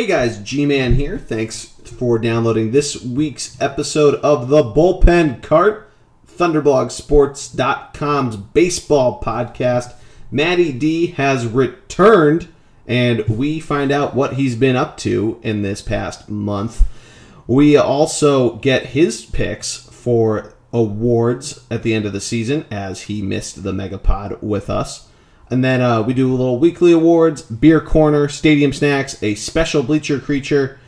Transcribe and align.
Hey 0.00 0.06
guys, 0.06 0.38
G 0.38 0.64
Man 0.64 0.94
here. 0.94 1.18
Thanks 1.18 1.66
for 1.84 2.18
downloading 2.18 2.70
this 2.70 3.04
week's 3.04 3.60
episode 3.60 4.14
of 4.22 4.48
the 4.48 4.62
Bullpen 4.62 5.42
Cart, 5.42 5.92
ThunderblogSports.com's 6.26 8.36
baseball 8.36 9.22
podcast. 9.22 9.92
Matty 10.30 10.72
D 10.72 11.08
has 11.08 11.46
returned, 11.46 12.48
and 12.86 13.28
we 13.28 13.60
find 13.60 13.92
out 13.92 14.14
what 14.14 14.36
he's 14.36 14.56
been 14.56 14.74
up 14.74 14.96
to 15.00 15.38
in 15.42 15.60
this 15.60 15.82
past 15.82 16.30
month. 16.30 16.88
We 17.46 17.76
also 17.76 18.56
get 18.56 18.86
his 18.86 19.26
picks 19.26 19.76
for 19.76 20.54
awards 20.72 21.66
at 21.70 21.82
the 21.82 21.92
end 21.92 22.06
of 22.06 22.14
the 22.14 22.22
season, 22.22 22.64
as 22.70 23.02
he 23.02 23.20
missed 23.20 23.62
the 23.62 23.72
Megapod 23.72 24.42
with 24.42 24.70
us. 24.70 25.09
And 25.50 25.64
then 25.64 25.82
uh, 25.82 26.02
we 26.02 26.14
do 26.14 26.30
a 26.30 26.36
little 26.36 26.60
weekly 26.60 26.92
awards, 26.92 27.42
beer 27.42 27.80
corner, 27.80 28.28
stadium 28.28 28.72
snacks, 28.72 29.20
a 29.20 29.34
special 29.34 29.82
bleacher 29.82 30.20
creature, 30.20 30.78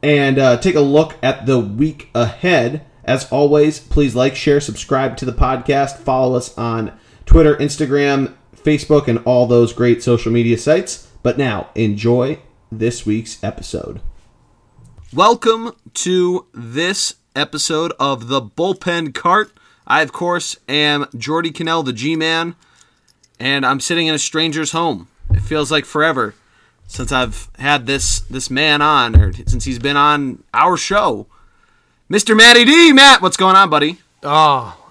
and 0.00 0.38
uh, 0.38 0.58
take 0.58 0.76
a 0.76 0.80
look 0.80 1.16
at 1.24 1.46
the 1.46 1.58
week 1.58 2.08
ahead. 2.14 2.86
As 3.02 3.30
always, 3.32 3.80
please 3.80 4.14
like, 4.14 4.36
share, 4.36 4.60
subscribe 4.60 5.16
to 5.16 5.24
the 5.24 5.32
podcast, 5.32 5.98
follow 5.98 6.36
us 6.36 6.56
on 6.56 6.96
Twitter, 7.26 7.56
Instagram, 7.56 8.34
Facebook, 8.54 9.08
and 9.08 9.18
all 9.24 9.48
those 9.48 9.72
great 9.72 10.04
social 10.04 10.30
media 10.30 10.56
sites. 10.56 11.08
But 11.24 11.36
now, 11.36 11.70
enjoy 11.74 12.38
this 12.70 13.04
week's 13.04 13.42
episode. 13.42 14.00
Welcome 15.12 15.72
to 15.94 16.46
this 16.54 17.16
episode 17.34 17.92
of 17.98 18.28
the 18.28 18.40
Bullpen 18.40 19.14
Cart. 19.14 19.52
I, 19.84 20.02
of 20.02 20.12
course, 20.12 20.56
am 20.68 21.06
Jordy 21.16 21.50
Cannell, 21.50 21.82
the 21.82 21.92
G 21.92 22.14
Man 22.14 22.54
and 23.42 23.66
I'm 23.66 23.80
sitting 23.80 24.06
in 24.06 24.14
a 24.14 24.20
stranger's 24.20 24.70
home. 24.70 25.08
It 25.34 25.40
feels 25.40 25.72
like 25.72 25.84
forever 25.84 26.36
since 26.86 27.10
I've 27.10 27.48
had 27.58 27.86
this 27.86 28.20
this 28.20 28.48
man 28.50 28.80
on, 28.80 29.20
or 29.20 29.32
since 29.32 29.64
he's 29.64 29.80
been 29.80 29.96
on 29.96 30.44
our 30.54 30.76
show. 30.76 31.26
Mr. 32.08 32.36
Matty 32.36 32.64
D, 32.64 32.92
Matt, 32.92 33.20
what's 33.20 33.36
going 33.36 33.56
on, 33.56 33.68
buddy? 33.68 33.98
Oh, 34.22 34.90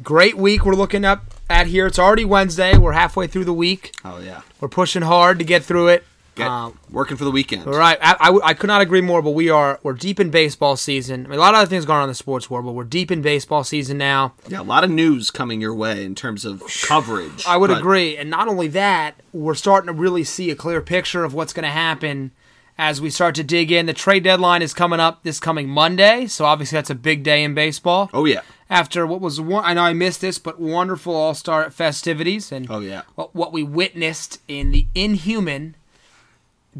great 0.00 0.36
week 0.36 0.64
we're 0.64 0.74
looking 0.74 1.04
up 1.04 1.24
at 1.50 1.66
here. 1.66 1.86
It's 1.88 1.98
already 1.98 2.24
Wednesday. 2.24 2.78
We're 2.78 2.92
halfway 2.92 3.26
through 3.26 3.46
the 3.46 3.52
week. 3.52 3.92
Oh 4.04 4.20
yeah, 4.20 4.42
We're 4.60 4.68
pushing 4.68 5.02
hard 5.02 5.40
to 5.40 5.44
get 5.44 5.64
through 5.64 5.88
it. 5.88 6.04
Get, 6.34 6.46
Um, 6.48 6.78
working 6.90 7.18
for 7.18 7.24
the 7.24 7.30
weekend. 7.30 7.66
all 7.66 7.74
right, 7.74 7.98
I, 8.00 8.16
I, 8.18 8.48
I 8.48 8.54
could 8.54 8.68
not 8.68 8.80
agree 8.80 9.02
more. 9.02 9.20
But 9.20 9.32
we 9.32 9.50
are 9.50 9.78
we're 9.82 9.92
deep 9.92 10.18
in 10.18 10.30
baseball 10.30 10.76
season. 10.76 11.26
I 11.26 11.28
mean, 11.28 11.38
a 11.38 11.42
lot 11.42 11.52
of 11.54 11.58
other 11.60 11.68
things 11.68 11.84
going 11.84 11.98
on 11.98 12.04
in 12.04 12.08
the 12.08 12.14
sports 12.14 12.48
world, 12.48 12.64
but 12.64 12.72
we're 12.72 12.84
deep 12.84 13.10
in 13.10 13.20
baseball 13.20 13.64
season 13.64 13.98
now. 13.98 14.32
Yeah, 14.48 14.60
a 14.60 14.62
lot 14.62 14.82
of 14.82 14.90
news 14.90 15.30
coming 15.30 15.60
your 15.60 15.74
way 15.74 16.04
in 16.04 16.14
terms 16.14 16.44
of 16.46 16.62
coverage. 16.86 17.44
I 17.46 17.58
would 17.58 17.68
but- 17.68 17.78
agree. 17.78 18.16
And 18.16 18.30
not 18.30 18.48
only 18.48 18.68
that, 18.68 19.16
we're 19.32 19.54
starting 19.54 19.88
to 19.88 19.92
really 19.92 20.24
see 20.24 20.50
a 20.50 20.54
clear 20.56 20.80
picture 20.80 21.22
of 21.24 21.34
what's 21.34 21.52
going 21.52 21.64
to 21.64 21.70
happen 21.70 22.30
as 22.78 22.98
we 23.02 23.10
start 23.10 23.34
to 23.34 23.44
dig 23.44 23.70
in. 23.70 23.84
The 23.84 23.92
trade 23.92 24.24
deadline 24.24 24.62
is 24.62 24.72
coming 24.72 25.00
up 25.00 25.24
this 25.24 25.38
coming 25.38 25.68
Monday, 25.68 26.26
so 26.26 26.46
obviously 26.46 26.76
that's 26.76 26.88
a 26.88 26.94
big 26.94 27.22
day 27.22 27.44
in 27.44 27.52
baseball. 27.54 28.08
Oh 28.14 28.24
yeah, 28.24 28.40
After 28.70 29.06
what 29.06 29.20
was 29.20 29.38
one, 29.38 29.62
I 29.66 29.74
know 29.74 29.82
I 29.82 29.92
missed 29.92 30.22
this, 30.22 30.38
but 30.38 30.58
wonderful 30.58 31.14
All 31.14 31.34
Star 31.34 31.68
festivities 31.70 32.50
and 32.50 32.66
oh 32.70 32.80
yeah. 32.80 33.02
what, 33.16 33.34
what 33.34 33.52
we 33.52 33.62
witnessed 33.62 34.40
in 34.48 34.70
the 34.70 34.86
inhuman 34.94 35.76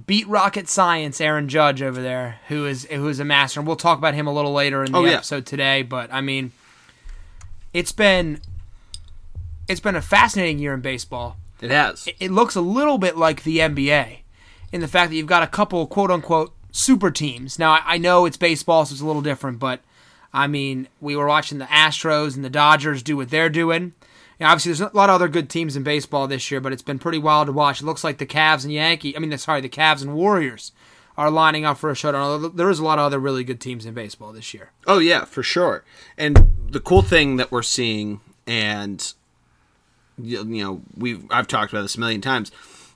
beat 0.07 0.27
rocket 0.27 0.69
science 0.69 1.21
Aaron 1.21 1.49
Judge 1.49 1.83
over 1.83 2.01
there, 2.01 2.41
who 2.49 2.67
is 2.67 2.85
who 2.85 3.09
is 3.09 3.21
a 3.21 3.25
master. 3.25 3.61
And 3.61 3.67
we'll 3.67 3.77
talk 3.77 3.99
about 3.99 4.15
him 4.15 4.27
a 4.27 4.33
little 4.33 4.53
later 4.53 4.85
in 4.85 4.93
the 4.93 4.99
Oh, 4.99 5.05
yeah. 5.05 5.13
episode 5.17 5.47
today. 5.47 5.83
But 5.83 6.13
I 6.13 6.21
mean, 6.21 6.53
it's 7.73 7.93
been 7.93 8.41
it's 9.69 9.81
been 9.81 9.97
a 9.97 10.03
fascinating 10.03 10.59
year 10.59 10.75
in 10.75 10.81
baseball. 10.81 11.37
It 11.61 11.71
has. 11.71 12.09
It 12.19 12.31
looks 12.31 12.57
a 12.57 12.61
little 12.61 12.99
bit 12.99 13.17
like 13.17 13.45
the 13.45 13.59
NBA 13.59 14.19
in 14.73 14.81
the 14.81 14.89
fact 14.89 15.11
that 15.11 15.17
you've 15.17 15.27
got 15.27 15.43
a 15.43 15.47
couple 15.47 15.87
quote 15.87 16.11
unquote 16.11 16.53
super 16.73 17.11
teams. 17.11 17.59
Now 17.59 17.73
I, 17.73 17.81
I 17.87 17.99
know 17.99 18.27
it's 18.27 18.37
baseball, 18.37 18.85
so 18.85 18.93
it's 18.95 19.01
a 19.03 19.07
little 19.07 19.23
different, 19.23 19.59
but 19.59 19.81
I 20.35 20.47
mean, 20.47 20.89
we 21.01 21.15
were 21.15 21.27
watching 21.27 21.59
the 21.59 21.67
Astros 21.67 22.35
and 22.35 22.45
the 22.45 22.51
Dodgers 22.51 23.03
do 23.03 23.17
what 23.19 23.29
they're 23.31 23.51
doing. 23.51 23.93
And 24.41 24.49
obviously, 24.49 24.71
there's 24.71 24.81
a 24.81 24.97
lot 24.97 25.09
of 25.09 25.15
other 25.15 25.29
good 25.29 25.49
teams 25.49 25.77
in 25.77 25.83
baseball 25.83 26.27
this 26.27 26.51
year, 26.51 26.61
but 26.61 26.73
it's 26.73 26.83
been 26.83 26.99
pretty 26.99 27.19
wild 27.19 27.47
to 27.47 27.53
watch. 27.53 27.81
It 27.81 27.85
looks 27.85 28.03
like 28.03 28.19
the 28.19 28.27
Cavs 28.27 28.65
and 28.65 28.73
Yankee, 28.73 29.17
I 29.17 29.21
mean, 29.21 29.37
sorry, 29.39 29.61
the 29.61 29.69
Cavs 29.69 30.03
and 30.03 30.15
Warriors 30.15 30.73
are 31.17 31.31
lining 31.31 31.65
up 31.65 31.79
for 31.79 31.91
a 31.91 31.95
showdown. 31.95 32.57
There 32.57 32.71
is 32.71 32.79
a 32.79 32.85
lot 32.85 32.99
of 32.99 33.05
other 33.05 33.19
really 33.19 33.45
good 33.45 33.61
teams 33.61 33.85
in 33.85 33.95
baseball 33.95 34.33
this 34.33 34.55
year. 34.55 34.71
Oh 34.87 34.99
yeah, 34.99 35.25
for 35.25 35.43
sure. 35.43 35.85
And 36.17 36.53
the 36.71 36.81
cool 36.81 37.03
thing 37.03 37.37
that 37.37 37.53
we're 37.53 37.63
seeing, 37.63 38.21
and 38.47 39.13
you 40.19 40.39
you 40.39 40.65
know, 40.65 40.83
we've 40.97 41.25
I've 41.31 41.49
talked 41.49 41.73
about 41.73 41.83
this 41.83 41.97
a 41.97 42.01
million 42.01 42.21
times, 42.21 42.51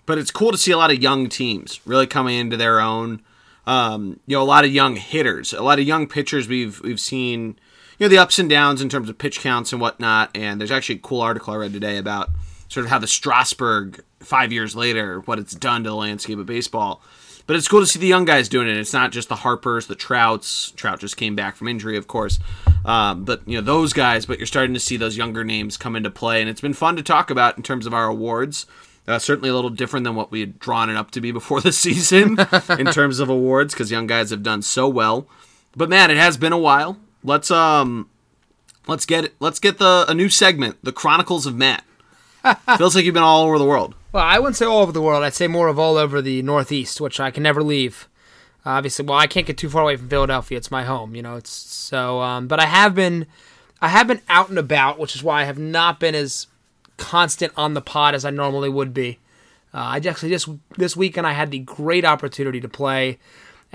but 0.07 0.19
it's 0.19 0.31
cool 0.31 0.53
to 0.53 0.59
see 0.59 0.73
a 0.73 0.79
lot 0.79 0.91
of 0.91 1.03
young 1.03 1.29
teams 1.29 1.81
really 1.87 2.07
coming 2.07 2.39
into 2.39 2.57
their 2.57 2.81
own. 2.81 3.23
Um, 3.67 4.21
you 4.27 4.37
know, 4.37 4.43
a 4.43 4.45
lot 4.45 4.65
of 4.65 4.71
young 4.71 4.95
hitters, 4.95 5.53
a 5.53 5.63
lot 5.63 5.81
of 5.81 5.87
young 5.87 6.07
pitchers. 6.07 6.49
We've 6.49 6.81
we've 6.83 7.01
seen, 7.01 7.59
you 7.99 8.05
know, 8.05 8.09
the 8.09 8.19
ups 8.19 8.39
and 8.39 8.49
downs 8.49 8.81
in 8.81 8.89
terms 8.89 9.09
of 9.09 9.19
pitch 9.19 9.41
counts 9.41 9.73
and 9.73 9.81
whatnot. 9.81 10.31
And 10.35 10.61
there's 10.61 10.71
actually 10.71 10.97
a 10.97 11.01
cool 11.01 11.21
article 11.21 11.55
I 11.55 11.57
read 11.57 11.73
today 11.73 11.97
about 11.97 12.31
sort 12.69 12.85
of 12.85 12.91
how 12.91 12.99
the 12.99 13.07
Strasburg 13.07 14.03
five 14.21 14.53
years 14.53 14.75
later, 14.75 15.21
what 15.21 15.39
it's 15.39 15.55
done 15.55 15.85
to 15.85 15.91
the 15.91 15.97
landscape 15.97 16.39
of 16.39 16.47
baseball. 16.47 17.03
But 17.47 17.55
it's 17.55 17.69
cool 17.69 17.81
to 17.81 17.87
see 17.87 18.01
the 18.01 18.09
young 18.09 18.25
guys 18.25 18.49
doing 18.49 18.69
it. 18.69 18.77
It's 18.77 18.93
not 18.93 19.13
just 19.13 19.29
the 19.29 19.37
Harpers, 19.37 19.87
the 19.87 19.95
Trouts. 19.95 20.73
Trout 20.73 20.99
just 20.99 21.17
came 21.17 21.37
back 21.37 21.55
from 21.55 21.69
injury, 21.69 21.97
of 21.97 22.09
course. 22.09 22.41
Um, 22.85 23.25
but 23.25 23.47
you 23.47 23.57
know 23.57 23.63
those 23.63 23.93
guys. 23.93 24.27
But 24.27 24.39
you're 24.39 24.47
starting 24.47 24.75
to 24.75 24.81
see 24.81 24.97
those 24.97 25.17
younger 25.17 25.45
names 25.45 25.77
come 25.77 25.95
into 25.95 26.11
play, 26.11 26.41
and 26.41 26.51
it's 26.51 26.61
been 26.61 26.75
fun 26.75 26.97
to 26.97 27.05
talk 27.05 27.31
about 27.31 27.57
in 27.57 27.63
terms 27.63 27.87
of 27.87 27.95
our 27.95 28.07
awards. 28.07 28.67
Uh, 29.07 29.21
certainly 29.21 29.49
a 29.49 29.55
little 29.55 29.71
different 29.71 30.03
than 30.03 30.17
what 30.17 30.33
we 30.33 30.41
had 30.41 30.59
drawn 30.59 30.91
it 30.91 30.97
up 30.97 31.13
to 31.13 31.21
be 31.21 31.31
before 31.31 31.61
the 31.61 31.71
season 31.73 32.37
in 32.81 32.87
terms 32.87 33.21
of 33.21 33.29
awards, 33.29 33.73
because 33.73 33.93
young 33.93 34.09
guys 34.09 34.31
have 34.31 34.43
done 34.43 34.61
so 34.61 34.89
well. 34.89 35.29
But 35.77 35.89
man, 35.89 36.11
it 36.11 36.17
has 36.17 36.37
been 36.37 36.53
a 36.53 36.59
while. 36.59 36.99
Let's 37.27 37.51
um, 37.51 38.09
let's 38.87 39.05
get 39.05 39.35
let's 39.41 39.59
get 39.59 39.79
the 39.79 40.07
a 40.09 40.15
new 40.15 40.29
segment, 40.29 40.77
the 40.85 40.93
Chronicles 40.93 41.45
of 41.45 41.57
Matt. 41.57 41.85
Feels 42.79 42.95
like 42.95 43.05
you've 43.05 43.15
been 43.15 43.23
all 43.25 43.45
over 43.45 43.59
the 43.59 43.65
world. 43.65 43.97
Well, 44.13 44.23
I 44.23 44.39
wouldn't 44.39 44.55
say 44.55 44.65
all 44.65 44.83
over 44.83 44.93
the 44.93 45.03
world. 45.03 45.25
I'd 45.25 45.35
say 45.35 45.49
more 45.49 45.67
of 45.67 45.77
all 45.77 45.97
over 45.97 46.23
the 46.23 46.41
Northeast, 46.43 47.01
which 47.01 47.19
I 47.19 47.33
can 47.33 47.43
never 47.43 47.65
leave. 47.65 48.09
Obviously, 48.65 49.05
well, 49.05 49.19
I 49.19 49.27
can't 49.27 49.45
get 49.45 49.59
too 49.59 49.69
far 49.69 49.83
away 49.83 49.97
from 49.97 50.09
Philadelphia. 50.09 50.57
It's 50.57 50.71
my 50.71 50.85
home, 50.85 51.17
you 51.17 51.23
know. 51.23 51.35
It's 51.35 51.51
so, 51.51 52.21
um, 52.21 52.47
but 52.47 52.61
I 52.61 52.67
have 52.67 52.95
been, 52.95 53.27
I 53.83 53.89
have 53.89 54.07
been 54.07 54.23
out 54.29 54.49
and 54.49 54.59
about, 54.59 55.01
which 55.01 55.17
is 55.17 55.23
why 55.25 55.43
I 55.43 55.45
have 55.45 55.59
not 55.59 55.99
been 55.99 56.15
as 56.15 56.47
constant 56.97 57.53
on 57.57 57.75
the 57.75 57.81
pod 57.81 58.15
as 58.15 58.25
I 58.25 58.31
normally 58.31 58.69
would 58.69 58.95
be. 58.95 59.19
Uh, 59.75 59.79
I 59.79 59.97
actually 59.97 60.31
just 60.31 60.49
this 60.79 60.97
weekend 60.97 61.27
I 61.27 61.33
had 61.33 61.51
the 61.51 61.59
great 61.59 62.05
opportunity 62.05 62.61
to 62.61 62.69
play 62.69 63.19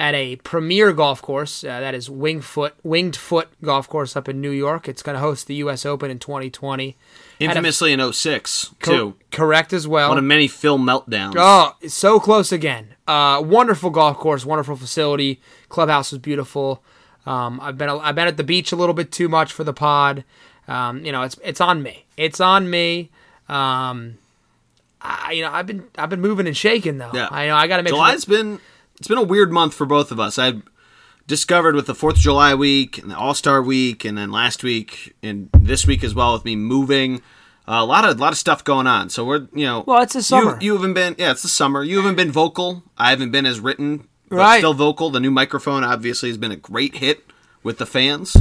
at 0.01 0.15
a 0.15 0.35
premier 0.37 0.91
golf 0.93 1.21
course. 1.21 1.63
Uh, 1.63 1.79
that 1.79 1.93
is 1.93 2.09
Wingfoot 2.09 2.71
Winged 2.81 3.15
Foot 3.15 3.49
Golf 3.63 3.87
Course 3.87 4.15
up 4.15 4.27
in 4.27 4.41
New 4.41 4.49
York. 4.49 4.89
It's 4.89 5.03
going 5.03 5.13
to 5.13 5.19
host 5.19 5.45
the 5.45 5.53
U.S. 5.55 5.85
Open 5.85 6.09
in 6.09 6.17
2020. 6.17 6.87
Had 6.87 6.95
a- 6.95 7.43
Infamously 7.45 7.93
in 7.93 8.11
06, 8.11 8.73
cor- 8.81 8.93
too. 8.95 9.15
correct 9.31 9.73
as 9.73 9.87
well. 9.87 10.09
One 10.09 10.17
of 10.17 10.23
many 10.23 10.47
Phil 10.47 10.79
meltdowns. 10.79 11.35
Oh, 11.37 11.75
so 11.87 12.19
close 12.19 12.51
again. 12.51 12.95
Uh, 13.07 13.43
wonderful 13.45 13.91
golf 13.91 14.17
course, 14.17 14.43
wonderful 14.43 14.75
facility. 14.75 15.39
Clubhouse 15.69 16.11
was 16.11 16.19
beautiful. 16.19 16.81
Um, 17.27 17.59
I've 17.61 17.77
been 17.77 17.87
I've 17.89 18.15
been 18.15 18.27
at 18.27 18.37
the 18.37 18.43
beach 18.43 18.71
a 18.71 18.75
little 18.75 18.95
bit 18.95 19.11
too 19.11 19.29
much 19.29 19.53
for 19.53 19.63
the 19.63 19.73
pod. 19.73 20.23
Um, 20.67 21.05
you 21.05 21.11
know, 21.11 21.21
it's 21.21 21.37
it's 21.43 21.61
on 21.61 21.83
me. 21.83 22.05
It's 22.17 22.39
on 22.39 22.67
me. 22.71 23.11
Um, 23.47 24.17
I, 24.99 25.33
you 25.33 25.43
know, 25.43 25.51
I've 25.51 25.67
been 25.67 25.83
I've 25.97 26.09
been 26.09 26.21
moving 26.21 26.47
and 26.47 26.57
shaking 26.57 26.97
though. 26.97 27.11
Yeah. 27.13 27.27
I 27.29 27.45
know 27.47 27.55
I 27.55 27.67
got 27.67 27.77
to 27.77 27.83
make 27.83 27.93
July's 27.93 28.23
sure. 28.23 28.35
been 28.37 28.59
it's 29.01 29.07
been 29.07 29.17
a 29.17 29.23
weird 29.23 29.51
month 29.51 29.73
for 29.73 29.87
both 29.87 30.11
of 30.11 30.19
us. 30.19 30.37
I 30.37 30.61
discovered 31.25 31.73
with 31.73 31.87
the 31.87 31.95
Fourth 31.95 32.17
of 32.17 32.21
July 32.21 32.53
week 32.53 32.99
and 32.99 33.09
the 33.09 33.17
All 33.17 33.33
Star 33.33 33.59
week, 33.59 34.05
and 34.05 34.15
then 34.15 34.31
last 34.31 34.63
week 34.63 35.15
and 35.23 35.49
this 35.57 35.87
week 35.87 36.03
as 36.03 36.13
well 36.13 36.33
with 36.33 36.45
me 36.45 36.55
moving. 36.55 37.23
Uh, 37.67 37.81
a 37.81 37.83
lot 37.85 38.05
of 38.05 38.15
a 38.15 38.21
lot 38.21 38.31
of 38.31 38.37
stuff 38.37 38.63
going 38.63 38.85
on. 38.85 39.09
So 39.09 39.25
we're 39.25 39.47
you 39.55 39.65
know 39.65 39.83
Well, 39.87 40.03
it's 40.03 40.13
the 40.13 40.21
summer. 40.21 40.59
You, 40.61 40.67
you 40.67 40.73
haven't 40.73 40.93
been 40.93 41.15
yeah 41.17 41.31
it's 41.31 41.41
the 41.41 41.47
summer. 41.47 41.83
You 41.83 41.97
haven't 41.97 42.13
been 42.13 42.31
vocal. 42.31 42.83
I 42.95 43.09
haven't 43.09 43.31
been 43.31 43.47
as 43.47 43.59
written. 43.59 44.07
But 44.29 44.35
Right. 44.35 44.57
Still 44.59 44.75
vocal. 44.75 45.09
The 45.09 45.19
new 45.19 45.31
microphone 45.31 45.83
obviously 45.83 46.29
has 46.29 46.37
been 46.37 46.51
a 46.51 46.55
great 46.55 46.97
hit 46.97 47.25
with 47.63 47.79
the 47.79 47.87
fans. 47.87 48.37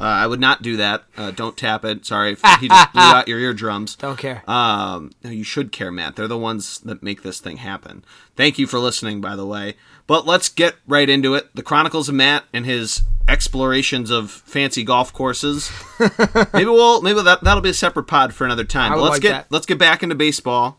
Uh, 0.00 0.04
I 0.04 0.26
would 0.28 0.38
not 0.38 0.62
do 0.62 0.76
that. 0.76 1.02
Uh, 1.16 1.32
don't 1.32 1.56
tap 1.56 1.84
it. 1.84 2.06
Sorry, 2.06 2.32
if 2.32 2.42
he 2.60 2.68
just 2.68 2.92
blew 2.92 3.02
out 3.02 3.26
your 3.26 3.40
eardrums. 3.40 3.96
Don't 3.96 4.16
care. 4.16 4.48
Um, 4.48 5.10
no, 5.24 5.30
you 5.30 5.42
should 5.42 5.72
care, 5.72 5.90
Matt. 5.90 6.14
They're 6.14 6.28
the 6.28 6.38
ones 6.38 6.78
that 6.80 7.02
make 7.02 7.22
this 7.22 7.40
thing 7.40 7.56
happen. 7.56 8.04
Thank 8.36 8.58
you 8.60 8.68
for 8.68 8.78
listening, 8.78 9.20
by 9.20 9.34
the 9.34 9.44
way. 9.44 9.74
But 10.06 10.24
let's 10.24 10.48
get 10.48 10.76
right 10.86 11.08
into 11.08 11.34
it. 11.34 11.54
The 11.54 11.64
Chronicles 11.64 12.08
of 12.08 12.14
Matt 12.14 12.44
and 12.52 12.64
his 12.64 13.02
explorations 13.28 14.10
of 14.10 14.30
fancy 14.30 14.84
golf 14.84 15.12
courses. 15.12 15.70
maybe 16.52 16.66
we'll 16.70 17.02
maybe 17.02 17.20
that 17.22 17.42
that'll 17.42 17.60
be 17.60 17.70
a 17.70 17.74
separate 17.74 18.04
pod 18.06 18.32
for 18.32 18.44
another 18.44 18.64
time. 18.64 18.92
But 18.92 19.00
let's 19.00 19.12
like 19.14 19.22
get 19.22 19.30
that. 19.32 19.46
let's 19.50 19.66
get 19.66 19.78
back 19.78 20.02
into 20.02 20.14
baseball. 20.14 20.78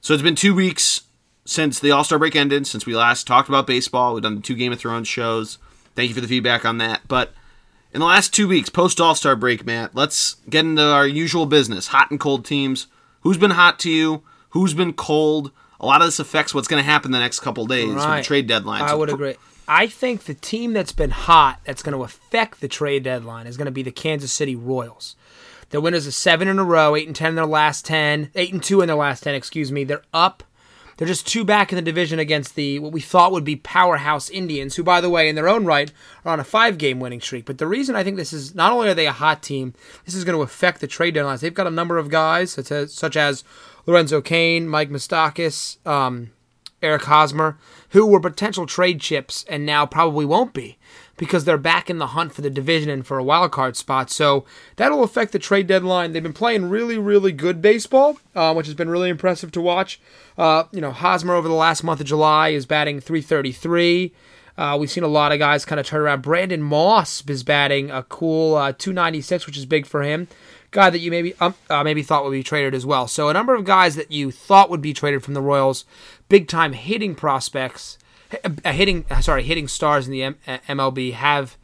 So 0.00 0.14
it's 0.14 0.22
been 0.22 0.34
two 0.34 0.54
weeks 0.54 1.02
since 1.44 1.78
the 1.78 1.90
All 1.90 2.04
Star 2.04 2.18
break 2.18 2.34
ended, 2.34 2.66
since 2.66 2.86
we 2.86 2.96
last 2.96 3.26
talked 3.26 3.48
about 3.48 3.66
baseball. 3.66 4.14
We've 4.14 4.22
done 4.22 4.40
two 4.42 4.54
Game 4.54 4.72
of 4.72 4.78
Thrones 4.78 5.08
shows. 5.08 5.58
Thank 5.94 6.08
you 6.08 6.14
for 6.14 6.20
the 6.20 6.28
feedback 6.28 6.64
on 6.64 6.78
that. 6.78 7.02
But 7.06 7.32
in 7.92 8.00
the 8.00 8.06
last 8.06 8.34
two 8.34 8.48
weeks, 8.48 8.68
post 8.68 9.00
All 9.00 9.14
Star 9.14 9.36
break, 9.36 9.64
Matt, 9.64 9.94
let's 9.94 10.36
get 10.50 10.64
into 10.64 10.82
our 10.82 11.06
usual 11.06 11.46
business 11.46 11.88
hot 11.88 12.10
and 12.10 12.20
cold 12.20 12.44
teams. 12.44 12.86
Who's 13.22 13.38
been 13.38 13.52
hot 13.52 13.78
to 13.80 13.90
you? 13.90 14.22
Who's 14.50 14.74
been 14.74 14.92
cold? 14.92 15.50
a 15.78 15.84
lot 15.84 16.00
of 16.00 16.06
this 16.06 16.18
affects 16.18 16.54
what's 16.54 16.68
going 16.68 16.82
to 16.82 16.90
happen 16.90 17.10
the 17.10 17.18
next 17.18 17.40
couple 17.40 17.66
days 17.66 17.92
with 17.94 18.02
the 18.02 18.22
trade 18.22 18.46
deadline. 18.46 18.80
I 18.82 18.88
So 18.88 18.98
would 18.98 19.08
pr- 19.10 19.14
agree. 19.14 19.34
I 19.68 19.86
think 19.88 20.24
the 20.24 20.32
team 20.32 20.72
that's 20.72 20.92
been 20.92 21.10
hot 21.10 21.60
that's 21.64 21.82
going 21.82 21.94
to 21.96 22.02
affect 22.02 22.60
the 22.62 22.68
trade 22.68 23.02
deadline 23.02 23.46
is 23.46 23.56
going 23.58 23.66
to 23.66 23.70
be 23.72 23.82
the 23.82 23.90
Kansas 23.92 24.32
City 24.32 24.56
Royals. 24.56 25.16
Their 25.70 25.80
winners 25.82 26.06
of 26.06 26.14
seven 26.14 26.48
in 26.48 26.58
a 26.58 26.64
row, 26.64 26.96
eight 26.96 27.06
and 27.08 27.14
ten 27.16 27.30
in 27.30 27.34
their 27.34 27.44
last 27.44 27.84
ten, 27.84 28.30
eight 28.36 28.52
and 28.54 28.62
two 28.62 28.80
in 28.80 28.86
their 28.86 28.96
last 28.96 29.22
ten. 29.22 29.34
Excuse 29.34 29.70
me. 29.70 29.84
They're 29.84 30.02
up. 30.14 30.44
They're 30.96 31.06
just 31.06 31.26
two 31.26 31.44
back 31.44 31.72
in 31.72 31.76
the 31.76 31.82
division 31.82 32.18
against 32.18 32.54
the 32.54 32.78
what 32.78 32.92
we 32.92 33.00
thought 33.00 33.32
would 33.32 33.44
be 33.44 33.56
powerhouse 33.56 34.30
Indians, 34.30 34.76
who, 34.76 34.82
by 34.82 35.00
the 35.00 35.10
way, 35.10 35.28
in 35.28 35.34
their 35.34 35.48
own 35.48 35.66
right, 35.66 35.92
are 36.24 36.32
on 36.32 36.40
a 36.40 36.44
five-game 36.44 37.00
winning 37.00 37.20
streak. 37.20 37.44
But 37.44 37.58
the 37.58 37.66
reason 37.66 37.96
I 37.96 38.02
think 38.02 38.16
this 38.16 38.32
is 38.32 38.54
not 38.54 38.72
only 38.72 38.88
are 38.88 38.94
they 38.94 39.06
a 39.06 39.12
hot 39.12 39.42
team, 39.42 39.74
this 40.04 40.14
is 40.14 40.24
going 40.24 40.36
to 40.36 40.42
affect 40.42 40.80
the 40.80 40.86
trade 40.86 41.14
deadlines. 41.14 41.40
They've 41.40 41.52
got 41.52 41.66
a 41.66 41.70
number 41.70 41.98
of 41.98 42.08
guys 42.08 42.52
such 42.52 42.72
as, 42.72 42.94
such 42.94 43.16
as 43.16 43.44
Lorenzo 43.84 44.20
Cain, 44.20 44.68
Mike 44.68 44.90
Moustakas, 44.90 45.84
um, 45.86 46.30
Eric 46.82 47.04
Hosmer, 47.04 47.58
who 47.90 48.06
were 48.06 48.20
potential 48.20 48.66
trade 48.66 49.00
chips 49.00 49.44
and 49.48 49.64
now 49.64 49.86
probably 49.86 50.24
won't 50.24 50.52
be 50.52 50.78
because 51.16 51.44
they're 51.44 51.58
back 51.58 51.88
in 51.88 51.98
the 51.98 52.08
hunt 52.08 52.34
for 52.34 52.42
the 52.42 52.50
division 52.50 52.90
and 52.90 53.06
for 53.06 53.18
a 53.18 53.24
wild 53.24 53.52
card 53.52 53.76
spot. 53.76 54.10
So 54.10 54.44
that'll 54.76 55.02
affect 55.02 55.32
the 55.32 55.38
trade 55.38 55.66
deadline. 55.66 56.12
They've 56.12 56.22
been 56.22 56.32
playing 56.32 56.68
really, 56.68 56.98
really 56.98 57.32
good 57.32 57.62
baseball, 57.62 58.18
uh, 58.34 58.52
which 58.54 58.66
has 58.66 58.74
been 58.74 58.90
really 58.90 59.08
impressive 59.08 59.52
to 59.52 59.60
watch. 59.60 60.00
Uh, 60.36 60.64
you 60.72 60.80
know, 60.80 60.92
Hosmer 60.92 61.34
over 61.34 61.48
the 61.48 61.54
last 61.54 61.82
month 61.82 62.00
of 62.00 62.06
July 62.06 62.48
is 62.50 62.66
batting 62.66 63.00
333. 63.00 64.12
Uh, 64.58 64.76
we've 64.78 64.90
seen 64.90 65.04
a 65.04 65.08
lot 65.08 65.32
of 65.32 65.38
guys 65.38 65.64
kind 65.64 65.78
of 65.78 65.86
turn 65.86 66.00
around. 66.00 66.22
Brandon 66.22 66.62
Moss 66.62 67.22
is 67.28 67.42
batting 67.42 67.90
a 67.90 68.02
cool 68.04 68.54
uh, 68.54 68.72
296, 68.72 69.46
which 69.46 69.56
is 69.56 69.66
big 69.66 69.86
for 69.86 70.02
him. 70.02 70.28
Guy 70.70 70.90
that 70.90 70.98
you 70.98 71.10
maybe 71.10 71.34
um, 71.40 71.54
uh, 71.70 71.84
maybe 71.84 72.02
thought 72.02 72.24
would 72.24 72.32
be 72.32 72.42
traded 72.42 72.74
as 72.74 72.84
well. 72.84 73.06
So 73.06 73.28
a 73.28 73.32
number 73.32 73.54
of 73.54 73.64
guys 73.64 73.96
that 73.96 74.10
you 74.10 74.30
thought 74.30 74.70
would 74.70 74.82
be 74.82 74.92
traded 74.92 75.22
from 75.22 75.34
the 75.34 75.42
Royals, 75.42 75.84
big 76.28 76.48
time 76.48 76.72
hitting 76.72 77.14
prospects, 77.14 77.98
hitting 78.64 79.04
uh, 79.10 79.20
sorry 79.20 79.42
hitting 79.42 79.68
stars 79.68 80.06
in 80.06 80.12
the 80.12 80.22
M- 80.22 80.38
uh, 80.46 80.58
MLB 80.68 81.12
have 81.12 81.56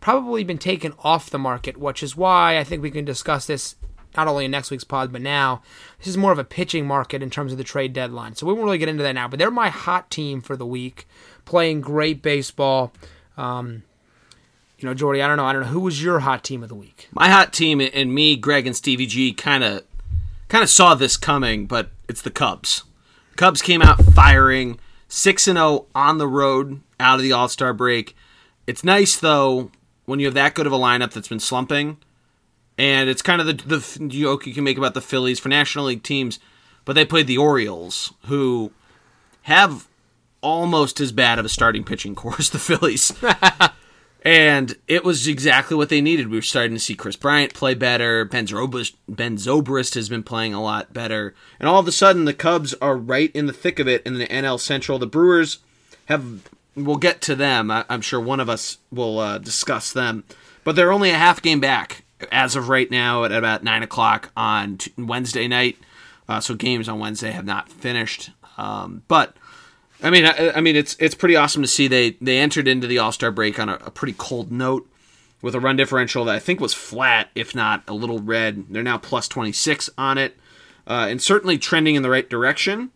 probably 0.00 0.44
been 0.44 0.58
taken 0.58 0.94
off 1.00 1.30
the 1.30 1.38
market, 1.38 1.76
which 1.76 2.02
is 2.02 2.16
why 2.16 2.58
I 2.58 2.64
think 2.64 2.82
we 2.82 2.90
can 2.90 3.04
discuss 3.04 3.46
this 3.46 3.76
not 4.16 4.26
only 4.26 4.44
in 4.44 4.50
next 4.50 4.70
week's 4.70 4.84
pod, 4.84 5.12
but 5.12 5.22
now. 5.22 5.62
This 5.98 6.08
is 6.08 6.16
more 6.16 6.32
of 6.32 6.38
a 6.38 6.44
pitching 6.44 6.86
market 6.86 7.22
in 7.22 7.30
terms 7.30 7.52
of 7.52 7.58
the 7.58 7.64
trade 7.64 7.92
deadline. 7.92 8.34
So 8.34 8.46
we 8.46 8.52
won't 8.52 8.64
really 8.64 8.78
get 8.78 8.88
into 8.88 9.02
that 9.02 9.12
now, 9.12 9.28
but 9.28 9.38
they're 9.38 9.50
my 9.50 9.68
hot 9.68 10.10
team 10.10 10.40
for 10.40 10.56
the 10.56 10.66
week, 10.66 11.06
playing 11.44 11.80
great 11.80 12.22
baseball. 12.22 12.92
Um, 13.36 13.84
you 14.78 14.88
know, 14.88 14.94
Jordy, 14.94 15.22
I 15.22 15.28
don't 15.28 15.36
know. 15.36 15.44
I 15.44 15.52
don't 15.52 15.62
know. 15.62 15.68
Who 15.68 15.80
was 15.80 16.02
your 16.02 16.20
hot 16.20 16.42
team 16.42 16.62
of 16.62 16.68
the 16.68 16.74
week? 16.74 17.08
my 17.12 17.28
hot 17.28 17.52
team 17.52 17.80
and 17.80 18.14
me, 18.14 18.34
Greg 18.36 18.66
and 18.66 18.74
Stevie 18.74 19.06
G, 19.06 19.32
kind 19.32 19.62
of 19.62 19.84
kind 20.48 20.64
of 20.64 20.70
saw 20.70 20.94
this 20.94 21.16
coming, 21.16 21.66
but 21.66 21.90
it's 22.08 22.22
the 22.22 22.30
Cubs. 22.30 22.84
Cubs 23.36 23.62
came 23.62 23.82
out 23.82 24.02
firing 24.02 24.80
six 25.10 25.46
and 25.46 25.58
zero 25.58 25.86
on 25.94 26.16
the 26.16 26.28
road 26.28 26.80
out 26.98 27.16
of 27.16 27.22
the 27.22 27.32
All 27.32 27.48
Star 27.48 27.74
break. 27.74 28.16
It's 28.66 28.82
nice 28.82 29.16
though 29.16 29.70
when 30.06 30.20
you 30.20 30.26
have 30.26 30.34
that 30.34 30.54
good 30.54 30.66
of 30.66 30.72
a 30.72 30.78
lineup 30.78 31.12
that's 31.12 31.28
been 31.28 31.40
slumping, 31.40 31.98
and 32.78 33.10
it's 33.10 33.20
kind 33.20 33.42
of 33.42 33.46
the 33.46 33.76
the 33.76 34.08
joke 34.08 34.46
you 34.46 34.54
can 34.54 34.64
make 34.64 34.78
about 34.78 34.94
the 34.94 35.02
Phillies 35.02 35.38
for 35.38 35.50
National 35.50 35.84
League 35.86 36.02
teams, 36.02 36.38
but 36.86 36.94
they 36.94 37.04
played 37.04 37.26
the 37.26 37.38
Orioles, 37.38 38.14
who 38.26 38.72
have 39.42 39.88
almost 40.40 41.00
as 41.00 41.12
bad 41.12 41.38
of 41.38 41.44
a 41.44 41.50
starting 41.50 41.84
pitching 41.84 42.14
core 42.16 42.36
as 42.38 42.50
the 42.50 42.58
Phillies. 42.58 43.12
And 44.22 44.76
it 44.86 45.02
was 45.02 45.26
exactly 45.26 45.76
what 45.76 45.88
they 45.88 46.02
needed. 46.02 46.28
We 46.28 46.36
were 46.36 46.42
starting 46.42 46.74
to 46.74 46.80
see 46.80 46.94
Kris 46.94 47.16
Bryant 47.16 47.54
play 47.54 47.74
better. 47.74 48.24
Ben 48.24 48.46
Zobrist, 48.46 48.94
ben 49.08 49.36
Zobrist 49.36 49.94
has 49.94 50.10
been 50.10 50.22
playing 50.22 50.52
a 50.52 50.62
lot 50.62 50.92
better. 50.92 51.34
And 51.58 51.68
all 51.68 51.80
of 51.80 51.88
a 51.88 51.92
sudden, 51.92 52.26
the 52.26 52.34
Cubs 52.34 52.74
are 52.82 52.96
right 52.96 53.30
in 53.34 53.46
the 53.46 53.52
thick 53.52 53.78
of 53.78 53.88
it 53.88 54.02
in 54.04 54.18
the 54.18 54.26
NL 54.26 54.60
Central. 54.60 54.98
The 54.98 55.06
Brewers 55.06 55.58
have. 56.06 56.48
We'll 56.76 56.96
get 56.96 57.20
to 57.22 57.34
them. 57.34 57.70
I, 57.70 57.84
I'm 57.88 58.00
sure 58.00 58.20
one 58.20 58.40
of 58.40 58.48
us 58.48 58.78
will 58.92 59.18
uh, 59.18 59.38
discuss 59.38 59.92
them. 59.92 60.24
But 60.64 60.76
they're 60.76 60.92
only 60.92 61.10
a 61.10 61.18
half 61.18 61.42
game 61.42 61.60
back 61.60 62.04
as 62.30 62.54
of 62.56 62.68
right 62.68 62.90
now 62.90 63.24
at 63.24 63.32
about 63.32 63.64
9 63.64 63.82
o'clock 63.82 64.30
on 64.36 64.78
Wednesday 64.96 65.48
night. 65.48 65.78
Uh, 66.28 66.40
so 66.40 66.54
games 66.54 66.88
on 66.88 66.98
Wednesday 66.98 67.32
have 67.32 67.44
not 67.44 67.70
finished. 67.70 68.30
Um, 68.56 69.02
but 69.08 69.36
I 70.02 70.10
mean, 70.10 70.24
I, 70.24 70.52
I 70.56 70.60
mean, 70.60 70.76
it's 70.76 70.96
it's 70.98 71.14
pretty 71.14 71.36
awesome 71.36 71.62
to 71.62 71.68
see 71.68 71.88
they 71.88 72.12
they 72.20 72.38
entered 72.38 72.66
into 72.68 72.86
the 72.86 72.98
All 72.98 73.12
Star 73.12 73.30
break 73.30 73.58
on 73.58 73.68
a, 73.68 73.74
a 73.74 73.90
pretty 73.90 74.14
cold 74.16 74.50
note 74.50 74.88
with 75.42 75.54
a 75.54 75.60
run 75.60 75.76
differential 75.76 76.24
that 76.26 76.34
I 76.34 76.38
think 76.38 76.60
was 76.60 76.74
flat, 76.74 77.28
if 77.34 77.54
not 77.54 77.82
a 77.88 77.94
little 77.94 78.18
red. 78.18 78.66
They're 78.70 78.82
now 78.82 78.98
plus 78.98 79.28
twenty 79.28 79.52
six 79.52 79.90
on 79.98 80.18
it, 80.18 80.36
uh, 80.86 81.06
and 81.08 81.20
certainly 81.20 81.58
trending 81.58 81.94
in 81.94 82.02
the 82.02 82.10
right 82.10 82.28
direction. 82.28 82.90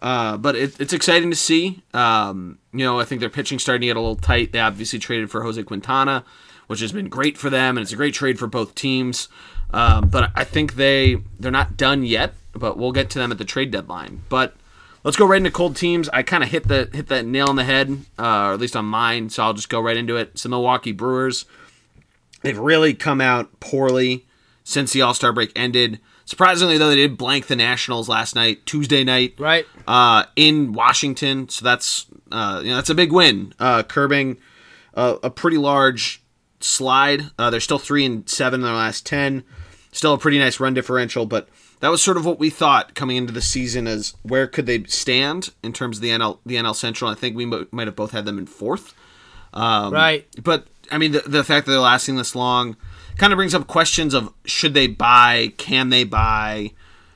Uh, 0.00 0.36
but 0.36 0.54
it, 0.54 0.78
it's 0.78 0.92
exciting 0.92 1.30
to 1.30 1.36
see. 1.36 1.82
Um, 1.94 2.58
you 2.72 2.84
know, 2.84 3.00
I 3.00 3.04
think 3.04 3.20
their 3.20 3.30
pitching 3.30 3.58
starting 3.58 3.80
to 3.82 3.86
get 3.86 3.96
a 3.96 4.00
little 4.00 4.16
tight. 4.16 4.52
They 4.52 4.60
obviously 4.60 4.98
traded 4.98 5.30
for 5.30 5.42
Jose 5.42 5.62
Quintana, 5.62 6.24
which 6.66 6.80
has 6.80 6.92
been 6.92 7.08
great 7.08 7.38
for 7.38 7.50
them, 7.50 7.76
and 7.76 7.82
it's 7.82 7.92
a 7.92 7.96
great 7.96 8.14
trade 8.14 8.38
for 8.38 8.46
both 8.46 8.74
teams. 8.74 9.28
Um, 9.72 10.08
but 10.08 10.30
I 10.34 10.44
think 10.44 10.74
they 10.74 11.16
they're 11.38 11.50
not 11.50 11.76
done 11.76 12.04
yet. 12.04 12.34
But 12.52 12.78
we'll 12.78 12.92
get 12.92 13.10
to 13.10 13.18
them 13.18 13.30
at 13.30 13.36
the 13.36 13.44
trade 13.44 13.70
deadline. 13.70 14.22
But 14.30 14.56
Let's 15.06 15.16
go 15.16 15.24
right 15.24 15.36
into 15.36 15.52
cold 15.52 15.76
teams. 15.76 16.08
I 16.08 16.24
kind 16.24 16.42
of 16.42 16.50
hit 16.50 16.66
the 16.66 16.90
hit 16.92 17.06
that 17.06 17.24
nail 17.24 17.46
on 17.46 17.54
the 17.54 17.62
head, 17.62 17.96
uh, 18.18 18.48
or 18.48 18.52
at 18.54 18.58
least 18.60 18.74
on 18.74 18.86
mine. 18.86 19.30
So 19.30 19.44
I'll 19.44 19.52
just 19.54 19.68
go 19.68 19.80
right 19.80 19.96
into 19.96 20.16
it. 20.16 20.30
It's 20.32 20.42
the 20.42 20.48
Milwaukee 20.48 20.90
Brewers. 20.90 21.44
They've 22.42 22.58
really 22.58 22.92
come 22.92 23.20
out 23.20 23.60
poorly 23.60 24.26
since 24.64 24.92
the 24.92 25.02
All 25.02 25.14
Star 25.14 25.32
break 25.32 25.52
ended. 25.54 26.00
Surprisingly, 26.24 26.76
though, 26.76 26.88
they 26.90 26.96
did 26.96 27.16
blank 27.16 27.46
the 27.46 27.54
Nationals 27.54 28.08
last 28.08 28.34
night, 28.34 28.66
Tuesday 28.66 29.04
night, 29.04 29.34
Right. 29.38 29.64
uh, 29.86 30.24
in 30.34 30.72
Washington. 30.72 31.48
So 31.50 31.64
that's 31.64 32.06
uh, 32.32 32.62
you 32.64 32.70
know 32.70 32.74
that's 32.76 32.90
a 32.90 32.94
big 32.96 33.12
win, 33.12 33.54
uh, 33.60 33.84
curbing 33.84 34.38
a, 34.94 35.18
a 35.22 35.30
pretty 35.30 35.56
large 35.56 36.20
slide. 36.58 37.22
Uh, 37.38 37.48
they're 37.50 37.60
still 37.60 37.78
three 37.78 38.04
and 38.04 38.28
seven 38.28 38.58
in 38.58 38.64
their 38.66 38.74
last 38.74 39.06
ten. 39.06 39.44
Still 39.92 40.14
a 40.14 40.18
pretty 40.18 40.40
nice 40.40 40.58
run 40.58 40.74
differential, 40.74 41.26
but 41.26 41.48
that 41.80 41.88
was 41.88 42.02
sort 42.02 42.16
of 42.16 42.24
what 42.24 42.38
we 42.38 42.50
thought 42.50 42.94
coming 42.94 43.16
into 43.16 43.32
the 43.32 43.42
season 43.42 43.86
as 43.86 44.14
where 44.22 44.46
could 44.46 44.66
they 44.66 44.84
stand 44.84 45.50
in 45.62 45.72
terms 45.72 45.98
of 45.98 46.02
the 46.02 46.10
NL 46.10 46.38
the 46.46 46.56
NL 46.56 46.74
Central. 46.74 47.10
I 47.10 47.14
think 47.14 47.36
we 47.36 47.46
mo- 47.46 47.66
might 47.70 47.86
have 47.86 47.96
both 47.96 48.12
had 48.12 48.24
them 48.24 48.38
in 48.38 48.46
fourth. 48.46 48.94
Um, 49.52 49.92
Right. 49.92 50.26
But 50.42 50.66
I 50.90 50.98
mean, 50.98 51.12
the, 51.12 51.20
the 51.26 51.44
fact 51.44 51.66
that 51.66 51.72
they're 51.72 51.80
lasting 51.80 52.16
this 52.16 52.34
long 52.34 52.76
kind 53.16 53.32
of 53.32 53.36
brings 53.36 53.54
up 53.54 53.66
questions 53.66 54.14
of 54.14 54.32
should 54.44 54.74
they 54.74 54.86
buy? 54.86 55.52
Can 55.56 55.90
they 55.90 56.04
buy? 56.04 56.72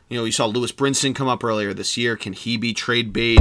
You 0.08 0.18
know, 0.18 0.24
you 0.24 0.32
saw 0.32 0.46
Lewis 0.46 0.72
Brinson 0.72 1.14
come 1.14 1.28
up 1.28 1.44
earlier 1.44 1.72
this 1.72 1.96
year. 1.96 2.16
Can 2.16 2.32
he 2.32 2.56
be 2.56 2.72
trade 2.74 3.12
bait? 3.12 3.40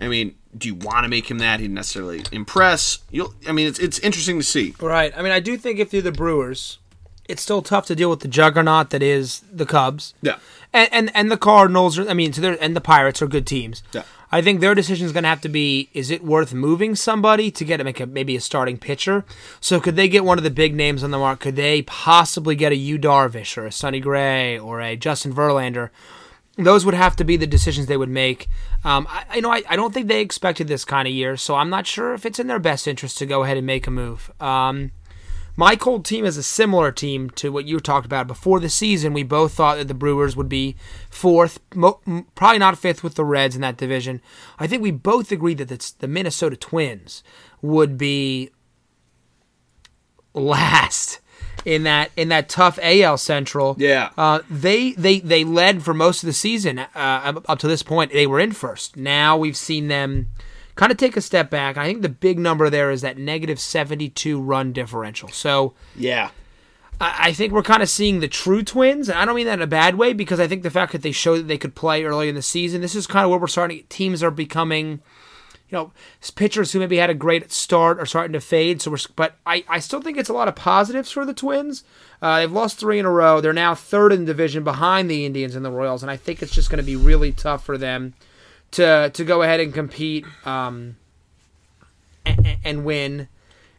I 0.00 0.08
mean, 0.08 0.34
do 0.56 0.68
you 0.68 0.74
want 0.74 1.04
to 1.04 1.08
make 1.08 1.30
him 1.30 1.38
that? 1.38 1.60
He 1.60 1.68
necessarily 1.68 2.22
impress. 2.30 2.98
You'll. 3.10 3.34
I 3.48 3.52
mean, 3.52 3.66
it's 3.66 3.78
it's 3.78 3.98
interesting 4.00 4.38
to 4.38 4.44
see. 4.44 4.74
Right. 4.80 5.12
I 5.16 5.22
mean, 5.22 5.32
I 5.32 5.40
do 5.40 5.56
think 5.56 5.78
if 5.80 5.92
you're 5.92 6.02
the 6.02 6.12
Brewers, 6.12 6.78
it's 7.28 7.42
still 7.42 7.62
tough 7.62 7.86
to 7.86 7.94
deal 7.94 8.10
with 8.10 8.20
the 8.20 8.28
juggernaut 8.28 8.90
that 8.90 9.02
is 9.02 9.42
the 9.52 9.66
Cubs. 9.66 10.14
Yeah. 10.22 10.38
And 10.72 10.88
and, 10.92 11.10
and 11.14 11.30
the 11.30 11.36
Cardinals 11.36 11.98
are 11.98 12.08
I 12.08 12.14
mean, 12.14 12.32
so 12.32 12.56
and 12.60 12.76
the 12.76 12.80
Pirates 12.80 13.22
are 13.22 13.26
good 13.26 13.46
teams. 13.46 13.82
Yeah. 13.92 14.02
I 14.32 14.42
think 14.42 14.60
their 14.60 14.74
decision 14.74 15.06
is 15.06 15.12
going 15.12 15.22
to 15.22 15.28
have 15.28 15.40
to 15.42 15.48
be: 15.48 15.90
is 15.92 16.10
it 16.10 16.24
worth 16.24 16.52
moving 16.52 16.96
somebody 16.96 17.52
to 17.52 17.64
get 17.64 17.82
make 17.84 18.00
a, 18.00 18.06
maybe 18.06 18.34
a 18.34 18.40
starting 18.40 18.78
pitcher? 18.78 19.24
So 19.60 19.80
could 19.80 19.96
they 19.96 20.08
get 20.08 20.24
one 20.24 20.38
of 20.38 20.44
the 20.44 20.50
big 20.50 20.74
names 20.74 21.04
on 21.04 21.12
the 21.12 21.18
market? 21.18 21.42
Could 21.42 21.56
they 21.56 21.82
possibly 21.82 22.56
get 22.56 22.72
a 22.72 22.76
Yu 22.76 22.98
Darvish 22.98 23.56
or 23.56 23.64
a 23.64 23.72
Sonny 23.72 24.00
Gray 24.00 24.58
or 24.58 24.80
a 24.80 24.96
Justin 24.96 25.32
Verlander? 25.32 25.90
Those 26.56 26.84
would 26.84 26.94
have 26.94 27.16
to 27.16 27.24
be 27.24 27.36
the 27.36 27.46
decisions 27.46 27.86
they 27.86 27.96
would 27.96 28.08
make. 28.08 28.48
Um, 28.84 29.08
I, 29.08 29.36
you 29.36 29.42
know, 29.42 29.50
I, 29.50 29.62
I 29.68 29.76
don't 29.76 29.92
think 29.92 30.06
they 30.06 30.20
expected 30.20 30.68
this 30.68 30.84
kind 30.84 31.08
of 31.08 31.14
year, 31.14 31.36
so 31.36 31.56
I'm 31.56 31.70
not 31.70 31.86
sure 31.86 32.14
if 32.14 32.24
it's 32.24 32.38
in 32.38 32.46
their 32.46 32.60
best 32.60 32.86
interest 32.86 33.18
to 33.18 33.26
go 33.26 33.42
ahead 33.42 33.56
and 33.56 33.66
make 33.66 33.86
a 33.86 33.90
move. 33.90 34.30
Um, 34.40 34.92
my 35.56 35.76
cold 35.76 36.04
team 36.04 36.24
is 36.24 36.36
a 36.36 36.42
similar 36.42 36.90
team 36.90 37.30
to 37.30 37.50
what 37.50 37.64
you 37.64 37.78
talked 37.78 38.06
about 38.06 38.26
before 38.26 38.58
the 38.58 38.68
season. 38.68 39.12
We 39.12 39.22
both 39.22 39.52
thought 39.54 39.78
that 39.78 39.88
the 39.88 39.94
Brewers 39.94 40.36
would 40.36 40.48
be 40.48 40.76
fourth, 41.08 41.60
mo- 41.74 42.00
probably 42.34 42.58
not 42.58 42.78
fifth 42.78 43.04
with 43.04 43.14
the 43.14 43.24
Reds 43.24 43.54
in 43.54 43.60
that 43.60 43.76
division. 43.76 44.20
I 44.58 44.66
think 44.66 44.82
we 44.82 44.90
both 44.90 45.30
agreed 45.30 45.58
that 45.58 45.70
it's 45.70 45.92
the 45.92 46.08
Minnesota 46.08 46.56
Twins 46.56 47.22
would 47.62 47.96
be 47.96 48.50
last 50.34 51.20
in 51.64 51.84
that 51.84 52.10
in 52.16 52.28
that 52.28 52.48
tough 52.48 52.78
AL 52.82 53.18
Central. 53.18 53.76
Yeah. 53.78 54.10
Uh, 54.18 54.40
they 54.50 54.92
they 54.92 55.20
they 55.20 55.44
led 55.44 55.82
for 55.82 55.94
most 55.94 56.22
of 56.22 56.26
the 56.26 56.32
season 56.32 56.80
uh, 56.80 56.88
up 56.94 57.48
up 57.48 57.58
to 57.60 57.68
this 57.68 57.82
point. 57.82 58.12
They 58.12 58.26
were 58.26 58.40
in 58.40 58.52
first. 58.52 58.96
Now 58.96 59.36
we've 59.36 59.56
seen 59.56 59.88
them 59.88 60.30
kind 60.76 60.92
of 60.92 60.98
take 60.98 61.16
a 61.16 61.20
step 61.20 61.50
back. 61.50 61.76
I 61.76 61.86
think 61.86 62.02
the 62.02 62.08
big 62.08 62.38
number 62.38 62.68
there 62.70 62.90
is 62.90 63.02
that 63.02 63.18
negative 63.18 63.60
seventy 63.60 64.08
two 64.08 64.40
run 64.40 64.72
differential. 64.72 65.28
So. 65.28 65.74
Yeah. 65.96 66.30
I 67.00 67.28
I 67.28 67.32
think 67.32 67.52
we're 67.52 67.62
kind 67.62 67.82
of 67.82 67.88
seeing 67.88 68.20
the 68.20 68.28
true 68.28 68.62
twins. 68.62 69.08
and 69.08 69.18
I 69.18 69.24
don't 69.24 69.36
mean 69.36 69.46
that 69.46 69.54
in 69.54 69.62
a 69.62 69.66
bad 69.66 69.96
way 69.96 70.12
because 70.12 70.40
I 70.40 70.46
think 70.46 70.62
the 70.62 70.70
fact 70.70 70.92
that 70.92 71.02
they 71.02 71.12
showed 71.12 71.38
that 71.38 71.48
they 71.48 71.58
could 71.58 71.74
play 71.74 72.04
early 72.04 72.28
in 72.28 72.34
the 72.34 72.42
season, 72.42 72.80
this 72.80 72.94
is 72.94 73.06
kind 73.06 73.24
of 73.24 73.30
where 73.30 73.38
we're 73.38 73.46
starting. 73.46 73.84
Teams 73.88 74.22
are 74.22 74.30
becoming, 74.30 75.00
you 75.68 75.78
know, 75.78 75.92
pitchers 76.36 76.72
who 76.72 76.78
maybe 76.78 76.96
had 76.98 77.10
a 77.10 77.14
great 77.14 77.50
start 77.50 77.98
are 77.98 78.06
starting 78.06 78.32
to 78.32 78.40
fade. 78.40 78.80
So 78.80 78.90
we're, 78.90 78.98
but 79.16 79.36
I, 79.46 79.64
I 79.68 79.80
still 79.80 80.00
think 80.00 80.18
it's 80.18 80.28
a 80.28 80.34
lot 80.34 80.48
of 80.48 80.54
positives 80.54 81.10
for 81.10 81.24
the 81.24 81.34
Twins. 81.34 81.84
Uh, 82.22 82.40
they've 82.40 82.52
lost 82.52 82.78
three 82.78 82.98
in 82.98 83.06
a 83.06 83.10
row. 83.10 83.40
They're 83.40 83.52
now 83.52 83.74
third 83.74 84.12
in 84.12 84.20
the 84.20 84.26
division 84.26 84.64
behind 84.64 85.10
the 85.10 85.26
Indians 85.26 85.56
and 85.56 85.64
the 85.64 85.70
Royals, 85.70 86.02
and 86.02 86.10
I 86.10 86.16
think 86.16 86.42
it's 86.42 86.54
just 86.54 86.70
going 86.70 86.78
to 86.78 86.84
be 86.84 86.96
really 86.96 87.32
tough 87.32 87.64
for 87.64 87.76
them 87.76 88.14
to 88.74 89.10
to 89.12 89.24
go 89.24 89.42
ahead 89.42 89.60
and 89.60 89.72
compete 89.74 90.24
um, 90.44 90.96
and, 92.26 92.56
and 92.64 92.84
win 92.84 93.28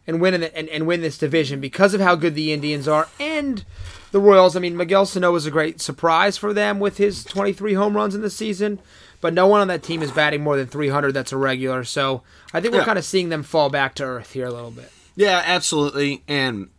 and 0.08 0.22
win 0.22 0.34
in 0.36 0.42
the, 0.42 0.56
and, 0.58 0.70
and 0.70 0.86
win 0.86 1.02
this 1.02 1.18
division 1.18 1.60
because 1.60 1.94
of 1.94 2.02
how 2.02 2.16
good 2.16 2.36
the 2.36 2.54
Indians 2.54 2.88
are 2.88 3.08
and 3.20 3.66
the 4.12 4.20
Royals. 4.20 4.56
I 4.56 4.60
mean, 4.60 4.78
Miguel 4.78 5.06
Sano 5.06 5.32
was 5.32 5.46
a 5.46 5.52
great 5.52 5.82
surprise 5.82 6.38
for 6.38 6.54
them 6.54 6.80
with 6.80 6.98
his 6.98 7.24
23 7.24 7.74
home 7.74 7.96
runs 7.96 8.14
in 8.14 8.22
the 8.22 8.30
season, 8.30 8.80
but 9.20 9.34
no 9.34 9.48
one 9.48 9.62
on 9.62 9.68
that 9.70 9.82
team 9.82 10.04
is 10.04 10.12
batting 10.12 10.44
more 10.44 10.58
than 10.58 10.68
300. 10.68 11.12
That's 11.12 11.32
a 11.32 11.38
regular. 11.38 11.84
So 11.84 12.22
I 12.54 12.62
think 12.62 12.74
we're 12.74 12.82
Yeah. 12.82 12.86
kind 12.86 13.00
of 13.00 13.06
seeing 13.06 13.30
them 13.30 13.42
fall 13.44 13.70
back 13.70 13.96
to 13.96 14.04
earth 14.04 14.34
here 14.34 14.46
a 14.46 14.52
little 14.52 14.72
bit. 14.72 14.92
Yeah, 15.16 15.42
absolutely. 15.44 16.22
And 16.28 16.70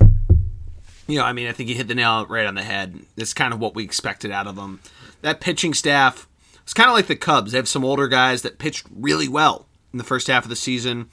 you 1.09 1.19
know, 1.19 1.25
I 1.25 1.33
mean, 1.33 1.47
I 1.49 1.53
think 1.53 1.69
you 1.69 1.75
hit 1.75 1.89
the 1.89 1.95
nail 1.95 2.27
right 2.27 2.47
on 2.47 2.55
the 2.55 2.63
head. 2.63 2.99
It's 3.17 3.33
kind 3.35 3.53
of 3.53 3.61
what 3.61 3.75
we 3.75 3.85
expected 3.85 4.31
out 4.31 4.47
of 4.47 4.57
them. 4.57 4.81
That 5.23 5.41
pitching 5.41 5.75
staff 5.75 6.29
it's 6.67 6.75
kind 6.75 6.91
of 6.91 6.97
like 6.97 7.07
the 7.07 7.15
Cubs. 7.15 7.53
They 7.53 7.59
have 7.59 7.69
some 7.69 7.85
older 7.85 8.09
guys 8.09 8.43
that 8.43 8.59
pitched 8.59 8.89
really 8.93 9.29
well 9.29 9.67
in 9.93 9.99
the 9.99 10.05
first 10.05 10.27
half 10.27 10.43
of 10.43 10.51
the 10.51 10.57
season. 10.57 11.09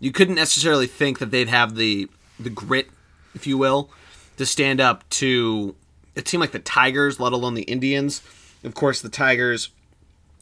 You 0.00 0.10
couldn't 0.10 0.34
necessarily 0.34 0.88
think 0.88 1.20
that 1.20 1.30
they'd 1.30 1.48
have 1.48 1.76
the 1.76 2.08
the 2.40 2.50
grit, 2.50 2.90
if 3.32 3.46
you 3.46 3.56
will, 3.56 3.90
to 4.38 4.44
stand 4.44 4.80
up 4.80 5.08
to 5.10 5.76
a 6.16 6.20
team 6.20 6.40
like 6.40 6.50
the 6.50 6.58
Tigers, 6.58 7.20
let 7.20 7.32
alone 7.32 7.54
the 7.54 7.62
Indians. 7.62 8.22
Of 8.64 8.74
course, 8.74 9.00
the 9.00 9.08
Tigers 9.08 9.68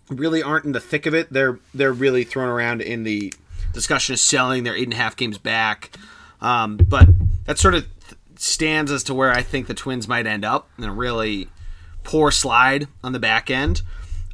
really 0.08 0.42
aren't 0.42 0.64
in 0.64 0.72
the 0.72 0.80
thick 0.80 1.04
of 1.04 1.14
it. 1.14 1.30
They're 1.30 1.58
they're 1.74 1.92
really 1.92 2.24
thrown 2.24 2.48
around 2.48 2.80
in 2.80 3.02
the 3.02 3.34
discussion 3.74 4.14
of 4.14 4.20
selling. 4.20 4.64
They're 4.64 4.74
eight 4.74 4.84
and 4.84 4.94
a 4.94 4.96
half 4.96 5.16
games 5.16 5.36
back, 5.36 5.94
um, 6.40 6.78
but 6.78 7.10
that 7.44 7.58
sort 7.58 7.74
of 7.74 7.86
stands 8.36 8.90
as 8.90 9.02
to 9.04 9.12
where 9.12 9.32
I 9.32 9.42
think 9.42 9.66
the 9.66 9.74
Twins 9.74 10.08
might 10.08 10.26
end 10.26 10.46
up 10.46 10.70
in 10.78 10.84
a 10.84 10.92
really 10.92 11.48
poor 12.04 12.30
slide 12.30 12.88
on 13.04 13.12
the 13.12 13.18
back 13.18 13.50
end. 13.50 13.82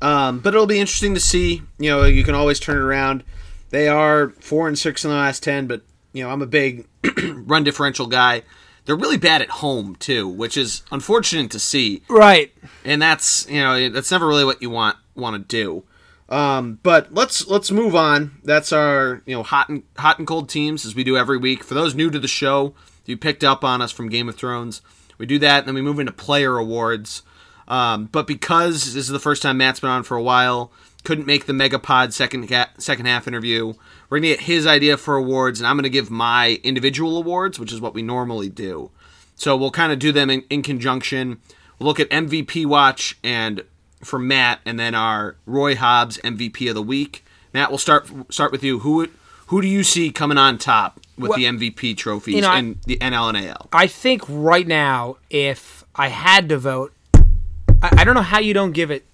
Um, 0.02 0.40
but 0.40 0.52
it'll 0.52 0.66
be 0.66 0.80
interesting 0.80 1.14
to 1.14 1.21
see. 1.21 1.62
You 1.78 1.90
know, 1.90 2.04
you 2.04 2.25
can 2.25 2.35
always 2.35 2.59
turn 2.61 2.76
it 2.76 2.80
around. 2.80 3.23
They 3.71 3.88
are 3.88 4.30
four 4.40 4.68
and 4.68 4.78
six 4.78 5.04
in 5.04 5.11
the 5.11 5.16
last 5.16 5.42
ten, 5.42 5.66
but 5.66 5.82
you 6.12 6.23
know, 6.25 6.30
I'm 6.30 6.42
a 6.42 6.47
big 6.47 6.87
run 7.25 7.64
differential 7.64 8.06
guy. 8.06 8.42
They're 8.85 8.97
really 8.97 9.16
bad 9.16 9.40
at 9.42 9.49
home 9.49 9.94
too, 9.97 10.28
which 10.28 10.56
is 10.56 10.82
unfortunate 10.90 11.52
to 11.52 11.61
see 11.61 12.02
Right. 12.09 12.52
and 12.85 13.00
that's 13.00 13.49
you 13.49 13.61
know 13.62 13.88
that's 13.90 14.11
never 14.11 14.26
really 14.26 14.44
what 14.44 14.61
you 14.61 14.71
want 14.71 14.97
want 15.14 15.37
to 15.37 15.56
do. 15.56 15.85
Um, 16.28 16.80
but 16.82 17.14
let's 17.14 17.47
let's 17.47 17.71
move 17.71 17.94
on. 17.94 18.40
That's 18.42 18.73
our 18.73 19.23
you 19.25 19.37
know 19.37 19.42
hot 19.44 19.68
and 19.68 19.85
hot 19.97 20.18
and 20.18 20.26
cold 20.26 20.49
teams 20.49 20.85
as 20.85 20.94
we 20.97 21.04
do 21.04 21.16
every 21.16 21.38
week. 21.38 21.62
For 21.62 21.75
those 21.75 21.94
new 21.94 22.11
to 22.11 22.18
the 22.18 22.26
show, 22.28 22.75
you 23.06 23.16
picked 23.16 23.44
up 23.44 23.62
on 23.64 23.80
us 23.80 23.92
from 23.92 24.09
Game 24.09 24.28
of 24.28 24.35
Thrones. 24.37 24.82
We 25.16 25.26
do 25.26 25.38
that, 25.38 25.61
and 25.61 25.68
then 25.68 25.75
we 25.76 25.82
move 25.82 26.00
into 26.00 26.12
player 26.12 26.56
awards. 26.59 27.23
Um, 27.72 28.10
but 28.12 28.26
because 28.26 28.84
this 28.92 29.04
is 29.04 29.08
the 29.08 29.18
first 29.18 29.40
time 29.40 29.56
Matt's 29.56 29.80
been 29.80 29.88
on 29.88 30.02
for 30.02 30.14
a 30.14 30.22
while, 30.22 30.70
couldn't 31.04 31.26
make 31.26 31.46
the 31.46 31.54
Megapod 31.54 32.12
second 32.12 32.46
second 32.76 33.06
half 33.06 33.26
interview. 33.26 33.72
We're 34.10 34.18
gonna 34.18 34.28
get 34.28 34.40
his 34.40 34.66
idea 34.66 34.98
for 34.98 35.16
awards, 35.16 35.58
and 35.58 35.66
I'm 35.66 35.76
gonna 35.78 35.88
give 35.88 36.10
my 36.10 36.60
individual 36.62 37.16
awards, 37.16 37.58
which 37.58 37.72
is 37.72 37.80
what 37.80 37.94
we 37.94 38.02
normally 38.02 38.50
do. 38.50 38.90
So 39.36 39.56
we'll 39.56 39.70
kind 39.70 39.90
of 39.90 39.98
do 39.98 40.12
them 40.12 40.28
in, 40.28 40.44
in 40.50 40.62
conjunction. 40.62 41.40
We'll 41.78 41.86
look 41.86 41.98
at 41.98 42.10
MVP 42.10 42.66
watch 42.66 43.16
and 43.24 43.62
for 44.04 44.18
Matt, 44.18 44.60
and 44.66 44.78
then 44.78 44.94
our 44.94 45.36
Roy 45.46 45.74
Hobbs 45.74 46.18
MVP 46.18 46.68
of 46.68 46.74
the 46.74 46.82
week. 46.82 47.24
Matt, 47.54 47.70
we'll 47.70 47.78
start 47.78 48.06
start 48.30 48.52
with 48.52 48.62
you. 48.62 48.80
Who 48.80 49.08
who 49.46 49.62
do 49.62 49.66
you 49.66 49.82
see 49.82 50.12
coming 50.12 50.36
on 50.36 50.58
top 50.58 51.00
with 51.16 51.30
Well, 51.30 51.38
the 51.38 51.46
MVP 51.46 51.96
trophies 51.96 52.34
you 52.34 52.42
know, 52.42 52.50
I- 52.50 52.58
in 52.58 52.80
the 52.86 52.98
NL 52.98 53.30
and 53.34 53.46
AL? 53.46 53.68
I 53.72 53.86
think 53.86 54.22
right 54.28 54.66
now, 54.66 55.16
if 55.30 55.84
I 55.94 56.08
had 56.08 56.50
to 56.50 56.58
vote, 56.58 56.92
I, 57.82 57.90
I 57.98 58.04
don't 58.04 58.14
know 58.14 58.22
how 58.22 58.38
you 58.38 58.54
don't 58.54 58.72
give 58.72 58.90
it. 58.90 59.04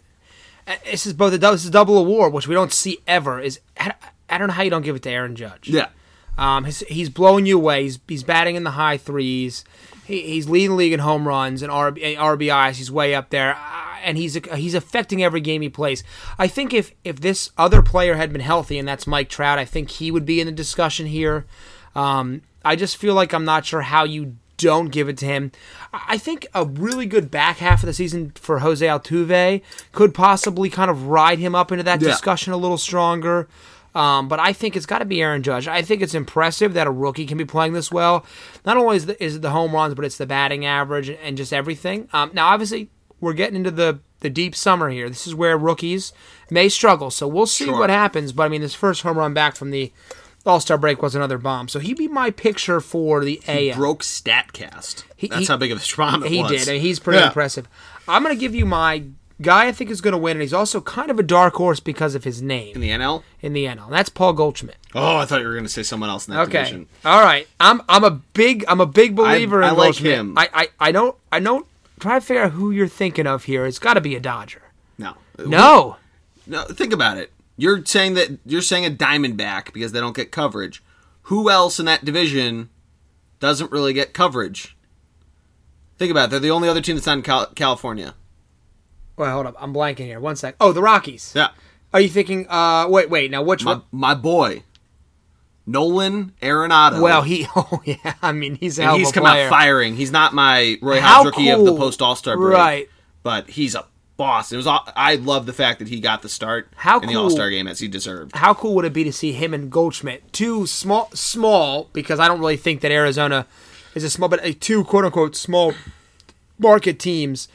uh, 0.66 0.76
This 0.84 1.06
is 1.06 1.12
both 1.12 1.32
a 1.32 1.38
this 1.38 1.62
is 1.62 1.66
a 1.68 1.70
double 1.72 1.98
award, 1.98 2.32
which 2.32 2.46
we 2.48 2.54
don't 2.54 2.72
see 2.72 2.98
ever. 3.06 3.40
Is 3.40 3.60
I, 3.78 3.92
I 4.28 4.38
don't 4.38 4.48
know 4.48 4.54
how 4.54 4.62
you 4.62 4.70
don't 4.70 4.82
give 4.82 4.96
it 4.96 5.02
to 5.02 5.10
Aaron 5.10 5.34
Judge. 5.36 5.68
Yeah, 5.68 5.88
Um, 6.36 6.64
he's, 6.64 6.80
he's 6.80 7.08
blowing 7.10 7.46
you 7.46 7.56
away. 7.56 7.84
He's, 7.84 7.98
he's 8.06 8.22
batting 8.22 8.56
in 8.56 8.64
the 8.64 8.72
high 8.72 8.96
threes. 8.98 9.64
He, 10.06 10.20
he's 10.22 10.48
leading 10.48 10.70
the 10.70 10.76
league 10.76 10.92
in 10.92 11.00
home 11.00 11.26
runs 11.26 11.62
and 11.62 11.72
RB, 11.72 12.16
RBIs. 12.16 12.76
He's 12.76 12.90
way 12.90 13.14
up 13.14 13.30
there, 13.30 13.54
uh, 13.56 13.96
and 14.04 14.16
he's 14.18 14.34
he's 14.54 14.74
affecting 14.74 15.22
every 15.22 15.40
game 15.40 15.62
he 15.62 15.68
plays. 15.68 16.04
I 16.38 16.46
think 16.48 16.72
if 16.74 16.92
if 17.04 17.20
this 17.20 17.50
other 17.58 17.82
player 17.82 18.14
had 18.16 18.32
been 18.32 18.40
healthy, 18.42 18.78
and 18.78 18.86
that's 18.88 19.06
Mike 19.06 19.28
Trout, 19.28 19.58
I 19.58 19.64
think 19.64 19.90
he 19.90 20.10
would 20.10 20.24
be 20.26 20.40
in 20.40 20.46
the 20.46 20.52
discussion 20.52 21.06
here. 21.06 21.46
Um, 21.94 22.42
I 22.64 22.76
just 22.76 22.96
feel 22.96 23.14
like 23.14 23.32
I'm 23.32 23.44
not 23.44 23.64
sure 23.66 23.80
how 23.82 24.04
you 24.04 24.36
don't 24.58 24.88
give 24.90 25.08
it 25.08 25.16
to 25.18 25.24
him. 25.24 25.50
I 25.92 26.18
think 26.18 26.46
a 26.54 26.64
really 26.66 27.06
good 27.06 27.30
back 27.30 27.56
half 27.58 27.82
of 27.82 27.86
the 27.86 27.94
season 27.94 28.32
for 28.34 28.58
Jose 28.58 28.84
Altuve 28.86 29.62
could 29.92 30.12
possibly 30.12 30.68
kind 30.68 30.90
of 30.90 31.06
ride 31.06 31.38
him 31.38 31.54
up 31.54 31.72
into 31.72 31.84
that 31.84 32.02
Yeah. 32.02 32.08
discussion 32.08 32.52
a 32.52 32.56
little 32.58 32.76
stronger. 32.78 33.48
Um, 33.94 34.28
but 34.28 34.38
I 34.38 34.52
think 34.52 34.76
it's 34.76 34.84
got 34.86 34.98
to 34.98 35.04
be 35.06 35.22
Aaron 35.22 35.42
Judge. 35.42 35.66
I 35.66 35.80
think 35.82 36.02
it's 36.02 36.14
impressive 36.14 36.74
that 36.74 36.86
a 36.86 36.90
rookie 36.90 37.24
can 37.26 37.38
be 37.38 37.44
playing 37.46 37.72
this 37.72 37.90
well. 37.90 38.24
Not 38.66 38.76
only 38.76 38.96
is, 38.98 39.06
the, 39.06 39.24
is 39.24 39.36
it 39.36 39.42
the 39.42 39.50
home 39.50 39.72
runs, 39.72 39.94
but 39.94 40.04
it's 40.04 40.18
the 40.18 40.26
batting 40.26 40.66
average 40.66 41.08
and 41.08 41.36
just 41.36 41.52
everything. 41.52 42.06
Um, 42.12 42.30
now, 42.34 42.48
obviously, 42.48 42.90
we're 43.20 43.32
getting 43.32 43.56
into 43.56 43.70
the, 43.70 43.98
the 44.20 44.30
deep 44.30 44.54
summer 44.54 44.90
here. 44.90 45.08
This 45.08 45.26
is 45.26 45.34
where 45.34 45.56
rookies 45.56 46.12
may 46.50 46.68
struggle. 46.68 47.10
So 47.10 47.26
we'll 47.26 47.46
see 47.46 47.64
Sure. 47.64 47.78
what 47.78 47.90
happens. 47.90 48.32
But 48.32 48.44
I 48.44 48.48
mean, 48.48 48.60
this 48.60 48.74
first 48.74 49.02
home 49.02 49.16
run 49.18 49.34
back 49.34 49.56
from 49.56 49.70
the 49.70 49.90
All 50.46 50.60
Star 50.60 50.78
break 50.78 51.02
was 51.02 51.14
another 51.14 51.36
bomb. 51.38 51.68
So 51.68 51.78
he'd 51.78 51.98
be 51.98 52.08
my 52.08 52.30
picture 52.30 52.80
for 52.80 53.24
the 53.24 53.40
AL. 53.46 53.76
broke 53.76 54.02
Statcast. 54.02 55.04
He- 55.16 55.28
That's 55.28 55.40
he- 55.40 55.46
how 55.46 55.56
big 55.56 55.72
of 55.72 55.78
a 55.82 55.96
bomb 55.96 56.22
it 56.24 56.30
He 56.30 56.40
was. 56.42 56.50
did. 56.50 56.68
and 56.68 56.80
he's 56.80 56.98
pretty 56.98 57.18
Yeah. 57.20 57.26
impressive. 57.26 57.68
I'm 58.06 58.22
going 58.22 58.34
to 58.34 58.40
give 58.40 58.54
you 58.54 58.64
my 58.64 59.02
guy 59.42 59.66
I 59.66 59.72
think 59.72 59.90
is 59.90 60.00
going 60.00 60.12
to 60.12 60.18
win, 60.18 60.32
and 60.38 60.42
he's 60.42 60.54
also 60.54 60.80
kind 60.80 61.10
of 61.10 61.18
a 61.18 61.22
dark 61.22 61.54
horse 61.54 61.80
because 61.80 62.14
of 62.14 62.24
his 62.24 62.40
name 62.40 62.74
in 62.76 62.80
the 62.80 62.90
NL. 62.90 63.22
in 63.42 63.52
the 63.52 63.66
NL. 63.66 63.88
That's 63.90 64.08
Paul 64.08 64.32
Goldschmidt. 64.32 64.76
Oh, 64.94 65.18
I 65.18 65.26
thought 65.26 65.40
you 65.42 65.46
were 65.46 65.52
going 65.52 65.64
to 65.64 65.68
say 65.70 65.82
someone 65.82 66.08
else 66.08 66.26
in 66.26 66.34
that 66.34 66.40
Okay. 66.42 66.58
division. 66.60 66.86
All 67.04 67.20
right. 67.22 67.46
I'm 67.60 67.82
I'm 67.88 68.04
a 68.04 68.10
big 68.10 68.64
I'm 68.68 68.80
a 68.80 68.86
big 68.86 69.14
believer 69.14 69.62
I 69.62 69.68
in 69.70 69.76
like 69.76 69.86
Goldschmidt. 69.88 70.18
him. 70.18 70.38
I, 70.38 70.48
I 70.54 70.68
I 70.80 70.92
don't 70.92 71.14
I 71.30 71.40
don't 71.40 71.66
try 72.00 72.14
to 72.18 72.24
figure 72.24 72.44
out 72.44 72.52
who 72.52 72.70
you're 72.70 72.88
thinking 72.88 73.26
of 73.26 73.44
here. 73.44 73.66
It's 73.66 73.78
got 73.78 73.94
to 73.94 74.00
be 74.00 74.16
a 74.16 74.20
Dodger. 74.20 74.62
No, 74.96 75.14
No. 75.44 75.96
No, 76.46 76.62
think 76.64 76.92
about 76.94 77.18
it. 77.18 77.30
You're 77.58 77.84
saying 77.84 78.14
that 78.14 78.38
you're 78.46 78.62
saying 78.62 78.86
a 78.86 78.90
Diamondback 78.90 79.72
because 79.74 79.92
they 79.92 80.00
don't 80.00 80.16
get 80.16 80.30
coverage. 80.30 80.82
Who 81.22 81.50
else 81.50 81.78
in 81.78 81.84
that 81.86 82.04
division 82.04 82.70
doesn't 83.40 83.70
really 83.70 83.92
get 83.92 84.14
coverage? 84.14 84.76
Think 85.98 86.10
about 86.10 86.26
it. 86.26 86.30
They're 86.30 86.40
the 86.40 86.50
only 86.52 86.68
other 86.68 86.80
team 86.80 86.94
that's 86.96 87.06
not 87.06 87.18
in 87.18 87.22
Cal- 87.22 87.46
California. 87.54 88.14
Well, 89.16 89.32
hold 89.32 89.46
up. 89.46 89.56
I'm 89.58 89.74
blanking 89.74 90.06
here. 90.06 90.20
One 90.20 90.36
sec. 90.36 90.54
Oh, 90.60 90.70
the 90.72 90.80
Rockies. 90.80 91.32
Yeah. 91.34 91.48
Are 91.92 92.00
you 92.00 92.08
thinking? 92.08 92.46
Uh, 92.48 92.86
wait, 92.88 93.10
wait. 93.10 93.30
Now 93.32 93.42
which 93.42 93.64
My, 93.64 93.72
one? 93.72 93.82
my 93.90 94.14
boy, 94.14 94.62
Nolan 95.66 96.32
Arenado. 96.40 97.00
Well, 97.02 97.22
he. 97.22 97.46
Oh 97.56 97.82
yeah. 97.84 98.14
I 98.22 98.32
mean, 98.32 98.54
he's 98.54 98.78
and 98.78 98.90
of 98.90 98.96
he's 98.98 99.10
come 99.12 99.24
player. 99.24 99.46
out 99.46 99.50
firing. 99.50 99.96
He's 99.96 100.12
not 100.12 100.32
my 100.34 100.78
Roy 100.80 101.00
Hobbs 101.00 101.26
rookie 101.26 101.50
of 101.50 101.64
the 101.64 101.74
post 101.76 102.00
All 102.00 102.14
Star 102.16 102.36
break, 102.36 102.54
Right. 102.56 102.88
But 103.24 103.50
he's 103.50 103.74
a 103.74 103.84
boss. 104.18 104.52
It 104.52 104.56
was. 104.58 104.66
all- 104.66 104.86
I 104.94 105.14
love 105.14 105.46
the 105.46 105.54
fact 105.54 105.78
that 105.78 105.88
he 105.88 105.98
got 106.00 106.20
the 106.20 106.28
start 106.28 106.68
How 106.76 107.00
in 107.00 107.06
the 107.06 107.14
cool- 107.14 107.22
All 107.24 107.30
Star 107.30 107.48
game 107.48 107.66
as 107.66 107.78
he 107.80 107.88
deserved. 107.88 108.36
How 108.36 108.52
cool 108.52 108.74
would 108.74 108.84
it 108.84 108.92
be 108.92 109.04
to 109.04 109.12
see 109.12 109.32
him 109.32 109.54
and 109.54 109.70
Goldschmidt, 109.70 110.30
two 110.34 110.66
small, 110.66 111.08
small, 111.14 111.88
because 111.94 112.20
I 112.20 112.28
don't 112.28 112.40
really 112.40 112.58
think 112.58 112.82
that 112.82 112.92
Arizona 112.92 113.46
is 113.94 114.04
a 114.04 114.10
small, 114.10 114.28
but 114.28 114.44
a 114.44 114.52
two 114.52 114.84
quote 114.84 115.06
unquote 115.06 115.34
small 115.36 115.72
market 116.58 116.98
teams, 116.98 117.48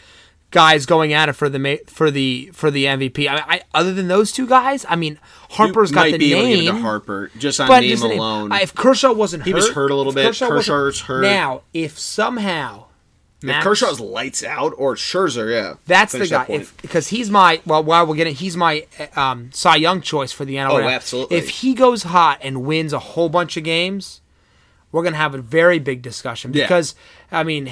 guys 0.52 0.86
going 0.86 1.14
at 1.14 1.30
it 1.30 1.34
for 1.34 1.50
the 1.50 1.82
for 1.88 2.10
the 2.10 2.50
for 2.54 2.72
the 2.72 2.86
MVP. 2.86 3.28
I, 3.28 3.44
I 3.56 3.62
other 3.74 3.94
than 3.94 4.08
those 4.08 4.32
two 4.32 4.48
guys, 4.48 4.86
I 4.88 4.96
mean 4.96 5.20
Harper's 5.52 5.90
You 5.92 5.96
got 5.96 6.12
the 6.12 6.18
be 6.18 6.34
able 6.34 6.44
to 6.44 6.48
give 6.50 6.60
it 6.60 6.64
name. 6.64 6.76
to 6.76 6.82
Harper 6.82 7.32
just 7.38 7.60
on 7.60 7.68
name 7.70 7.90
just 7.90 8.04
name. 8.04 8.18
alone. 8.20 8.52
Uh, 8.52 8.60
if 8.62 8.74
Kershaw 8.74 9.12
wasn't 9.14 9.44
He 9.44 9.52
hurt, 9.52 9.58
was 9.58 9.70
hurt 9.72 9.92
a 9.92 9.96
little 9.96 10.14
bit. 10.14 10.26
Kershaw 10.28 10.48
Kershaw's 10.48 11.02
hurt. 11.02 11.22
Now, 11.24 11.62
if 11.74 12.00
somehow 12.00 12.86
if 13.44 13.64
Kershaw's 13.64 14.00
lights 14.00 14.44
out 14.44 14.74
or 14.78 14.96
Scherzer, 14.96 15.52
yeah, 15.54 15.74
That's 15.86 16.14
the 16.14 16.28
guy. 16.28 16.46
that. 16.46 16.50
If 16.50 16.78
because 16.82 17.10
he's 17.10 17.30
my 17.30 17.62
well, 17.66 17.84
while 17.84 18.06
we're 18.08 18.16
getting, 18.16 18.36
he's 18.36 18.56
my 18.58 18.86
um, 19.16 19.52
Cy 19.54 19.76
Young 19.78 20.02
choice 20.02 20.32
for 20.32 20.46
the 20.46 20.56
NL. 20.56 20.70
Oh, 20.72 20.80
absolutely. 20.88 21.38
If 21.38 21.50
he 21.50 21.74
goes 21.74 22.04
hot 22.04 22.40
and 22.42 22.64
wins 22.64 22.94
a 22.94 23.00
whole 23.00 23.30
bunch 23.30 23.58
of 23.58 23.64
games, 23.64 24.22
we're 24.92 25.04
gonna 25.04 25.18
have 25.18 25.36
a 25.36 25.42
very 25.42 25.80
big 25.80 26.02
discussion 26.02 26.54
Yeah. 26.54 26.64
because 26.66 26.96
I 27.32 27.44
mean, 27.44 27.70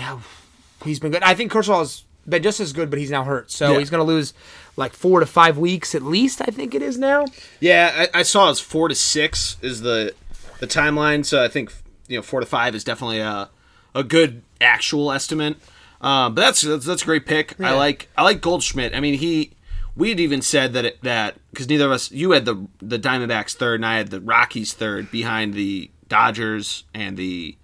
he's 0.84 1.00
been 1.00 1.12
good. 1.12 1.24
I 1.24 1.34
think 1.36 1.52
Kershaw's 1.52 2.04
been 2.28 2.44
just 2.44 2.60
as 2.60 2.74
good, 2.74 2.90
but 2.90 3.00
he's 3.00 3.12
now 3.12 3.24
hurt, 3.24 3.52
so 3.52 3.74
Yeah. 3.74 3.80
he's 3.80 3.90
gonna 3.90 4.04
lose 4.04 4.34
like 4.78 4.94
four 4.94 5.20
to 5.20 5.26
five 5.26 5.58
weeks 5.58 5.94
at 5.96 6.02
least. 6.02 6.42
I 6.42 6.46
think 6.52 6.74
it 6.74 6.82
is 6.82 6.98
now. 6.98 7.26
Yeah, 7.60 8.08
I, 8.14 8.20
I 8.20 8.24
saw 8.24 8.50
it's 8.50 8.60
four 8.60 8.88
to 8.90 8.96
six 8.96 9.58
is 9.62 9.82
the 9.82 10.14
the 10.60 10.68
timeline. 10.68 11.26
So 11.26 11.44
I 11.44 11.48
think 11.48 11.74
you 12.08 12.18
know 12.18 12.22
four 12.22 12.40
to 12.40 12.46
five 12.46 12.76
is 12.76 12.84
definitely 12.84 13.20
a 13.20 13.50
a 13.94 14.04
good 14.04 14.42
actual 14.62 15.12
estimate. 15.12 15.58
Um, 16.00 16.34
but 16.34 16.42
that's, 16.42 16.62
that's 16.62 16.86
that's 16.86 17.04
a 17.04 17.06
great 17.06 17.26
pick. 17.26 17.60
I 17.62 17.74
like 17.74 18.10
I 18.18 18.24
like 18.24 18.42
Goldschmidt. 18.42 18.96
I 18.96 19.00
mean 19.00 19.16
he 19.16 19.52
we 19.96 20.10
had 20.10 20.20
even 20.20 20.42
said 20.42 20.74
that 20.74 20.86
it, 20.86 21.04
that 21.04 21.38
because 21.52 21.70
neither 21.70 21.86
of 21.86 21.92
us 21.92 22.12
you 22.12 22.32
had 22.32 22.46
the 22.46 22.68
the 22.80 22.98
Diamondbacks 22.98 23.54
third 23.54 23.76
and 23.76 23.86
I 23.86 23.98
had 23.98 24.10
the 24.10 24.22
Rockies 24.22 24.74
third 24.74 25.12
behind 25.12 25.54
the 25.54 25.92
Dodgers 26.08 26.86
and 26.94 27.18
the 27.18 27.56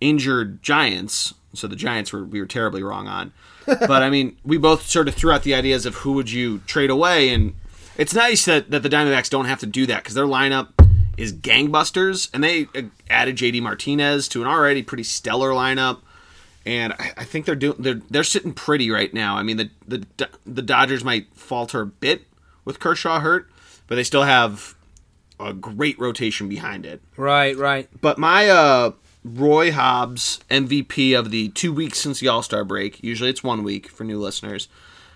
injured 0.00 0.62
Giants. 0.62 1.34
So 1.54 1.66
the 1.66 1.76
Giants 1.76 2.12
were 2.12 2.24
we 2.24 2.40
were 2.40 2.46
terribly 2.46 2.82
wrong 2.82 3.06
on. 3.06 3.32
but 3.66 4.02
I 4.02 4.08
mean, 4.08 4.36
we 4.44 4.56
both 4.56 4.86
sort 4.86 5.08
of 5.08 5.14
threw 5.14 5.30
out 5.30 5.42
the 5.42 5.54
ideas 5.54 5.84
of 5.84 5.96
who 5.96 6.12
would 6.12 6.30
you 6.30 6.60
trade 6.60 6.88
away, 6.90 7.28
and 7.28 7.54
It's 7.98 8.14
nice 8.14 8.44
that, 8.46 8.70
that 8.70 8.82
the 8.82 8.88
Diamondbacks 8.88 9.28
don't 9.28 9.44
have 9.44 9.60
to 9.60 9.66
do 9.66 9.84
that 9.86 10.02
because 10.02 10.14
their 10.14 10.24
lineup 10.24 10.68
is 11.18 11.32
gangbusters, 11.32 12.30
and 12.32 12.42
they 12.42 12.68
uh, 12.74 12.82
added 13.10 13.36
JD 13.36 13.60
Martinez 13.60 14.28
to 14.28 14.40
an 14.40 14.48
already 14.48 14.82
pretty 14.82 15.02
stellar 15.02 15.50
lineup. 15.50 15.98
And 16.68 16.92
I, 16.98 17.24
think 17.24 17.46
they're 17.46 17.54
doing 17.54 17.76
they're 17.78 18.02
they're 18.10 18.22
sitting 18.22 18.52
pretty 18.52 18.90
right 18.90 19.12
now. 19.14 19.38
I 19.38 19.42
mean 19.42 19.56
the 19.56 19.70
the 19.86 20.28
the 20.44 20.60
Dodgers 20.60 21.02
might 21.02 21.34
falter 21.34 21.80
a 21.80 21.86
bit 21.86 22.26
with 22.66 22.78
Kershaw 22.78 23.20
hurt, 23.20 23.48
but 23.86 23.94
they 23.94 24.04
still 24.04 24.24
have 24.24 24.74
a 25.40 25.54
great 25.54 25.98
rotation 25.98 26.46
behind 26.46 26.84
it. 26.84 27.00
Right, 27.16 27.56
right. 27.56 27.88
But 28.02 28.18
my 28.18 28.50
uh, 28.50 28.90
Roy 29.24 29.72
Hobbs 29.72 30.40
MVP 30.50 31.18
of 31.18 31.30
the 31.30 31.48
two 31.48 31.72
weeks 31.72 32.00
since 32.00 32.20
the 32.20 32.28
All 32.28 32.42
Star 32.42 32.64
break. 32.64 33.02
Usually 33.02 33.30
it's 33.30 33.42
one 33.42 33.62
week 33.62 33.88
for 33.88 34.04
new 34.04 34.20
listeners, 34.20 34.68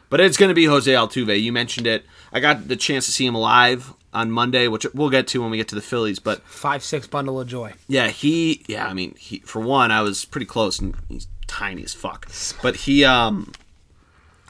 but 0.09 0.21
it's 0.21 0.39
going 0.39 0.49
to 0.49 0.55
be 0.55 0.65
Jose 0.65 0.91
Altuve. 0.91 1.39
You 1.39 1.53
mentioned 1.53 1.87
it. 1.87 2.07
I 2.33 2.41
got 2.41 2.67
the 2.69 2.77
chance 2.77 3.05
to 3.05 3.13
see 3.13 3.27
him 3.27 3.35
live 3.35 3.93
on 4.13 4.31
Monday, 4.31 4.69
which 4.69 4.87
we'll 4.95 5.11
get 5.11 5.27
to 5.29 5.41
when 5.41 5.51
we 5.51 5.57
get 5.57 5.69
to 5.69 5.75
the 5.75 5.81
Phillies. 5.83 6.19
But 6.19 6.43
Five 6.43 6.83
six 6.83 7.07
bundle 7.07 7.41
of 7.41 7.49
joy. 7.49 7.73
yeah, 7.89 8.09
he 8.09 8.65
yeah, 8.69 8.87
I 8.87 8.95
mean, 8.95 9.15
he 9.19 9.39
for 9.41 9.61
one, 9.61 9.91
I 9.91 10.03
was 10.03 10.25
pretty 10.25 10.47
close, 10.47 10.79
and 10.79 10.95
he's 11.09 11.29
tiny 11.47 11.83
as 11.85 11.95
fuck. 11.95 12.29
But 12.63 12.77
he 12.77 13.05
um 13.05 13.53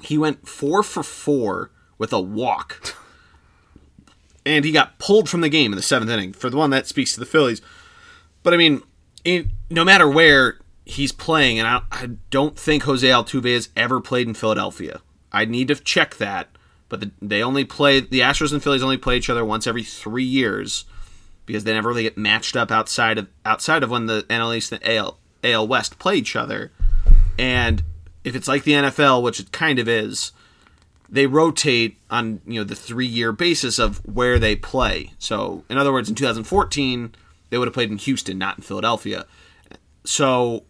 he 0.02 0.18
went 0.18 0.48
four 0.48 0.82
for 0.82 1.02
four 1.02 1.70
with 1.98 2.12
a 2.12 2.20
walk, 2.20 2.96
and 4.44 4.64
he 4.64 4.72
got 4.72 4.98
pulled 4.98 5.28
from 5.28 5.40
the 5.40 5.48
game 5.48 5.72
in 5.72 5.76
the 5.76 5.82
seventh 5.82 6.10
inning. 6.10 6.32
For 6.32 6.50
the 6.50 6.56
one 6.56 6.70
that 6.70 6.86
speaks 6.86 7.14
to 7.14 7.20
the 7.20 7.26
Phillies, 7.26 7.62
but 8.42 8.52
I 8.52 8.56
mean, 8.56 8.82
in, 9.24 9.52
no 9.70 9.84
matter 9.84 10.08
where 10.08 10.58
he's 10.84 11.12
playing, 11.12 11.60
and 11.60 11.68
I, 11.68 11.82
I 11.92 12.10
don't 12.30 12.58
think 12.58 12.82
Jose 12.82 13.06
Altuve 13.06 13.54
has 13.54 13.68
ever 13.76 14.00
played 14.00 14.26
in 14.26 14.34
Philadelphia. 14.34 15.00
I 15.30 15.44
need 15.44 15.68
to 15.68 15.76
check 15.76 16.16
that, 16.16 16.48
but 16.92 17.00
the, 17.00 17.10
they 17.22 17.42
only 17.42 17.64
play 17.64 18.00
the 18.00 18.20
Astros 18.20 18.52
and 18.52 18.62
Phillies 18.62 18.82
only 18.82 18.98
play 18.98 19.16
each 19.16 19.30
other 19.30 19.46
once 19.46 19.66
every 19.66 19.82
three 19.82 20.22
years 20.22 20.84
because 21.46 21.64
they 21.64 21.72
never 21.72 21.88
really 21.88 22.02
get 22.02 22.18
matched 22.18 22.54
up 22.54 22.70
outside 22.70 23.16
of 23.16 23.28
outside 23.46 23.82
of 23.82 23.88
when 23.88 24.04
the 24.04 24.26
NL 24.28 24.54
East 24.54 24.72
and 24.72 24.86
AL, 24.86 25.16
AL 25.42 25.66
West 25.66 25.98
play 25.98 26.16
each 26.16 26.36
other. 26.36 26.70
And 27.38 27.82
if 28.24 28.36
it's 28.36 28.46
like 28.46 28.64
the 28.64 28.72
NFL, 28.72 29.22
which 29.22 29.40
it 29.40 29.52
kind 29.52 29.78
of 29.78 29.88
is, 29.88 30.32
they 31.08 31.26
rotate 31.26 31.96
on 32.10 32.42
you 32.46 32.60
know 32.60 32.64
the 32.64 32.74
three 32.74 33.06
year 33.06 33.32
basis 33.32 33.78
of 33.78 34.04
where 34.06 34.38
they 34.38 34.54
play. 34.54 35.12
So 35.18 35.64
in 35.70 35.78
other 35.78 35.94
words, 35.94 36.10
in 36.10 36.14
2014, 36.14 37.14
they 37.48 37.56
would 37.56 37.68
have 37.68 37.74
played 37.74 37.90
in 37.90 37.96
Houston, 37.96 38.36
not 38.36 38.58
in 38.58 38.64
Philadelphia. 38.64 39.24
So 40.04 40.64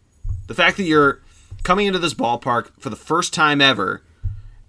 the 0.46 0.54
fact 0.54 0.76
that 0.76 0.84
you're 0.84 1.20
coming 1.64 1.88
into 1.88 1.98
this 1.98 2.14
ballpark 2.14 2.70
for 2.78 2.90
the 2.90 2.96
first 2.96 3.34
time 3.34 3.60
ever, 3.60 4.04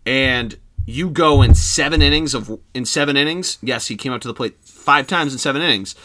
and 0.03 0.57
you 0.85 1.09
go 1.09 1.41
in 1.41 1.55
seven 1.55 2.01
innings 2.01 2.33
of 2.33 2.59
in 2.73 2.85
seven 2.85 3.15
innings. 3.15 3.57
Yes, 3.61 3.87
he 3.87 3.95
came 3.95 4.11
up 4.11 4.21
to 4.21 4.27
the 4.27 4.33
plate 4.33 4.57
five 4.63 5.07
times 5.07 5.33
in 5.33 5.39
seven 5.39 5.61
innings, 5.61 5.95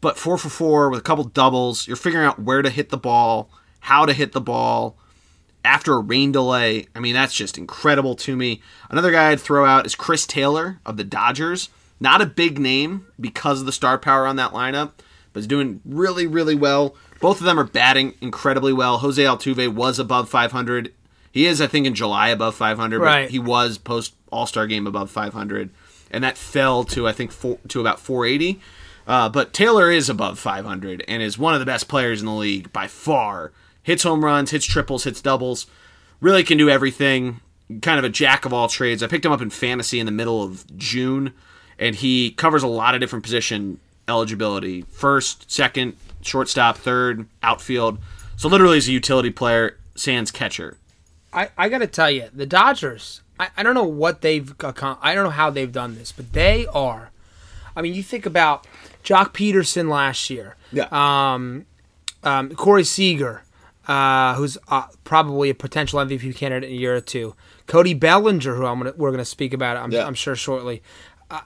but 0.00 0.18
four 0.18 0.38
for 0.38 0.48
four 0.48 0.90
with 0.90 1.00
a 1.00 1.02
couple 1.02 1.24
doubles. 1.24 1.86
You're 1.86 1.96
figuring 1.96 2.26
out 2.26 2.40
where 2.40 2.62
to 2.62 2.70
hit 2.70 2.88
the 2.88 2.96
ball, 2.96 3.50
how 3.80 4.04
to 4.06 4.12
hit 4.12 4.32
the 4.32 4.40
ball 4.40 4.96
after 5.64 5.94
a 5.94 6.00
rain 6.00 6.32
delay. 6.32 6.86
I 6.94 7.00
mean, 7.00 7.14
that's 7.14 7.34
just 7.34 7.58
incredible 7.58 8.14
to 8.16 8.36
me. 8.36 8.62
Another 8.90 9.10
guy 9.10 9.30
I'd 9.30 9.40
throw 9.40 9.64
out 9.64 9.86
is 9.86 9.94
Chris 9.94 10.26
Taylor 10.26 10.80
of 10.86 10.96
the 10.96 11.04
Dodgers. 11.04 11.68
Not 11.98 12.20
a 12.20 12.26
big 12.26 12.58
name 12.58 13.06
because 13.18 13.60
of 13.60 13.66
the 13.66 13.72
star 13.72 13.98
power 13.98 14.26
on 14.26 14.36
that 14.36 14.52
lineup, 14.52 14.92
but 15.32 15.40
is 15.40 15.46
doing 15.46 15.80
really, 15.84 16.26
really 16.26 16.54
well. 16.54 16.94
Both 17.20 17.40
of 17.40 17.46
them 17.46 17.58
are 17.58 17.64
batting 17.64 18.14
incredibly 18.20 18.72
well. 18.72 18.98
Jose 18.98 19.22
Altuve 19.22 19.74
was 19.74 19.98
above 19.98 20.28
500. 20.28 20.92
He 21.36 21.44
is, 21.44 21.60
I 21.60 21.66
think, 21.66 21.86
in 21.86 21.94
July 21.94 22.28
above 22.30 22.54
500, 22.54 22.98
Right. 22.98 23.24
but 23.24 23.30
he 23.30 23.38
was 23.38 23.76
post 23.76 24.14
All 24.32 24.46
Star 24.46 24.66
game 24.66 24.86
above 24.86 25.10
500, 25.10 25.68
and 26.10 26.24
that 26.24 26.38
fell 26.38 26.82
to 26.84 27.06
I 27.06 27.12
think 27.12 27.30
four, 27.30 27.58
to 27.68 27.78
about 27.78 28.00
480. 28.00 28.58
Uh, 29.06 29.28
but 29.28 29.52
Taylor 29.52 29.90
is 29.90 30.08
above 30.08 30.38
500 30.38 31.04
and 31.06 31.22
is 31.22 31.36
one 31.36 31.52
of 31.52 31.60
the 31.60 31.66
best 31.66 31.88
players 31.88 32.20
in 32.20 32.26
the 32.26 32.32
league 32.32 32.72
by 32.72 32.86
far. 32.86 33.52
Hits 33.82 34.02
home 34.02 34.24
runs, 34.24 34.50
hits 34.50 34.64
triples, 34.64 35.04
hits 35.04 35.20
doubles. 35.20 35.66
Really 36.22 36.42
can 36.42 36.56
do 36.56 36.70
everything. 36.70 37.40
Kind 37.82 37.98
of 37.98 38.04
a 38.04 38.08
jack 38.08 38.46
of 38.46 38.54
all 38.54 38.66
trades. 38.68 39.02
I 39.02 39.06
picked 39.06 39.26
him 39.26 39.30
up 39.30 39.42
in 39.42 39.50
fantasy 39.50 40.00
in 40.00 40.06
the 40.06 40.12
middle 40.12 40.42
of 40.42 40.64
June, 40.78 41.34
and 41.78 41.96
he 41.96 42.30
covers 42.30 42.62
a 42.62 42.66
lot 42.66 42.94
of 42.94 43.00
different 43.02 43.24
position 43.24 43.78
eligibility 44.08 44.86
first, 44.90 45.50
second, 45.50 45.96
shortstop, 46.22 46.78
third, 46.78 47.26
outfield. 47.42 47.98
So 48.36 48.48
literally, 48.48 48.76
he's 48.78 48.88
a 48.88 48.92
utility 48.92 49.30
player, 49.30 49.76
sans 49.94 50.30
catcher. 50.30 50.78
I, 51.36 51.50
I 51.56 51.68
got 51.68 51.78
to 51.78 51.86
tell 51.86 52.10
you, 52.10 52.28
the 52.34 52.46
Dodgers. 52.46 53.20
I, 53.38 53.48
I 53.56 53.62
don't 53.62 53.74
know 53.74 53.84
what 53.84 54.22
they've. 54.22 54.52
I 54.64 55.14
don't 55.14 55.24
know 55.24 55.30
how 55.30 55.50
they've 55.50 55.70
done 55.70 55.94
this, 55.94 56.10
but 56.10 56.32
they 56.32 56.66
are. 56.66 57.10
I 57.76 57.82
mean, 57.82 57.92
you 57.94 58.02
think 58.02 58.24
about 58.24 58.66
Joc 59.04 59.34
Pederson 59.34 59.90
last 59.90 60.30
year. 60.30 60.56
Yeah. 60.72 60.88
Um, 60.90 61.66
um, 62.24 62.54
Corey 62.54 62.84
Seager, 62.84 63.42
uh, 63.86 64.34
who's 64.34 64.56
uh, 64.68 64.86
probably 65.04 65.50
a 65.50 65.54
potential 65.54 66.00
MVP 66.00 66.34
candidate 66.36 66.70
in 66.70 66.76
a 66.76 66.80
year 66.80 66.96
or 66.96 67.00
two. 67.02 67.34
Cody 67.66 67.92
Bellinger, 67.92 68.54
who 68.54 68.64
I'm 68.64 68.78
gonna, 68.78 68.94
we're 68.96 69.10
going 69.10 69.18
to 69.18 69.24
speak 69.26 69.52
about, 69.52 69.76
I'm, 69.76 69.92
Yeah. 69.92 70.06
I'm 70.06 70.14
sure 70.14 70.34
shortly. 70.36 70.82
Uh, 71.30 71.40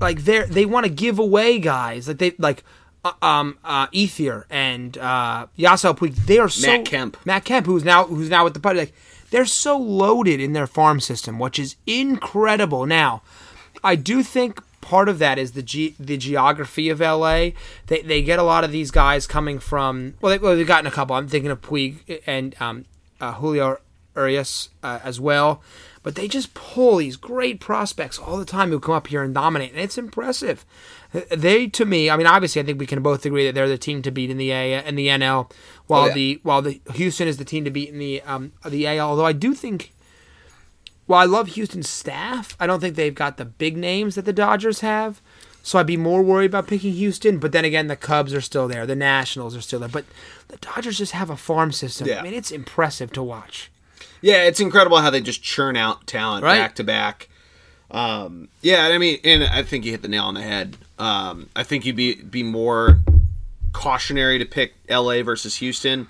like 0.00 0.20
they 0.24 0.44
they 0.44 0.64
want 0.64 0.86
to 0.86 0.90
give 0.90 1.18
away 1.18 1.58
guys 1.58 2.08
like 2.08 2.18
they 2.18 2.32
like. 2.38 2.64
Uh, 3.02 3.12
um, 3.22 3.56
uh, 3.64 3.86
Ethier 3.94 4.44
and 4.50 4.98
uh, 4.98 5.46
Yasiel 5.58 5.96
Puig, 5.96 6.14
they 6.26 6.36
are 6.36 6.50
so 6.50 6.66
Matt 6.66 6.84
Kemp. 6.84 7.16
Matt 7.24 7.46
Kemp, 7.46 7.64
who's 7.64 7.82
now 7.82 8.04
who's 8.04 8.28
now 8.28 8.44
with 8.44 8.52
the 8.52 8.60
Putty, 8.60 8.78
like 8.78 8.92
they're 9.30 9.46
so 9.46 9.76
loaded 9.76 10.40
in 10.40 10.52
their 10.52 10.66
farm 10.66 11.00
system, 11.00 11.38
which 11.38 11.58
is 11.58 11.76
incredible. 11.86 12.86
Now, 12.86 13.22
I 13.82 13.94
do 13.96 14.22
think 14.22 14.60
part 14.80 15.08
of 15.08 15.18
that 15.18 15.38
is 15.38 15.52
the 15.52 15.62
ge- 15.62 15.96
the 15.98 16.16
geography 16.16 16.88
of 16.88 17.00
LA. 17.00 17.50
They 17.86 18.02
they 18.04 18.22
get 18.22 18.38
a 18.38 18.42
lot 18.42 18.64
of 18.64 18.72
these 18.72 18.90
guys 18.90 19.26
coming 19.26 19.58
from 19.58 20.14
well, 20.20 20.30
they, 20.30 20.38
well 20.38 20.56
they've 20.56 20.66
gotten 20.66 20.86
a 20.86 20.90
couple. 20.90 21.16
I'm 21.16 21.28
thinking 21.28 21.50
of 21.50 21.60
Puig 21.60 22.22
and 22.26 22.54
um, 22.60 22.84
uh, 23.20 23.34
Julio 23.34 23.78
Urias 24.16 24.70
uh, 24.82 24.98
as 25.04 25.20
well. 25.20 25.62
But 26.02 26.14
they 26.14 26.28
just 26.28 26.54
pull 26.54 26.96
these 26.96 27.16
great 27.16 27.60
prospects 27.60 28.18
all 28.18 28.38
the 28.38 28.46
time 28.46 28.70
who 28.70 28.80
come 28.80 28.94
up 28.94 29.08
here 29.08 29.22
and 29.22 29.34
dominate, 29.34 29.72
and 29.72 29.80
it's 29.80 29.98
impressive. 29.98 30.64
They, 31.30 31.66
to 31.66 31.84
me, 31.84 32.08
I 32.08 32.16
mean, 32.16 32.26
obviously, 32.26 32.62
I 32.62 32.64
think 32.64 32.78
we 32.80 32.86
can 32.86 33.02
both 33.02 33.26
agree 33.26 33.44
that 33.44 33.54
they're 33.54 33.68
the 33.68 33.76
team 33.76 34.00
to 34.02 34.10
beat 34.10 34.30
in 34.30 34.38
the 34.38 34.50
A 34.50 34.74
and 34.74 34.98
the 34.98 35.08
NL, 35.08 35.50
while 35.88 36.04
Oh, 36.04 36.06
yeah. 36.06 36.14
the 36.14 36.40
while 36.42 36.62
the 36.62 36.80
Houston 36.94 37.28
is 37.28 37.36
the 37.36 37.44
team 37.44 37.64
to 37.64 37.70
beat 37.70 37.90
in 37.90 37.98
the 37.98 38.22
um 38.22 38.52
the 38.66 38.86
AL. 38.86 39.10
Although 39.10 39.26
I 39.26 39.32
do 39.34 39.52
think, 39.52 39.92
while 41.06 41.20
I 41.20 41.26
love 41.26 41.48
Houston's 41.48 41.88
staff, 41.88 42.56
I 42.58 42.66
don't 42.66 42.80
think 42.80 42.96
they've 42.96 43.14
got 43.14 43.36
the 43.36 43.44
big 43.44 43.76
names 43.76 44.14
that 44.14 44.24
the 44.24 44.32
Dodgers 44.32 44.80
have. 44.80 45.20
So 45.62 45.78
I'd 45.78 45.86
be 45.86 45.98
more 45.98 46.22
worried 46.22 46.46
about 46.46 46.66
picking 46.68 46.94
Houston. 46.94 47.36
But 47.38 47.52
then 47.52 47.66
again, 47.66 47.88
the 47.88 47.96
Cubs 47.96 48.32
are 48.32 48.40
still 48.40 48.68
there, 48.68 48.86
the 48.86 48.96
Nationals 48.96 49.54
are 49.54 49.60
still 49.60 49.80
there, 49.80 49.88
but 49.90 50.06
the 50.48 50.56
Dodgers 50.56 50.96
just 50.96 51.12
have 51.12 51.28
a 51.28 51.36
farm 51.36 51.72
system. 51.72 52.08
Yeah. 52.08 52.20
I 52.20 52.22
mean, 52.22 52.32
it's 52.32 52.50
impressive 52.50 53.12
to 53.12 53.22
watch. 53.22 53.70
Yeah, 54.22 54.44
it's 54.44 54.60
incredible 54.60 54.98
how 54.98 55.10
they 55.10 55.20
just 55.20 55.42
churn 55.42 55.76
out 55.76 56.06
talent 56.06 56.44
Right. 56.44 56.58
back 56.58 56.74
to 56.76 56.84
back. 56.84 57.28
Um, 57.90 58.48
yeah, 58.62 58.86
I 58.86 58.98
mean, 58.98 59.18
and 59.24 59.44
I 59.44 59.62
think 59.62 59.84
you 59.84 59.90
hit 59.90 60.02
the 60.02 60.08
nail 60.08 60.24
on 60.24 60.34
the 60.34 60.42
head. 60.42 60.76
Um, 60.98 61.48
I 61.56 61.62
think 61.64 61.84
you'd 61.84 61.96
be 61.96 62.14
be 62.16 62.42
more 62.42 63.00
cautionary 63.72 64.38
to 64.38 64.44
pick 64.44 64.74
L.A. 64.88 65.22
versus 65.22 65.56
Houston. 65.56 66.08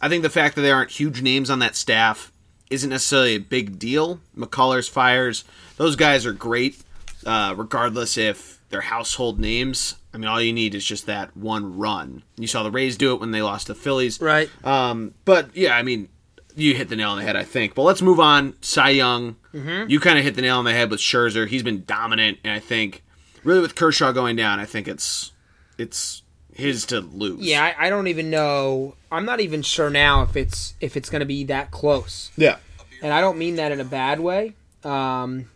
I 0.00 0.08
think 0.08 0.22
the 0.22 0.30
fact 0.30 0.56
that 0.56 0.62
there 0.62 0.74
aren't 0.74 0.90
huge 0.90 1.22
names 1.22 1.50
on 1.50 1.58
that 1.60 1.74
staff 1.74 2.30
isn't 2.70 2.90
necessarily 2.90 3.34
a 3.36 3.40
big 3.40 3.78
deal. 3.78 4.20
McCullers, 4.36 4.90
Fiers, 4.90 5.44
those 5.76 5.96
guys 5.96 6.26
are 6.26 6.32
great, 6.32 6.82
uh, 7.24 7.54
regardless 7.56 8.16
if 8.18 8.60
they're 8.68 8.82
household 8.82 9.38
names. 9.40 9.96
I 10.12 10.18
mean, 10.18 10.28
all 10.28 10.40
you 10.40 10.52
need 10.52 10.74
is 10.74 10.84
just 10.84 11.06
that 11.06 11.36
one 11.36 11.76
run. 11.78 12.22
You 12.36 12.46
saw 12.46 12.62
the 12.62 12.70
Rays 12.70 12.96
do 12.96 13.14
it 13.14 13.20
when 13.20 13.30
they 13.30 13.42
lost 13.42 13.66
to 13.68 13.74
the 13.74 13.78
Phillies. 13.78 14.20
Right. 14.20 14.50
Um, 14.64 15.14
but 15.24 15.54
yeah, 15.56 15.76
I 15.76 15.82
mean, 15.82 16.08
you 16.56 16.74
hit 16.74 16.88
the 16.88 16.96
nail 16.96 17.10
on 17.10 17.18
the 17.18 17.24
head, 17.24 17.36
I 17.36 17.44
think. 17.44 17.74
But 17.74 17.82
let's 17.82 18.02
move 18.02 18.18
on. 18.18 18.54
Cy 18.60 18.90
Young, 18.90 19.36
you 19.52 20.00
kind 20.00 20.18
of 20.18 20.24
hit 20.24 20.34
the 20.34 20.42
nail 20.42 20.58
on 20.58 20.64
the 20.64 20.72
head 20.72 20.90
with 20.90 21.00
Scherzer. 21.00 21.46
He's 21.46 21.62
been 21.62 21.84
dominant, 21.84 22.38
and 22.42 22.52
I 22.52 22.58
think 22.58 23.04
really 23.44 23.60
with 23.60 23.74
Kershaw 23.74 24.12
going 24.12 24.36
down, 24.36 24.58
I 24.58 24.64
think 24.64 24.88
it's 24.88 25.32
it's 25.78 26.22
his 26.52 26.86
to 26.86 27.00
lose. 27.00 27.40
Yeah, 27.44 27.62
I, 27.62 27.86
I 27.86 27.90
don't 27.90 28.06
even 28.08 28.30
know. 28.30 28.94
I'm 29.12 29.24
not 29.26 29.40
even 29.40 29.62
sure 29.62 29.90
now 29.90 30.22
if 30.22 30.36
it's 30.36 30.74
if 30.80 30.96
it's 30.96 31.10
going 31.10 31.20
to 31.20 31.26
be 31.26 31.44
that 31.44 31.70
close. 31.70 32.32
yeah, 32.36 32.56
and 33.02 33.12
I 33.12 33.20
don't 33.20 33.38
mean 33.38 33.56
that 33.56 33.72
in 33.72 33.80
a 33.80 33.84
bad 33.84 34.20
way, 34.20 34.54
um, 34.82 35.50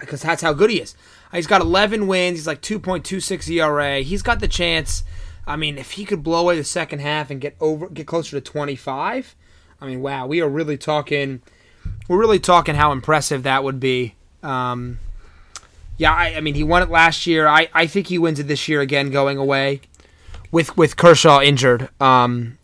because 0.00 0.22
that's 0.22 0.42
how 0.42 0.52
good 0.52 0.70
he 0.70 0.80
is. 0.80 0.96
He's 1.32 1.46
got 1.48 1.60
11 1.60 2.06
wins. 2.06 2.38
He's 2.38 2.46
like 2.46 2.62
2.26 2.62 3.50
ERA. 3.50 4.00
He's 4.00 4.22
got 4.22 4.38
the 4.38 4.46
chance. 4.46 5.02
I 5.46 5.56
mean, 5.56 5.78
if 5.78 5.92
he 5.92 6.04
could 6.04 6.22
blow 6.22 6.42
away 6.42 6.56
the 6.56 6.64
second 6.64 7.00
half 7.00 7.28
and 7.28 7.40
get 7.40 7.56
over, 7.60 7.88
get 7.88 8.06
closer 8.06 8.36
to 8.36 8.40
25. 8.40 9.34
I 9.84 9.86
mean, 9.86 10.00
wow, 10.00 10.26
we 10.26 10.40
are 10.40 10.48
really 10.48 10.78
talking. 10.78 11.42
We're 12.08 12.18
really 12.18 12.38
talking 12.38 12.74
how 12.74 12.90
impressive 12.92 13.42
that 13.42 13.62
would 13.62 13.78
be. 13.78 14.14
Um, 14.42 14.98
yeah, 15.98 16.12
I, 16.12 16.36
I 16.36 16.40
mean, 16.40 16.54
he 16.54 16.64
won 16.64 16.82
it 16.82 16.90
last 16.90 17.26
year. 17.26 17.46
I, 17.46 17.68
I 17.74 17.86
think 17.86 18.06
he 18.06 18.18
wins 18.18 18.40
it 18.40 18.44
this 18.48 18.66
year 18.66 18.80
again, 18.80 19.10
going 19.10 19.36
away 19.38 19.82
with 20.50 20.76
with 20.76 20.96
Kershaw 20.96 21.40
injured. 21.40 21.88
Um, 22.00 22.58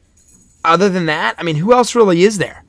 other 0.65 0.89
than 0.89 1.07
that, 1.07 1.35
I 1.39 1.43
mean, 1.43 1.57
who 1.57 1.73
else 1.73 1.95
really 1.95 2.23
is 2.23 2.39
there? 2.39 2.65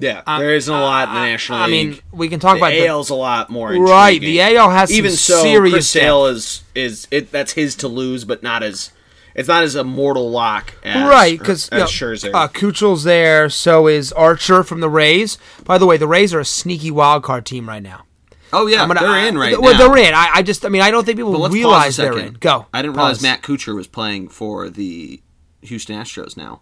Yeah, 0.00 0.22
there 0.38 0.54
isn't 0.54 0.72
a 0.72 0.80
lot 0.80 1.08
in 1.08 1.14
the 1.16 1.20
National 1.22 1.58
I 1.58 1.66
League. 1.66 1.88
mean, 1.90 2.00
we 2.12 2.28
can 2.28 2.38
talk 2.38 2.52
the 2.54 2.58
about 2.58 2.70
the- 2.70 2.86
AL's 2.86 3.10
a 3.10 3.16
lot 3.16 3.50
more 3.50 3.72
Right, 3.72 4.20
the 4.20 4.40
AL 4.40 4.70
has 4.70 4.92
even 4.92 5.10
so. 5.10 5.42
serious 5.42 5.72
Chris 5.74 5.90
Sale 5.90 6.26
is 6.26 6.62
is 6.76 7.08
it 7.10 7.32
that's 7.32 7.52
his 7.54 7.74
to 7.76 7.88
lose, 7.88 8.24
but 8.24 8.40
not 8.40 8.62
as 8.62 8.92
it's 9.38 9.48
not 9.48 9.62
as 9.62 9.74
a 9.74 9.84
mortal 9.84 10.30
lock 10.30 10.74
as 10.82 11.08
right 11.08 11.38
because 11.38 11.68
as 11.70 11.88
Scherzer. 11.90 12.30
uh, 12.34 12.48
Kuchel's 12.48 13.04
there. 13.04 13.48
So 13.48 13.86
is 13.86 14.12
Archer 14.12 14.62
from 14.62 14.80
the 14.80 14.88
Rays. 14.90 15.38
By 15.64 15.78
the 15.78 15.86
way, 15.86 15.96
the 15.96 16.06
Rays 16.08 16.34
are 16.34 16.40
a 16.40 16.44
sneaky 16.44 16.90
wild 16.90 17.22
card 17.22 17.46
team 17.46 17.68
right 17.68 17.82
now. 17.82 18.04
oh 18.52 18.66
yeah, 18.66 18.86
gonna- 18.86 19.00
they're 19.00 19.26
in 19.28 19.38
right 19.38 19.58
well, 19.60 19.72
now. 19.72 19.78
they're 19.78 19.96
in. 20.08 20.14
I, 20.14 20.30
I 20.36 20.42
just, 20.42 20.64
I 20.64 20.68
mean, 20.68 20.82
I 20.82 20.90
don't 20.90 21.04
think 21.04 21.16
people 21.18 21.48
realize 21.48 21.96
they're 21.96 22.18
in. 22.18 22.34
Go. 22.34 22.66
I 22.74 22.82
didn't 22.82 22.96
realize 22.96 23.22
Matt 23.22 23.42
Kuchar 23.42 23.74
was 23.74 23.86
playing 23.86 24.28
for 24.28 24.68
the 24.70 25.20
Houston 25.62 25.96
Astros 25.98 26.36
now. 26.36 26.60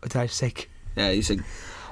What 0.00 0.12
did 0.12 0.18
I 0.20 0.26
say? 0.26 0.52
Yeah, 0.96 1.10
you 1.10 1.22
said 1.22 1.38
you 1.38 1.44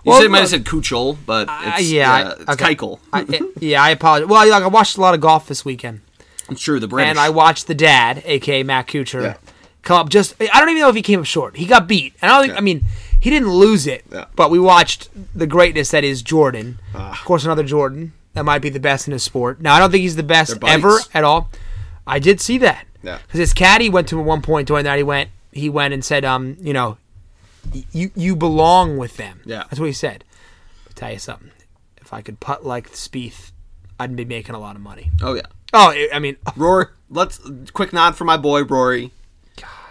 Well, 0.04 0.20
said, 0.20 0.30
might 0.30 0.40
have 0.40 0.48
said 0.48 0.64
Keuchel, 0.64 1.16
but 1.26 1.48
Uh, 1.48 1.72
it's, 1.78 1.90
yeah, 1.90 2.12
uh, 2.14 2.34
it's 2.40 2.50
okay. 2.50 2.74
Keuchel. 2.74 2.98
I, 3.12 3.20
it- 3.28 3.42
yeah, 3.62 3.82
I 3.82 3.90
apologize. 3.90 4.28
Well, 4.28 4.48
like, 4.48 4.62
I 4.62 4.66
watched 4.66 4.96
a 4.96 5.00
lot 5.00 5.14
of 5.14 5.20
golf 5.20 5.46
this 5.46 5.64
weekend, 5.64 6.00
It's 6.48 6.60
true, 6.60 6.80
the 6.80 6.88
British. 6.88 7.10
and 7.10 7.18
I 7.18 7.28
watched 7.30 7.66
the 7.68 7.74
dad, 7.74 8.22
aka 8.26 8.62
Matt 8.62 8.86
Kuchar, 8.88 9.22
Yeah. 9.22 9.34
Come 9.82 9.98
up. 10.00 10.08
Just, 10.08 10.34
I 10.40 10.60
don't 10.60 10.68
even 10.70 10.80
know 10.82 10.88
if 10.88 10.96
he 10.96 11.02
came 11.02 11.20
up 11.20 11.26
short. 11.26 11.56
He 11.56 11.66
got 11.66 11.86
beat, 11.88 12.14
and 12.22 12.30
I 12.30 12.34
don't 12.34 12.42
think. 12.44 12.52
Yeah. 12.54 12.58
I 12.58 12.62
mean, 12.62 12.84
he 13.18 13.30
didn't 13.30 13.50
lose 13.50 13.86
it, 13.86 14.04
Yeah. 14.10 14.26
but 14.36 14.50
we 14.50 14.58
watched 14.58 15.08
the 15.34 15.46
greatness 15.46 15.90
that 15.90 16.04
is 16.04 16.22
Jordan. 16.22 16.78
Ah. 16.94 17.12
Of 17.12 17.24
course, 17.24 17.44
another 17.44 17.62
Jordan 17.64 18.12
that 18.34 18.44
might 18.44 18.60
be 18.60 18.68
the 18.70 18.80
best 18.80 19.06
in 19.06 19.12
his 19.12 19.22
sport. 19.22 19.60
Now, 19.60 19.74
I 19.74 19.78
don't 19.78 19.90
think 19.90 20.02
he's 20.02 20.16
the 20.16 20.22
best 20.22 20.56
ever 20.66 20.98
at 21.14 21.24
all. 21.24 21.50
I 22.06 22.18
did 22.18 22.40
see 22.40 22.58
that 22.58 22.86
Yeah. 23.02 23.18
because 23.26 23.38
his 23.40 23.52
caddy 23.52 23.88
went 23.90 24.08
to 24.08 24.16
him 24.16 24.20
at 24.20 24.26
one 24.26 24.42
point 24.42 24.68
during 24.68 24.84
that. 24.84 24.96
He 24.96 25.02
went, 25.02 25.30
he 25.52 25.68
went 25.68 25.92
and 25.94 26.04
said, 26.04 26.24
um, 26.24 26.56
you 26.60 26.72
know, 26.72 26.96
you 27.92 28.10
you 28.16 28.34
belong 28.36 28.96
with 28.96 29.16
them. 29.16 29.40
Yeah. 29.44 29.64
that's 29.68 29.78
what 29.78 29.86
he 29.86 29.92
said. 29.92 30.24
I'll 30.86 30.94
tell 30.94 31.12
you 31.12 31.18
something. 31.18 31.50
If 32.00 32.12
I 32.12 32.22
could 32.22 32.40
putt 32.40 32.64
like 32.64 32.90
Spieth, 32.92 33.52
I'd 33.98 34.16
be 34.16 34.24
making 34.24 34.54
a 34.54 34.58
lot 34.58 34.76
of 34.76 34.82
money. 34.82 35.10
oh 35.22 35.34
yeah, 35.34 35.42
Oh, 35.72 35.90
I- 35.90 36.08
I 36.14 36.18
mean, 36.18 36.36
Rory. 36.56 36.86
Let's 37.10 37.38
quick 37.72 37.92
nod 37.92 38.16
for 38.16 38.24
my 38.24 38.36
boy 38.36 38.62
Rory. 38.64 39.10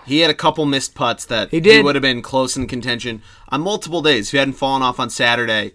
He 0.10 0.20
had 0.20 0.30
a 0.30 0.34
couple 0.34 0.66
missed 0.66 0.96
putts 0.96 1.24
that 1.26 1.50
He 1.52 1.60
did. 1.60 1.86
would 1.86 1.96
have 1.96 2.02
been 2.02 2.22
close 2.22 2.58
in 2.58 2.68
contention 2.68 3.22
on 3.50 3.62
multiple 3.62 4.02
days 4.02 4.28
if 4.28 4.32
he 4.32 4.38
hadn't 4.38 4.56
fallen 4.56 4.82
off 4.82 5.00
on 5.00 5.10
Saturday. 5.10 5.74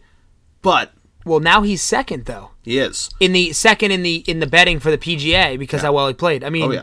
But 0.60 0.92
well, 1.24 1.40
now 1.40 1.62
he's 1.62 1.80
second 1.82 2.26
though. 2.26 2.50
he 2.62 2.78
is. 2.78 3.10
In 3.20 3.32
the 3.32 3.52
second 3.52 3.92
in 3.92 4.02
the 4.02 4.16
in 4.26 4.40
the 4.40 4.46
betting 4.46 4.80
for 4.80 4.90
the 4.90 4.98
PGA 4.98 5.58
because 5.58 5.82
how 5.82 5.92
well 5.92 6.08
he 6.08 6.14
played. 6.14 6.44
I 6.44 6.50
mean, 6.50 6.64
Oh 6.64 6.70
yeah. 6.72 6.82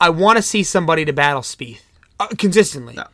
I 0.00 0.10
want 0.10 0.36
to 0.36 0.42
see 0.42 0.62
somebody 0.62 1.04
to 1.04 1.12
battle 1.12 1.42
Spieth 1.42 1.80
uh, 2.20 2.28
consistently. 2.38 2.94
No. 2.94 3.04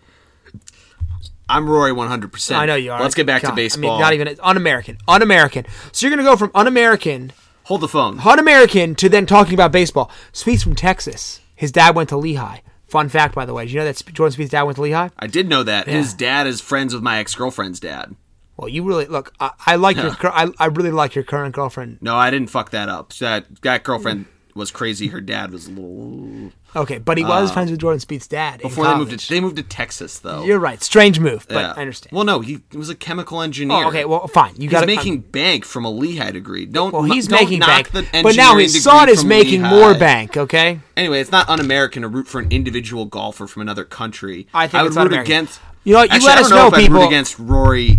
I'm 1.48 1.68
Rory 1.68 1.92
100%. 1.92 2.56
I 2.56 2.66
know 2.66 2.74
you 2.74 2.92
are. 2.92 3.00
Let's 3.00 3.14
get 3.14 3.26
back 3.26 3.42
God, 3.42 3.50
to 3.50 3.56
baseball. 3.56 3.90
I 3.92 3.94
mean, 3.94 4.00
not 4.00 4.12
even 4.14 4.36
un-American, 4.42 4.98
un-American. 5.06 5.66
So 5.92 6.06
you're 6.06 6.16
gonna 6.16 6.28
go 6.28 6.36
from 6.36 6.50
un-American, 6.54 7.32
Hold 7.64 7.80
the 7.82 7.88
phone. 7.88 8.18
un-American 8.20 8.94
to 8.96 9.08
then 9.08 9.26
talking 9.26 9.54
about 9.54 9.72
baseball. 9.72 10.10
Spieth's 10.32 10.62
from 10.62 10.74
Texas. 10.74 11.40
His 11.54 11.70
dad 11.72 11.94
went 11.94 12.08
to 12.10 12.16
Lehigh. 12.16 12.58
Fun 12.94 13.08
fact, 13.08 13.34
by 13.34 13.44
the 13.44 13.52
way. 13.52 13.64
Did 13.64 13.72
you 13.72 13.80
know 13.80 13.86
that 13.86 14.00
Jordan 14.12 14.38
Spieth's 14.38 14.50
dad 14.50 14.62
went 14.62 14.76
to 14.76 14.82
Lehigh? 14.82 15.08
I 15.18 15.26
did 15.26 15.48
know 15.48 15.64
that 15.64 15.88
his 15.88 16.14
dad 16.14 16.46
is 16.46 16.60
friends 16.60 16.94
with 16.94 17.02
my 17.02 17.18
ex 17.18 17.34
girlfriend's 17.34 17.80
dad. 17.80 18.14
Well, 18.56 18.68
you 18.68 18.84
really 18.84 19.06
look. 19.06 19.34
I, 19.40 19.50
I 19.66 19.74
like 19.74 19.96
your. 19.96 20.14
I, 20.22 20.52
I 20.60 20.66
really 20.66 20.92
like 20.92 21.16
your 21.16 21.24
current 21.24 21.56
girlfriend. 21.56 21.98
No, 22.00 22.14
I 22.14 22.30
didn't 22.30 22.50
fuck 22.50 22.70
that 22.70 22.88
up. 22.88 23.12
That 23.14 23.46
that 23.62 23.82
girlfriend 23.82 24.26
was 24.54 24.70
crazy. 24.70 25.08
Her 25.08 25.20
dad 25.20 25.50
was 25.50 25.66
a 25.66 25.70
little. 25.72 26.52
Okay, 26.76 26.98
but 26.98 27.18
he 27.18 27.24
was 27.24 27.52
friends 27.52 27.70
with 27.70 27.80
Jordan 27.80 28.00
Spieth's 28.00 28.26
dad 28.26 28.60
Uh, 28.60 28.68
Before 28.68 28.84
they 28.86 28.94
moved 28.96 29.18
to 29.18 29.28
they 29.28 29.40
moved 29.40 29.56
to 29.56 29.62
Texas 29.62 30.18
though. 30.18 30.42
You're 30.44 30.58
right. 30.58 30.82
Strange 30.82 31.20
move, 31.20 31.46
but 31.48 31.56
Yeah. 31.56 31.74
I 31.76 31.80
understand. 31.82 32.12
Well, 32.12 32.24
no, 32.24 32.40
he 32.40 32.60
was 32.72 32.88
a 32.90 32.94
chemical 32.94 33.40
engineer. 33.42 33.84
Oh, 33.84 33.88
okay, 33.88 34.04
well, 34.04 34.26
fine. 34.26 34.54
You 34.56 34.62
he's 34.62 34.70
got 34.72 34.86
making 34.86 35.20
bank 35.20 35.64
from 35.64 35.84
a 35.84 35.90
Lehigh 35.90 36.32
degree. 36.32 36.66
Don't 36.66 36.92
Well, 36.92 37.02
he's 37.04 37.28
don't 37.28 37.40
making 37.40 37.60
bank, 37.60 37.90
but 37.92 38.36
now 38.36 38.56
his 38.56 38.82
son 38.82 39.08
is 39.08 39.24
making 39.24 39.62
Lehigh. 39.62 39.70
more 39.70 39.94
bank. 39.94 40.36
Okay. 40.36 40.80
Anyway, 40.96 41.20
it's 41.20 41.30
not 41.32 41.48
un-American 41.48 42.02
to 42.02 42.08
root 42.08 42.26
for 42.26 42.40
an 42.40 42.48
individual 42.50 43.04
golfer 43.04 43.46
from 43.46 43.62
another 43.62 43.84
country. 43.84 44.46
I 44.52 44.66
think 44.66 44.82
would 44.82 44.88
it's 44.88 44.96
root 44.96 45.02
un-American. 45.02 45.32
against. 45.32 45.60
You 45.84 45.92
know 45.92 45.98
what, 46.00 46.08
you 46.10 46.14
Actually, 46.16 46.28
let 46.28 46.38
us 46.38 46.50
know, 46.50 46.68
know, 46.70 46.76
I'd 46.76 46.90
root 46.90 47.06
against 47.06 47.38
Rory 47.38 47.98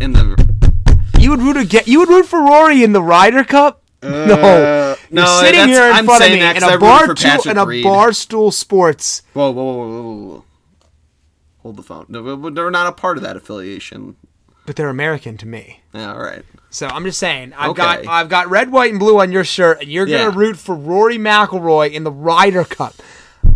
in 0.00 0.12
the. 0.12 0.36
You 1.18 1.30
would 1.30 1.40
root 1.42 1.56
again. 1.58 1.82
You 1.86 2.00
would 2.00 2.08
root 2.08 2.26
for 2.26 2.40
Rory 2.40 2.82
in 2.82 2.92
the 2.92 3.02
Ryder 3.02 3.44
Cup. 3.44 3.82
Uh, 4.02 4.08
no, 4.08 4.95
You're 5.10 5.26
sitting 5.26 5.68
here 5.68 5.84
in 5.88 5.92
I'm 5.94 6.04
front 6.04 6.24
of 6.24 6.30
me 6.30 6.40
in 6.40 6.62
a 6.62 6.78
bar 6.78 7.14
tool, 7.14 7.50
in 7.50 7.58
a 7.58 7.66
Reed. 7.66 7.84
barstool 7.84 8.52
sports. 8.52 9.22
Whoa, 9.32 9.50
whoa, 9.50 9.64
whoa, 9.64 10.12
whoa! 10.12 10.44
Hold 11.58 11.76
the 11.76 11.82
phone. 11.82 12.06
No, 12.08 12.50
they're 12.50 12.70
not 12.70 12.86
a 12.86 12.92
part 12.92 13.16
of 13.16 13.22
that 13.24 13.36
affiliation. 13.36 14.16
But 14.66 14.76
they're 14.76 14.88
American 14.88 15.36
to 15.38 15.46
me. 15.46 15.80
Yeah, 15.94 16.12
all 16.12 16.20
right. 16.20 16.44
So 16.70 16.88
I'm 16.88 17.04
just 17.04 17.18
saying, 17.20 17.52
I've 17.56 17.70
Okay. 17.70 17.82
got 17.82 18.06
I've 18.06 18.28
got 18.28 18.50
red, 18.50 18.70
white, 18.72 18.90
and 18.90 18.98
blue 19.00 19.20
on 19.20 19.32
your 19.32 19.44
shirt, 19.44 19.80
and 19.80 19.90
you're 19.90 20.06
Yeah. 20.06 20.18
gonna 20.24 20.30
root 20.36 20.56
for 20.58 20.74
Rory 20.74 21.18
McIlroy 21.18 21.92
in 21.92 22.04
the 22.04 22.10
Ryder 22.12 22.64
Cup. 22.64 22.94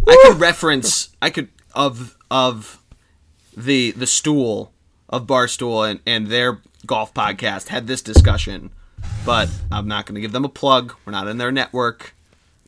I 0.09 0.23
could 0.27 0.41
reference. 0.41 1.11
I 1.21 1.31
could 1.31 1.49
of 1.75 2.17
of 2.31 2.81
the 3.57 3.91
the 3.93 4.07
stool 4.07 4.73
of 5.09 5.27
Barstool 5.27 5.89
and 5.89 6.01
and 6.07 6.29
their 6.29 6.61
golf 6.87 7.13
podcast 7.13 7.69
had 7.69 7.87
this 7.87 8.01
discussion, 8.03 8.71
but 9.25 9.49
I'm 9.71 9.89
not 9.89 10.07
going 10.07 10.15
to 10.15 10.21
give 10.21 10.33
them 10.33 10.45
a 10.45 10.49
plug. 10.49 10.95
We're 11.05 11.13
not 11.13 11.29
in 11.29 11.39
their 11.39 11.53
network. 11.53 12.15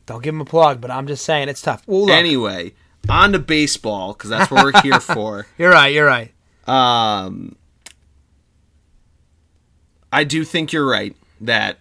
Don't 0.05 0.23
give 0.23 0.33
them 0.33 0.41
a 0.41 0.45
plug, 0.45 0.81
but 0.81 0.91
I'm 0.91 1.07
just 1.07 1.23
saying 1.25 1.49
it's 1.49 1.61
tough. 1.61 1.83
Anyway, 1.87 2.73
on 3.09 3.31
to 3.33 3.39
baseball 3.39 4.13
because 4.13 4.29
that's 4.29 4.51
what 4.51 4.63
we're 4.63 4.81
here 4.81 4.99
for. 4.99 5.47
you're 5.57 5.71
right. 5.71 5.93
You're 5.93 6.05
right. 6.05 6.31
Um, 6.67 7.55
I 10.11 10.23
do 10.23 10.43
think 10.43 10.71
you're 10.71 10.87
right 10.87 11.15
that 11.41 11.79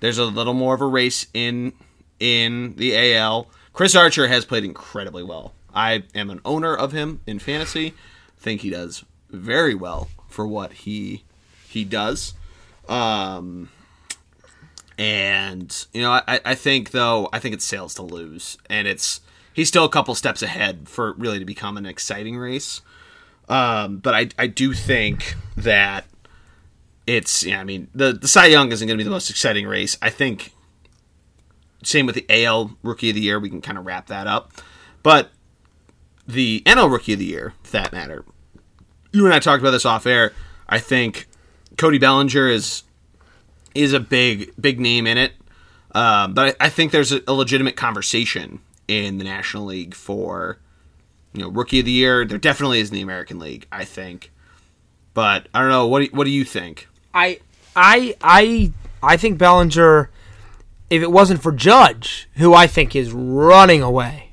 there's 0.00 0.18
a 0.18 0.24
little 0.24 0.54
more 0.54 0.74
of 0.74 0.80
a 0.80 0.86
race 0.86 1.26
in 1.34 1.72
in 2.20 2.74
the 2.76 3.14
AL. 3.14 3.48
Chris 3.72 3.94
Archer 3.94 4.28
has 4.28 4.44
played 4.44 4.64
incredibly 4.64 5.22
well. 5.22 5.52
I 5.74 6.04
am 6.14 6.30
an 6.30 6.40
owner 6.44 6.74
of 6.74 6.92
him 6.92 7.20
in 7.26 7.38
fantasy. 7.38 7.92
Think 8.38 8.62
he 8.62 8.70
does 8.70 9.04
very 9.30 9.74
well 9.74 10.08
for 10.28 10.46
what 10.46 10.72
he 10.72 11.24
he 11.68 11.84
does. 11.84 12.34
Um, 12.88 13.68
and 14.98 15.86
you 15.92 16.02
know, 16.02 16.12
I, 16.12 16.40
I 16.44 16.54
think 16.54 16.90
though 16.90 17.28
I 17.32 17.38
think 17.38 17.54
it's 17.54 17.64
Sale's 17.64 17.94
to 17.94 18.02
lose, 18.02 18.56
and 18.68 18.88
it's 18.88 19.20
he's 19.52 19.68
still 19.68 19.84
a 19.84 19.88
couple 19.88 20.14
steps 20.14 20.42
ahead 20.42 20.88
for 20.88 21.12
really 21.14 21.38
to 21.38 21.44
become 21.44 21.76
an 21.76 21.86
exciting 21.86 22.38
race. 22.38 22.80
Um, 23.48 23.98
but 23.98 24.14
I 24.14 24.28
I 24.38 24.46
do 24.46 24.72
think 24.72 25.34
that 25.56 26.06
it's 27.06 27.44
yeah. 27.44 27.60
I 27.60 27.64
mean 27.64 27.88
the 27.94 28.12
the 28.12 28.28
Cy 28.28 28.46
Young 28.46 28.72
isn't 28.72 28.86
going 28.86 28.96
to 28.96 29.00
be 29.00 29.04
the 29.04 29.10
most 29.10 29.30
exciting 29.30 29.66
race. 29.66 29.98
I 30.00 30.10
think 30.10 30.52
same 31.82 32.06
with 32.06 32.14
the 32.14 32.44
AL 32.44 32.76
Rookie 32.82 33.10
of 33.10 33.14
the 33.14 33.20
Year. 33.20 33.38
We 33.38 33.50
can 33.50 33.60
kind 33.60 33.78
of 33.78 33.86
wrap 33.86 34.06
that 34.06 34.26
up, 34.26 34.52
but 35.02 35.30
the 36.26 36.62
NL 36.66 36.90
Rookie 36.90 37.12
of 37.12 37.18
the 37.18 37.26
Year, 37.26 37.54
for 37.62 37.72
that 37.72 37.92
matter. 37.92 38.24
You 39.12 39.24
and 39.24 39.34
I 39.34 39.38
talked 39.38 39.62
about 39.62 39.70
this 39.70 39.86
off 39.86 40.06
air. 40.06 40.32
I 40.68 40.78
think 40.78 41.26
Cody 41.76 41.98
Bellinger 41.98 42.48
is 42.48 42.82
is 43.76 43.92
a 43.92 44.00
big 44.00 44.52
big 44.60 44.80
name 44.80 45.06
in 45.06 45.18
it, 45.18 45.32
um, 45.92 46.34
but 46.34 46.56
I, 46.60 46.66
I 46.66 46.68
think 46.68 46.92
there's 46.92 47.12
a, 47.12 47.22
a 47.26 47.32
legitimate 47.32 47.76
conversation 47.76 48.60
in 48.88 49.18
the 49.18 49.24
National 49.24 49.64
League 49.66 49.94
for 49.94 50.58
you 51.32 51.42
know 51.42 51.48
rookie 51.48 51.80
of 51.80 51.86
the 51.86 51.92
year. 51.92 52.24
There 52.24 52.38
definitely 52.38 52.80
is 52.80 52.90
in 52.90 52.94
the 52.94 53.02
American 53.02 53.38
League, 53.38 53.66
I 53.70 53.84
think. 53.84 54.32
But 55.14 55.48
I 55.54 55.60
don't 55.60 55.70
know. 55.70 55.86
What 55.86 56.00
do, 56.00 56.16
what 56.16 56.24
do 56.24 56.30
you 56.30 56.44
think? 56.44 56.88
I 57.14 57.40
I 57.74 58.16
I 58.20 58.72
I 59.02 59.16
think 59.16 59.38
Bellinger, 59.38 60.10
if 60.90 61.02
it 61.02 61.10
wasn't 61.10 61.42
for 61.42 61.52
Judge, 61.52 62.28
who 62.34 62.54
I 62.54 62.66
think 62.66 62.94
is 62.94 63.12
running 63.12 63.82
away 63.82 64.25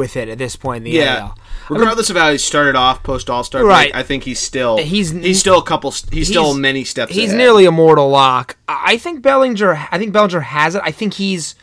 with 0.00 0.16
it 0.16 0.28
at 0.28 0.38
this 0.38 0.56
point 0.56 0.78
in 0.86 0.92
the 0.92 1.02
AL. 1.02 1.36
Regardless 1.68 2.10
of 2.10 2.16
how 2.16 2.32
he 2.32 2.38
started 2.38 2.74
off 2.74 3.02
post 3.04 3.28
All 3.30 3.44
Star 3.44 3.64
Right. 3.64 3.92
break, 3.92 3.94
I 3.94 4.02
think 4.02 4.24
he's 4.24 4.40
still 4.40 4.78
He's- 4.78 5.10
he's 5.10 5.38
still 5.38 5.58
a 5.58 5.62
couple. 5.62 5.94
He's, 6.10 6.28
still 6.28 6.54
many 6.54 6.82
steps. 6.84 7.12
He's 7.12 7.28
ahead. 7.28 7.36
nearly 7.38 7.64
a 7.66 7.70
mortal 7.70 8.08
lock. 8.08 8.56
I 8.66 8.94
I 8.94 8.98
think 8.98 9.22
Bellinger. 9.22 9.88
I 9.92 9.98
think 9.98 10.12
Bellinger 10.12 10.40
has 10.40 10.74
it. 10.74 10.82
I 10.84 10.90
think 10.90 11.14
he's 11.14 11.54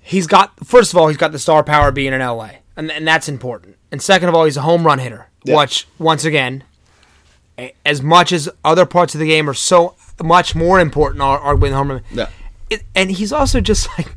he's 0.00 0.26
got. 0.26 0.52
First 0.64 0.92
of 0.92 0.98
all, 0.98 1.08
he's 1.08 1.16
got 1.16 1.32
the 1.32 1.38
star 1.38 1.62
power 1.62 1.90
being 1.92 2.12
in 2.12 2.20
LA, 2.20 2.50
and, 2.76 2.90
and 2.90 3.06
that's 3.06 3.28
important. 3.28 3.76
And 3.92 4.00
second 4.00 4.28
of 4.28 4.34
all, 4.34 4.44
he's 4.44 4.56
a 4.56 4.62
home 4.62 4.86
run 4.86 4.98
hitter, 5.00 5.28
Yeah. 5.44 5.56
which 5.58 5.86
once 5.98 6.24
again, 6.24 6.64
as 7.84 8.02
much 8.02 8.32
as 8.32 8.48
other 8.64 8.86
parts 8.86 9.14
of 9.14 9.18
the 9.20 9.26
game 9.26 9.50
are 9.50 9.54
so 9.54 9.94
much 10.22 10.54
more 10.54 10.80
important, 10.80 11.22
are, 11.22 11.38
are 11.38 11.56
winning 11.56 11.76
home 11.76 11.90
run. 11.90 12.02
Yeah. 12.10 12.28
It, 12.70 12.84
and 12.94 13.10
he's 13.10 13.32
also 13.32 13.60
just 13.60 13.88
like 13.98 14.14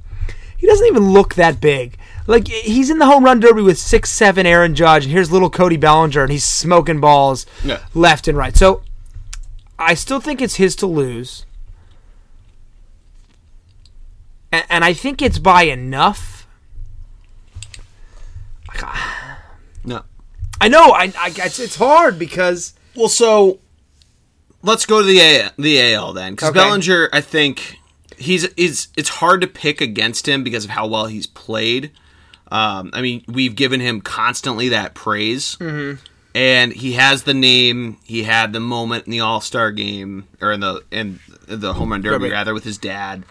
he 0.58 0.68
doesn't 0.68 0.88
even 0.88 1.12
look 1.12 1.34
that 1.36 1.60
big. 1.60 1.98
Like 2.26 2.48
he's 2.48 2.90
in 2.90 3.00
the 3.00 3.06
home 3.06 3.26
run 3.26 3.40
derby 3.40 3.62
with 3.62 3.78
six 3.78 4.10
seven 4.10 4.46
Aaron 4.46 4.76
Judge, 4.76 5.04
and 5.04 5.12
here's 5.12 5.32
little 5.32 5.50
Cody 5.50 5.78
Bellinger, 5.78 6.22
and 6.24 6.32
he's 6.32 6.44
smoking 6.46 7.00
balls 7.02 7.46
Yeah. 7.64 7.80
left 7.94 8.28
and 8.28 8.38
right. 8.38 8.56
So 8.56 8.82
I 9.78 9.94
still 9.94 10.20
think 10.22 10.42
it's 10.42 10.56
his 10.56 10.76
to 10.78 10.86
lose, 10.88 11.46
and, 14.52 14.64
and 14.70 14.86
I 14.86 14.94
think 14.94 15.22
it's 15.22 15.40
by 15.40 15.64
enough. 15.64 16.48
No. 19.86 20.04
I 20.62 20.68
know, 20.70 20.92
I, 20.94 21.12
I 21.20 21.32
it's, 21.36 21.60
it's 21.60 21.76
hard 21.76 22.18
because 22.18 22.74
Well, 22.96 23.10
so 23.10 23.60
let's 24.62 24.86
go 24.86 25.02
to 25.02 25.06
the 25.08 25.20
A- 25.20 25.52
the 25.58 25.94
AL 25.94 26.14
then, 26.14 26.34
because 26.34 26.50
Okay. 26.52 26.60
Bellinger, 26.60 27.10
I 27.12 27.20
think 27.22 27.78
he's 28.18 28.46
is 28.56 28.88
it's 28.96 29.10
hard 29.10 29.42
to 29.42 29.48
pick 29.48 29.82
against 29.82 30.28
him 30.28 30.44
because 30.44 30.64
of 30.64 30.72
how 30.72 30.88
well 30.88 31.08
he's 31.08 31.28
played. 31.28 31.92
Um, 32.54 32.92
I 32.94 33.02
mean, 33.02 33.26
we've 33.28 33.56
given 33.56 33.80
him 33.80 34.00
constantly 34.00 34.70
that 34.70 34.94
praise, 34.94 35.58
mm-hmm. 35.58 36.00
and 36.36 36.72
he 36.72 36.94
has 36.94 37.24
the 37.24 37.34
name. 37.34 37.98
He 38.04 38.24
had 38.24 38.54
the 38.54 38.60
moment 38.60 39.08
in 39.08 39.12
the 39.12 39.22
All 39.22 39.42
Star 39.42 39.72
game 39.72 40.28
or 40.39 40.52
in 40.52 40.60
the 40.60 40.84
in 40.92 41.20
the 41.48 41.74
home 41.74 41.92
run 41.92 42.04
derby 42.04 42.26
Right, 42.26 42.34
rather 42.34 42.54
with 42.54 42.63
his 42.63 42.78
dad. 42.78 43.24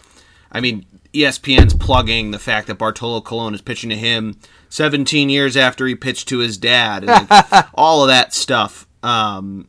I 0.50 0.60
mean, 0.60 0.84
ESPN's 1.14 1.74
plugging 1.74 2.32
the 2.32 2.40
fact 2.40 2.66
that 2.66 2.78
Bartolo 2.78 3.20
Colon 3.20 3.54
is 3.54 3.62
pitching 3.62 3.90
to 3.90 3.96
him 3.96 4.40
17 4.70 5.30
years 5.30 5.56
after 5.56 5.86
he 5.86 5.94
pitched 5.94 6.26
to 6.30 6.38
his 6.38 6.58
dad, 6.58 7.04
and 7.04 7.30
like, 7.30 7.66
all 7.74 8.02
of 8.02 8.08
that 8.08 8.34
stuff. 8.34 8.88
Um, 9.04 9.68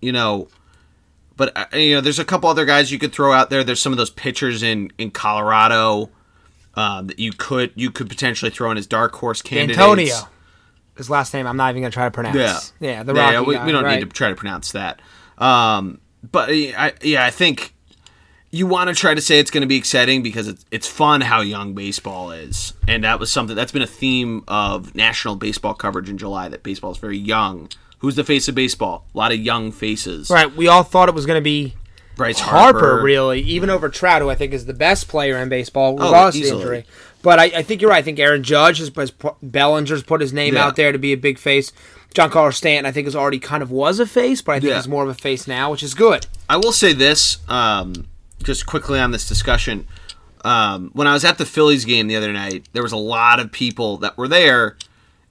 you 0.00 0.12
know, 0.12 0.48
but 1.36 1.54
uh, 1.54 1.76
you 1.76 1.96
know, 1.96 2.00
there's 2.00 2.18
a 2.18 2.24
couple 2.24 2.48
other 2.48 2.64
guys 2.64 2.90
you 2.90 2.98
could 2.98 3.12
throw 3.12 3.34
out 3.34 3.50
there. 3.50 3.62
There's 3.62 3.82
some 3.82 3.92
of 3.92 3.98
those 3.98 4.08
pitchers 4.08 4.62
in 4.62 4.90
in 4.96 5.10
Colorado 5.10 6.08
um, 6.74 7.08
that 7.08 7.18
you 7.18 7.32
could 7.32 7.72
you 7.74 7.90
could 7.90 8.08
potentially 8.08 8.50
throw 8.50 8.70
in 8.70 8.78
as 8.78 8.86
dark 8.86 9.14
horse 9.14 9.42
candidates. 9.42 9.78
Antonio. 9.78 10.16
His 10.96 11.08
last 11.08 11.32
name, 11.32 11.46
I'm 11.46 11.56
not 11.56 11.70
even 11.70 11.82
gonna 11.82 11.92
try 11.92 12.04
to 12.04 12.10
pronounce. 12.10 12.72
Yeah, 12.80 12.90
yeah, 12.90 13.02
the 13.02 13.14
Rocky 13.14 13.32
yeah, 13.32 13.40
we, 13.40 13.54
guy, 13.54 13.66
we 13.66 13.72
don't 13.72 13.84
right. 13.84 14.00
need 14.00 14.08
to 14.08 14.14
try 14.14 14.28
to 14.28 14.34
pronounce 14.34 14.72
that. 14.72 15.00
Um, 15.38 16.00
but 16.22 16.50
I, 16.50 16.92
yeah, 17.02 17.24
I 17.24 17.30
think 17.30 17.74
you 18.50 18.66
want 18.66 18.88
to 18.88 18.94
try 18.94 19.14
to 19.14 19.20
say 19.20 19.38
it's 19.38 19.50
going 19.50 19.62
to 19.62 19.66
be 19.66 19.76
exciting 19.76 20.22
because 20.22 20.48
it's 20.48 20.64
it's 20.70 20.86
fun 20.86 21.20
how 21.20 21.40
young 21.40 21.72
baseball 21.74 22.32
is, 22.32 22.74
and 22.88 23.04
that 23.04 23.20
was 23.20 23.30
something 23.30 23.56
that's 23.56 23.72
been 23.72 23.82
a 23.82 23.86
theme 23.86 24.44
of 24.48 24.94
national 24.94 25.36
baseball 25.36 25.74
coverage 25.74 26.10
in 26.10 26.18
July. 26.18 26.48
That 26.48 26.62
baseball 26.62 26.90
is 26.90 26.98
very 26.98 27.18
young. 27.18 27.70
Who's 27.98 28.16
the 28.16 28.24
face 28.24 28.48
of 28.48 28.54
baseball? 28.54 29.06
A 29.14 29.18
lot 29.18 29.32
of 29.32 29.38
young 29.38 29.72
faces. 29.72 30.30
Right, 30.30 30.54
we 30.54 30.68
all 30.68 30.82
thought 30.82 31.08
it 31.08 31.14
was 31.14 31.26
gonna 31.26 31.40
be 31.40 31.74
Bryce 32.20 32.38
Harper, 32.38 32.78
Harper, 32.80 33.02
really, 33.02 33.40
even 33.40 33.70
over 33.70 33.88
Trout, 33.88 34.20
who 34.20 34.28
I 34.28 34.34
think 34.34 34.52
is 34.52 34.66
the 34.66 34.74
best 34.74 35.08
player 35.08 35.38
in 35.38 35.48
baseball, 35.48 35.96
Oh, 35.98 36.28
of 36.28 36.36
injury. 36.36 36.84
But 37.22 37.38
I, 37.38 37.44
I 37.44 37.62
think 37.62 37.80
you're 37.80 37.90
right. 37.90 37.98
I 37.98 38.02
think 38.02 38.18
Aaron 38.18 38.42
Judge 38.42 38.78
has, 38.78 38.90
has 38.94 39.10
put, 39.10 39.36
Bellinger's 39.42 40.02
put 40.02 40.20
his 40.20 40.32
name 40.32 40.52
Yeah. 40.54 40.66
out 40.66 40.76
there 40.76 40.92
to 40.92 40.98
be 40.98 41.12
a 41.12 41.16
big 41.16 41.38
face. 41.38 41.72
Giancarlo 42.14 42.52
Stanton, 42.52 42.84
I 42.84 42.92
think, 42.92 43.08
is 43.08 43.16
already 43.16 43.38
kind 43.38 43.62
of 43.62 43.70
was 43.70 44.00
a 44.00 44.06
face, 44.06 44.42
but 44.42 44.52
I 44.52 44.60
think 44.60 44.70
Yeah. 44.70 44.76
he's 44.76 44.88
more 44.88 45.02
of 45.02 45.08
a 45.08 45.14
face 45.14 45.46
now, 45.46 45.70
which 45.70 45.82
is 45.82 45.94
good. 45.94 46.26
I 46.48 46.58
will 46.58 46.72
say 46.72 46.92
this, 46.92 47.38
um, 47.48 48.06
just 48.42 48.66
quickly 48.66 48.98
on 49.00 49.12
this 49.12 49.26
discussion. 49.26 49.86
Um, 50.44 50.90
when 50.92 51.06
I 51.06 51.14
was 51.14 51.24
at 51.24 51.38
the 51.38 51.46
Phillies 51.46 51.84
game 51.86 52.06
the 52.06 52.16
other 52.16 52.32
night, 52.34 52.64
there 52.74 52.82
was 52.82 52.92
a 52.92 52.96
lot 52.98 53.40
of 53.40 53.50
people 53.52 53.96
that 53.98 54.18
were 54.18 54.28
there 54.28 54.76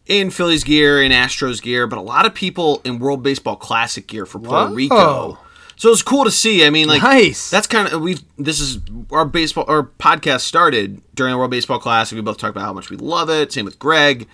in 0.08 0.32
Phillies 0.32 0.63
gear, 0.63 1.02
in 1.04 1.12
Astros 1.12 1.62
gear, 1.62 1.86
but 1.86 1.99
a 1.99 2.02
lot 2.02 2.25
of 2.25 2.34
people 2.34 2.82
in 2.84 2.97
World 2.97 3.21
Baseball 3.21 3.56
Classic 3.56 4.08
gear 4.08 4.25
for 4.25 4.39
Puerto 4.39 4.69
Whoa. 4.69 4.73
Rico. 4.73 5.38
So 5.79 5.87
it 5.87 5.91
was 5.91 6.03
cool 6.03 6.25
to 6.25 6.31
see. 6.31 6.65
I 6.65 6.69
mean, 6.71 6.89
like 6.89 7.01
Nice. 7.01 7.49
that's 7.49 7.65
kind 7.65 7.87
of 7.87 8.01
we've. 8.01 8.21
This 8.37 8.59
is 8.59 8.79
our 9.11 9.23
baseball. 9.23 9.63
Our 9.69 9.83
podcast 9.83 10.41
started 10.41 11.01
during 11.15 11.31
the 11.31 11.37
World 11.37 11.51
Baseball 11.51 11.79
Classic. 11.79 12.15
We 12.17 12.21
both 12.21 12.37
talked 12.37 12.51
about 12.51 12.65
how 12.65 12.73
much 12.73 12.89
we 12.89 12.97
love 12.97 13.29
it. 13.29 13.53
Same 13.53 13.63
with 13.63 13.79
Greg, 13.79 14.27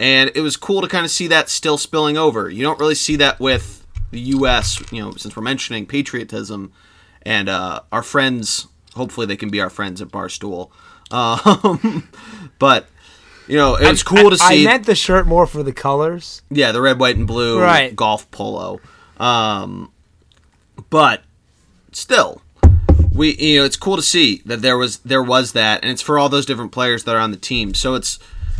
and 0.00 0.28
it 0.34 0.40
was 0.40 0.56
cool 0.56 0.80
to 0.82 0.88
kind 0.88 1.04
of 1.04 1.12
see 1.12 1.28
that 1.28 1.50
still 1.50 1.78
spilling 1.78 2.16
over. 2.16 2.50
You 2.50 2.64
don't 2.64 2.80
really 2.80 2.96
see 2.96 3.14
that 3.14 3.38
with 3.38 3.86
the 4.10 4.18
U.S. 4.18 4.82
You 4.90 5.00
know, 5.04 5.12
since 5.12 5.36
we're 5.36 5.42
mentioning 5.44 5.86
patriotism, 5.86 6.72
and 7.22 7.48
uh, 7.48 7.82
our 7.92 8.02
friends. 8.02 8.66
Hopefully, 8.96 9.26
they 9.28 9.36
can 9.36 9.50
be 9.50 9.60
our 9.60 9.70
friends 9.70 10.02
at 10.02 10.08
Barstool. 10.08 10.70
Um, 11.10 12.06
but 12.58 12.86
you 13.46 13.56
know, 13.56 13.76
it 13.76 13.88
was 13.88 14.02
cool 14.02 14.26
I, 14.26 14.30
to 14.30 14.36
see. 14.36 14.62
I 14.62 14.64
meant 14.72 14.84
the 14.84 14.94
shirt 14.94 15.26
more 15.26 15.46
for 15.46 15.62
the 15.62 15.72
colors. 15.72 16.42
Yeah, 16.50 16.72
the 16.72 16.82
red, 16.82 17.00
white, 17.00 17.16
and 17.16 17.26
blue 17.26 17.58
Right. 17.62 17.96
golf 17.96 18.30
polo. 18.30 18.78
Um, 19.18 19.90
but 20.90 21.22
still, 21.92 22.42
we 23.12 23.34
you 23.36 23.58
know 23.60 23.64
it's 23.64 23.76
cool 23.76 23.96
to 23.96 24.02
see 24.02 24.42
that 24.46 24.62
there 24.62 24.76
was 24.78 24.98
there 24.98 25.22
was 25.22 25.52
that, 25.52 25.82
and 25.82 25.90
it's 25.90 26.02
for 26.02 26.18
all 26.18 26.28
those 26.28 26.46
different 26.46 26.72
players 26.72 27.04
that 27.04 27.14
are 27.14 27.20
on 27.20 27.30
the 27.30 27.36
team. 27.36 27.74
So 27.74 27.94
it's 27.94 28.18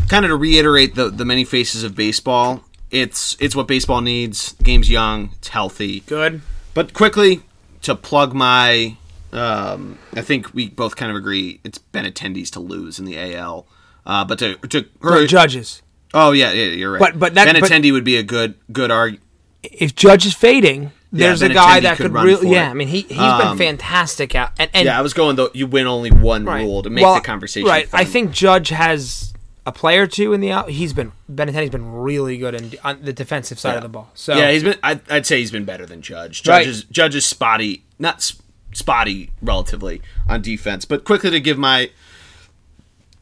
kind 0.09 0.25
of 0.25 0.31
to 0.31 0.37
reiterate 0.37 0.95
the 0.95 1.11
the 1.11 1.25
many 1.25 1.45
faces 1.45 1.85
of 1.85 1.95
baseball. 1.95 2.65
It's 2.91 3.37
it's 3.41 3.55
what 3.55 3.69
baseball 3.69 4.01
needs. 4.01 4.53
The 4.55 4.65
game's 4.65 4.91
young, 4.91 5.31
it's 5.39 5.49
healthy. 5.49 6.01
Good. 6.01 6.41
But 6.75 6.95
quickly 6.95 7.43
to 7.83 7.95
plug 7.95 8.35
my, 8.35 8.97
um, 9.33 9.99
I 10.15 10.21
think 10.23 10.53
we 10.55 10.69
both 10.69 10.97
kind 10.97 11.11
of 11.11 11.17
agree 11.17 11.61
it's 11.65 11.79
attendees 12.07 12.51
to 12.51 12.61
lose 12.61 12.99
in 12.99 13.05
the 13.05 13.37
AL. 13.37 13.67
Uh, 14.07 14.25
but 14.25 14.39
to 14.39 14.57
to 14.57 14.87
judges. 15.27 15.83
oh 16.15 16.33
yeah, 16.33 16.53
yeah 16.53 16.65
you're 16.67 16.93
right. 16.93 16.99
But- 17.01 17.19
but 17.19 17.35
that- 17.35 17.45
but- 17.91 17.93
would 17.93 18.05
be 18.05 18.17
a 18.17 18.23
good 18.23 18.55
good 18.73 18.91
arg. 18.91 19.19
If 19.63 19.95
Judge 19.95 20.25
is 20.25 20.35
fading, 20.35 20.93
there's 21.13 21.43
a 21.43 21.49
guy 21.49 21.81
that 21.81 21.97
could 21.97 22.13
could, 22.13 22.23
really. 22.23 22.51
Yeah, 22.51 22.69
it. 22.69 22.71
I 22.71 22.75
mean 22.75 22.89
he 22.89 23.03
he's 23.03 23.19
Um, 23.19 23.57
been 23.57 23.79
fantastic 23.79 24.35
out. 24.35 24.53
And, 24.59 24.71
and 24.75 24.87
Yeah, 24.87 24.99
I 24.99 25.03
was 25.03 25.15
going 25.15 25.37
though. 25.37 25.51
You 25.55 25.67
win 25.67 25.87
only 25.87 26.11
one 26.11 26.45
right. 26.45 26.63
rule 26.63 26.83
to 26.83 26.91
make 26.91 27.03
Well, 27.05 27.15
the 27.15 27.21
conversation. 27.21 27.69
Right. 27.69 27.89
fun. 27.89 28.01
I 28.01 28.05
think 28.05 28.33
Judge 28.33 28.69
has 28.71 29.33
a 29.67 29.73
player 29.73 30.03
or 30.03 30.07
two 30.07 30.33
in 30.33 30.41
the 30.41 30.51
out. 30.51 30.71
He's 30.71 30.93
been 30.93 31.13
Benintendi's 31.31 31.71
been 31.71 31.93
really 31.93 32.37
good 32.39 32.55
in, 32.55 32.73
on 32.85 33.03
the 33.03 33.13
defensive 33.13 33.59
side 33.59 33.77
of 33.77 33.83
the 33.83 33.89
ball. 33.89 34.11
So 34.15 34.35
Yeah, 34.37 34.51
he's 34.51 34.63
been. 34.65 34.79
I'd, 34.83 35.01
I'd 35.11 35.27
say 35.27 35.39
he's 35.41 35.51
been 35.51 35.65
better 35.65 35.85
than 35.87 36.01
Judge. 36.03 36.43
Judge 36.43 36.49
Right. 36.53 36.67
is 36.67 36.85
Judge 36.85 37.15
is 37.15 37.27
spotty, 37.27 37.85
not 37.99 38.17
s- 38.17 38.41
spotty 38.73 39.31
relatively 39.43 40.01
on 40.29 40.43
defense. 40.43 40.85
But 40.85 41.05
quickly 41.05 41.31
to 41.31 41.41
give 41.41 41.59
my 41.59 41.91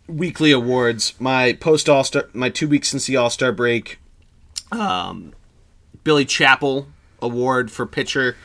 weekly 0.09 0.53
awards, 0.53 1.15
my 1.19 1.53
post 1.53 1.89
All 1.89 2.05
Star, 2.05 2.29
my 2.33 2.49
two 2.49 2.69
weeks 2.69 2.89
since 2.89 3.07
the 3.07 3.17
All 3.17 3.31
Star 3.31 3.51
break, 3.53 3.99
um, 4.71 5.33
Billy 6.05 6.25
Chapel 6.25 6.87
Award 7.23 7.71
for 7.71 7.87
pitcher 7.87 8.37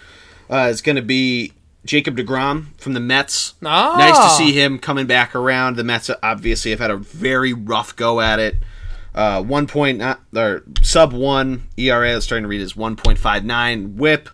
uh, 0.49 0.67
is 0.69 0.81
going 0.81 0.95
to 0.95 1.01
be 1.01 1.53
Jacob 1.85 2.17
Degrom 2.17 2.67
from 2.77 2.93
the 2.93 2.99
Mets. 2.99 3.53
Ah. 3.65 3.95
Nice 3.97 4.17
to 4.17 4.29
see 4.43 4.51
him 4.51 4.77
coming 4.79 5.07
back 5.07 5.35
around. 5.35 5.75
The 5.75 5.83
Mets 5.83 6.09
obviously 6.21 6.71
have 6.71 6.79
had 6.79 6.91
a 6.91 6.97
very 6.97 7.53
rough 7.53 7.95
go 7.95 8.21
at 8.21 8.39
it. 8.39 8.55
Uh, 9.13 9.41
one 9.43 9.67
point 9.67 10.01
or 10.35 10.63
sub 10.81 11.11
one 11.11 11.67
ERA. 11.77 12.11
is 12.11 12.23
starting 12.23 12.43
to 12.43 12.47
read 12.47 12.61
is 12.61 12.75
one 12.75 12.95
point 12.95 13.17
five 13.17 13.43
nine 13.43 13.97
WHIP. 13.97 14.29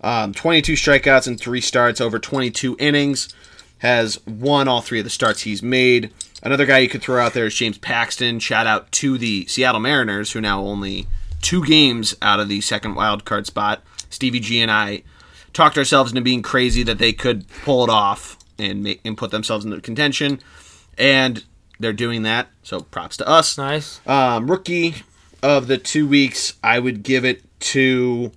Um, 0.00 0.32
Twenty 0.32 0.62
two 0.62 0.74
strikeouts 0.74 1.26
and 1.26 1.40
three 1.40 1.60
starts 1.60 2.00
over 2.00 2.18
twenty 2.18 2.50
two 2.50 2.76
innings. 2.78 3.34
Has 3.78 4.24
won 4.26 4.68
all 4.68 4.80
three 4.80 5.00
of 5.00 5.04
the 5.04 5.10
starts 5.10 5.42
he's 5.42 5.62
made. 5.62 6.12
Another 6.40 6.66
guy 6.66 6.78
you 6.78 6.88
could 6.88 7.02
throw 7.02 7.20
out 7.24 7.34
there 7.34 7.46
is 7.46 7.54
James 7.54 7.78
Paxton. 7.78 8.38
Shout 8.38 8.66
out 8.66 8.92
to 8.92 9.18
the 9.18 9.46
Seattle 9.46 9.80
Mariners, 9.80 10.32
who 10.32 10.40
now 10.40 10.60
only 10.60 11.08
two 11.42 11.64
games 11.64 12.14
out 12.22 12.40
of 12.40 12.48
the 12.48 12.60
second 12.60 12.94
wild 12.94 13.24
card 13.24 13.46
spot. 13.46 13.82
Stevie 14.08 14.40
G 14.40 14.60
and 14.60 14.70
I 14.70 15.02
talked 15.52 15.76
ourselves 15.76 16.12
into 16.12 16.22
being 16.22 16.42
crazy 16.42 16.82
that 16.84 16.98
they 16.98 17.12
could 17.12 17.46
pull 17.64 17.84
it 17.84 17.90
off 17.90 18.38
and 18.58 18.82
make 18.82 19.00
and 19.04 19.18
put 19.18 19.30
themselves 19.30 19.64
into 19.64 19.80
contention, 19.80 20.40
and 20.96 21.44
they're 21.78 21.92
doing 21.92 22.22
that. 22.22 22.48
So 22.62 22.80
props 22.80 23.16
to 23.18 23.28
us. 23.28 23.58
nice. 23.58 24.00
Um, 24.06 24.50
rookie 24.50 24.94
of 25.42 25.66
the 25.66 25.78
two 25.78 26.06
weeks, 26.06 26.54
I 26.62 26.78
would 26.78 27.02
give 27.02 27.24
it 27.24 27.42
to. 27.60 28.32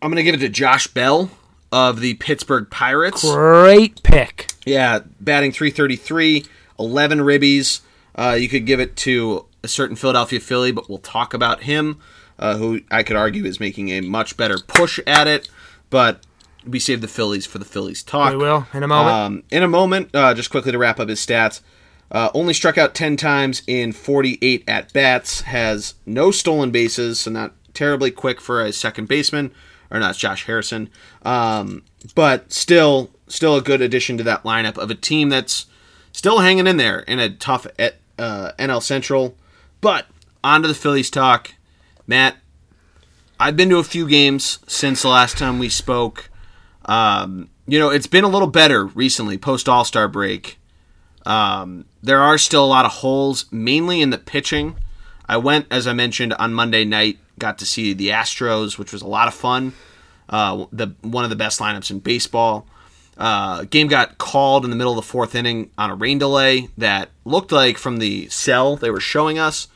I'm 0.00 0.10
gonna 0.10 0.22
give 0.22 0.34
it 0.34 0.38
to 0.38 0.48
Josh 0.48 0.86
Bell 0.86 1.30
of 1.72 2.00
the 2.00 2.14
Pittsburgh 2.14 2.70
Pirates. 2.70 3.22
Great 3.22 4.02
pick. 4.02 4.52
Yeah, 4.64 5.00
batting 5.20 5.52
333, 5.52 6.44
11 6.78 7.18
ribbies. 7.20 7.80
Uh, 8.14 8.36
you 8.38 8.48
could 8.48 8.66
give 8.66 8.80
it 8.80 8.96
to 8.96 9.46
a 9.62 9.68
certain 9.68 9.96
Philadelphia 9.96 10.40
Philly, 10.40 10.72
but 10.72 10.88
we'll 10.88 10.98
talk 10.98 11.34
about 11.34 11.62
him, 11.62 12.00
uh, 12.38 12.56
who 12.56 12.80
I 12.90 13.02
could 13.02 13.16
argue 13.16 13.44
is 13.44 13.60
making 13.60 13.90
a 13.90 14.00
much 14.00 14.36
better 14.36 14.58
push 14.58 14.98
at 15.06 15.26
it. 15.26 15.48
But 15.90 16.24
we 16.66 16.78
save 16.78 17.00
the 17.00 17.08
Phillies 17.08 17.46
for 17.46 17.58
the 17.58 17.64
Phillies 17.64 18.02
talk. 18.02 18.32
We 18.32 18.36
will 18.36 18.66
in 18.72 18.82
a 18.82 18.88
moment. 18.88 19.16
Um, 19.16 19.42
in 19.50 19.62
a 19.62 19.68
moment, 19.68 20.10
uh, 20.14 20.34
just 20.34 20.50
quickly 20.50 20.72
to 20.72 20.78
wrap 20.78 21.00
up 21.00 21.08
his 21.08 21.24
stats. 21.24 21.60
Uh, 22.10 22.28
only 22.34 22.52
struck 22.52 22.76
out 22.76 22.94
10 22.94 23.16
times 23.16 23.62
in 23.66 23.92
48 23.92 24.64
at 24.66 24.92
bats. 24.92 25.42
Has 25.42 25.94
no 26.06 26.30
stolen 26.30 26.70
bases, 26.70 27.20
so 27.20 27.30
not 27.30 27.54
terribly 27.72 28.10
quick 28.10 28.40
for 28.40 28.62
a 28.62 28.72
second 28.72 29.08
baseman. 29.08 29.52
Or 29.90 29.98
not, 29.98 30.16
Josh 30.16 30.46
Harrison. 30.46 30.88
Um, 31.22 31.82
but 32.14 32.52
still, 32.52 33.10
still 33.28 33.56
a 33.56 33.62
good 33.62 33.80
addition 33.80 34.16
to 34.18 34.24
that 34.24 34.44
lineup 34.44 34.78
of 34.78 34.90
a 34.90 34.94
team 34.94 35.28
that's 35.28 35.66
still 36.12 36.38
hanging 36.40 36.66
in 36.66 36.76
there 36.76 37.00
in 37.00 37.18
a 37.18 37.30
tough 37.30 37.66
uh, 37.78 38.52
NL 38.58 38.82
Central. 38.82 39.36
But 39.80 40.06
on 40.42 40.62
to 40.62 40.68
the 40.68 40.74
Phillies 40.74 41.10
talk. 41.10 41.54
Matt, 42.06 42.36
I've 43.38 43.56
been 43.56 43.70
to 43.70 43.78
a 43.78 43.84
few 43.84 44.08
games 44.08 44.58
since 44.66 45.02
the 45.02 45.08
last 45.08 45.38
time 45.38 45.58
we 45.58 45.68
spoke. 45.68 46.30
Um, 46.84 47.50
you 47.66 47.78
know, 47.78 47.90
it's 47.90 48.06
been 48.06 48.24
a 48.24 48.28
little 48.28 48.48
better 48.48 48.86
recently, 48.86 49.38
post 49.38 49.68
All 49.68 49.84
Star 49.84 50.08
break. 50.08 50.58
Um, 51.24 51.84
there 52.02 52.20
are 52.20 52.38
still 52.38 52.64
a 52.64 52.66
lot 52.66 52.84
of 52.84 52.92
holes, 52.92 53.46
mainly 53.52 54.00
in 54.00 54.10
the 54.10 54.18
pitching. 54.18 54.76
I 55.28 55.36
went, 55.36 55.66
as 55.70 55.86
I 55.86 55.92
mentioned, 55.92 56.32
on 56.34 56.52
Monday 56.52 56.84
night, 56.84 57.18
got 57.38 57.58
to 57.58 57.66
see 57.66 57.92
the 57.92 58.08
Astros, 58.08 58.78
which 58.78 58.92
was 58.92 59.02
a 59.02 59.06
lot 59.06 59.28
of 59.28 59.34
fun. 59.34 59.72
Uh, 60.28 60.66
the 60.72 60.94
one 61.02 61.24
of 61.24 61.30
the 61.30 61.36
best 61.36 61.60
lineups 61.60 61.90
in 61.90 61.98
baseball. 62.00 62.66
Uh, 63.20 63.64
game 63.64 63.86
got 63.86 64.16
called 64.16 64.64
in 64.64 64.70
the 64.70 64.76
middle 64.76 64.94
of 64.94 64.96
the 64.96 65.02
fourth 65.02 65.34
inning 65.34 65.70
on 65.76 65.90
a 65.90 65.94
rain 65.94 66.18
delay 66.18 66.68
that 66.78 67.10
looked 67.26 67.52
like 67.52 67.76
from 67.76 67.98
the 67.98 68.26
cell 68.30 68.76
they 68.76 68.90
were 68.90 68.98
showing 68.98 69.38
us 69.38 69.68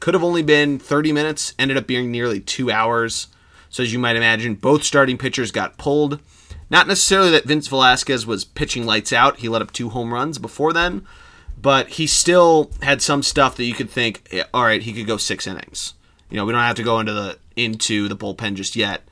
could 0.00 0.14
have 0.14 0.24
only 0.24 0.42
been 0.42 0.78
30 0.78 1.12
minutes, 1.12 1.54
ended 1.58 1.76
up 1.76 1.86
being 1.86 2.10
nearly 2.10 2.40
two 2.40 2.70
hours. 2.70 3.28
So 3.68 3.82
as 3.82 3.92
you 3.92 3.98
might 3.98 4.16
imagine, 4.16 4.54
both 4.54 4.84
starting 4.84 5.18
pitchers 5.18 5.50
got 5.50 5.78
pulled. 5.78 6.20
Not 6.70 6.88
necessarily 6.88 7.30
that 7.30 7.44
Vince 7.44 7.68
Velasquez 7.68 8.26
was 8.26 8.44
pitching 8.44 8.86
lights 8.86 9.12
out. 9.12 9.38
He 9.38 9.48
let 9.48 9.62
up 9.62 9.72
two 9.72 9.90
home 9.90 10.12
runs 10.12 10.38
before 10.38 10.72
then, 10.72 11.06
but 11.60 11.90
he 11.90 12.06
still 12.06 12.70
had 12.82 13.02
some 13.02 13.22
stuff 13.22 13.56
that 13.56 13.64
you 13.64 13.74
could 13.74 13.90
think, 13.90 14.28
all 14.52 14.64
right, 14.64 14.82
he 14.82 14.92
could 14.92 15.06
go 15.06 15.16
six 15.16 15.46
innings. 15.46 15.94
You 16.30 16.36
know, 16.36 16.44
we 16.44 16.52
don't 16.52 16.62
have 16.62 16.76
to 16.76 16.82
go 16.82 16.98
into 16.98 17.12
the 17.12 17.38
into 17.54 18.08
the 18.08 18.16
bullpen 18.16 18.54
just 18.54 18.76
yet. 18.76 19.02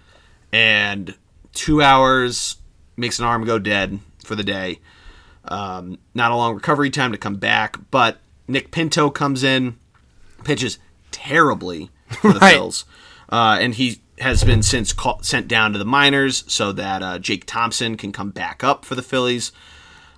And 0.52 1.14
two 1.52 1.80
hours 1.80 2.56
makes 2.96 3.18
an 3.18 3.24
arm 3.24 3.44
go 3.44 3.58
dead 3.58 3.98
for 4.24 4.34
the 4.34 4.44
day. 4.44 4.80
Um, 5.44 5.98
not 6.14 6.32
a 6.32 6.36
long 6.36 6.54
recovery 6.54 6.90
time 6.90 7.12
to 7.12 7.18
come 7.18 7.36
back, 7.36 7.76
but 7.90 8.18
Nick 8.48 8.70
Pinto 8.70 9.10
comes 9.10 9.44
in, 9.44 9.76
pitches 10.44 10.78
terribly 11.10 11.90
for 12.20 12.32
the 12.32 12.38
Right. 12.40 12.56
Phils, 12.56 12.84
uh, 13.30 13.58
and 13.60 13.74
he 13.74 14.00
has 14.20 14.44
been 14.44 14.62
since 14.62 14.92
call, 14.92 15.20
sent 15.22 15.48
down 15.48 15.72
to 15.72 15.78
the 15.78 15.84
minors 15.84 16.44
so 16.46 16.72
that 16.72 17.02
uh, 17.02 17.18
Jake 17.18 17.44
Thompson 17.46 17.96
can 17.96 18.12
come 18.12 18.30
back 18.30 18.62
up 18.62 18.84
for 18.84 18.94
the 18.94 19.02
Phillies. 19.02 19.52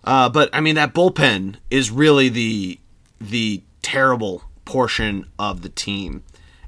Uh, 0.04 0.28
but 0.28 0.48
I 0.52 0.60
mean 0.60 0.76
that 0.76 0.94
bullpen 0.94 1.56
is 1.70 1.90
really 1.90 2.28
the 2.28 2.78
the 3.20 3.62
terrible 3.82 4.42
portion 4.64 5.26
of 5.38 5.62
the 5.62 5.68
team, 5.68 6.22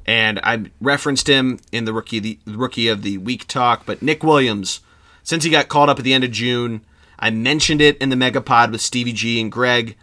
and 0.06 0.40
I 0.42 0.64
referenced 0.80 1.28
him 1.28 1.60
in 1.70 1.84
the 1.84 1.92
rookie 1.92 2.18
the 2.18 2.38
rookie 2.46 2.88
of 2.88 3.02
the 3.02 3.18
week 3.18 3.46
talk. 3.46 3.86
But 3.86 4.02
Nick 4.02 4.24
Williams, 4.24 4.80
since 5.28 5.44
he 5.44 5.50
got 5.50 5.68
called 5.68 5.90
up 5.90 5.98
at 5.98 6.06
the 6.06 6.14
end 6.14 6.24
of 6.24 6.30
June, 6.30 6.80
I 7.18 7.28
mentioned 7.28 7.82
it 7.82 7.98
in 7.98 8.08
the 8.08 8.16
Megapod 8.16 8.72
with 8.72 8.80
Stevie 8.80 9.12
G 9.12 9.42
and 9.42 9.52
Greg. 9.52 9.94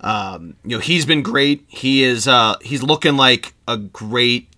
Um, 0.00 0.56
you 0.64 0.70
know 0.70 0.80
he's 0.80 1.06
been 1.06 1.22
great. 1.22 1.64
He 1.68 2.02
is 2.02 2.26
uh, 2.26 2.56
he's 2.60 2.82
looking 2.82 3.16
like 3.16 3.54
a 3.68 3.76
great 3.76 4.48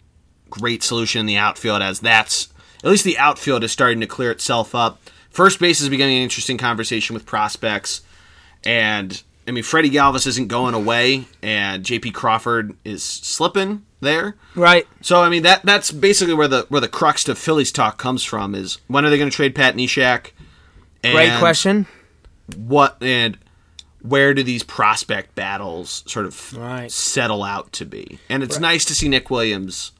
great 0.48 0.82
solution 0.82 1.20
in 1.20 1.26
the 1.26 1.36
outfield 1.36 1.82
as 1.82 2.00
that's 2.00 2.48
at 2.82 2.88
least 2.88 3.04
the 3.04 3.18
outfield 3.18 3.62
is 3.62 3.70
starting 3.70 4.00
to 4.00 4.06
clear 4.06 4.30
itself 4.30 4.74
up. 4.74 4.98
First 5.28 5.60
base 5.60 5.82
is 5.82 5.90
becoming 5.90 6.16
an 6.16 6.22
interesting 6.22 6.56
conversation 6.56 7.12
with 7.12 7.26
prospects, 7.26 8.00
and 8.64 9.22
I 9.46 9.50
mean 9.50 9.62
Freddie 9.62 9.90
Galvis 9.90 10.26
isn't 10.26 10.48
going 10.48 10.72
away, 10.72 11.26
and 11.42 11.84
J.P. 11.84 12.12
Crawford 12.12 12.74
is 12.82 13.04
slipping 13.04 13.84
there. 14.00 14.37
Right. 14.54 14.87
So 15.00 15.20
I 15.22 15.28
mean 15.28 15.42
that 15.42 15.62
that's 15.64 15.90
basically 15.90 16.34
where 16.34 16.48
the 16.48 16.66
where 16.68 16.80
the 16.80 16.88
crux 16.88 17.24
to 17.24 17.34
Phillies 17.34 17.72
talk 17.72 17.98
comes 17.98 18.24
from 18.24 18.54
is 18.54 18.78
when 18.87 19.04
are 19.04 19.11
they 19.11 19.18
going 19.18 19.30
to 19.30 19.34
trade 19.37 19.54
Pat 19.54 19.74
Neshek? 19.74 20.30
Great 21.02 21.38
question. 21.38 21.87
What 22.56 22.96
and 23.02 23.38
where 24.02 24.32
do 24.34 24.42
these 24.42 24.62
prospect 24.62 25.34
battles 25.34 26.02
sort 26.06 26.24
of 26.26 26.56
Right. 26.56 26.90
settle 26.90 27.42
out 27.42 27.72
to 27.74 27.84
be? 27.84 28.18
And 28.28 28.42
it's 28.42 28.58
nice 28.61 28.84
to 28.87 28.94
see 28.94 29.08
Nick 29.08 29.30
Williams 29.30 29.92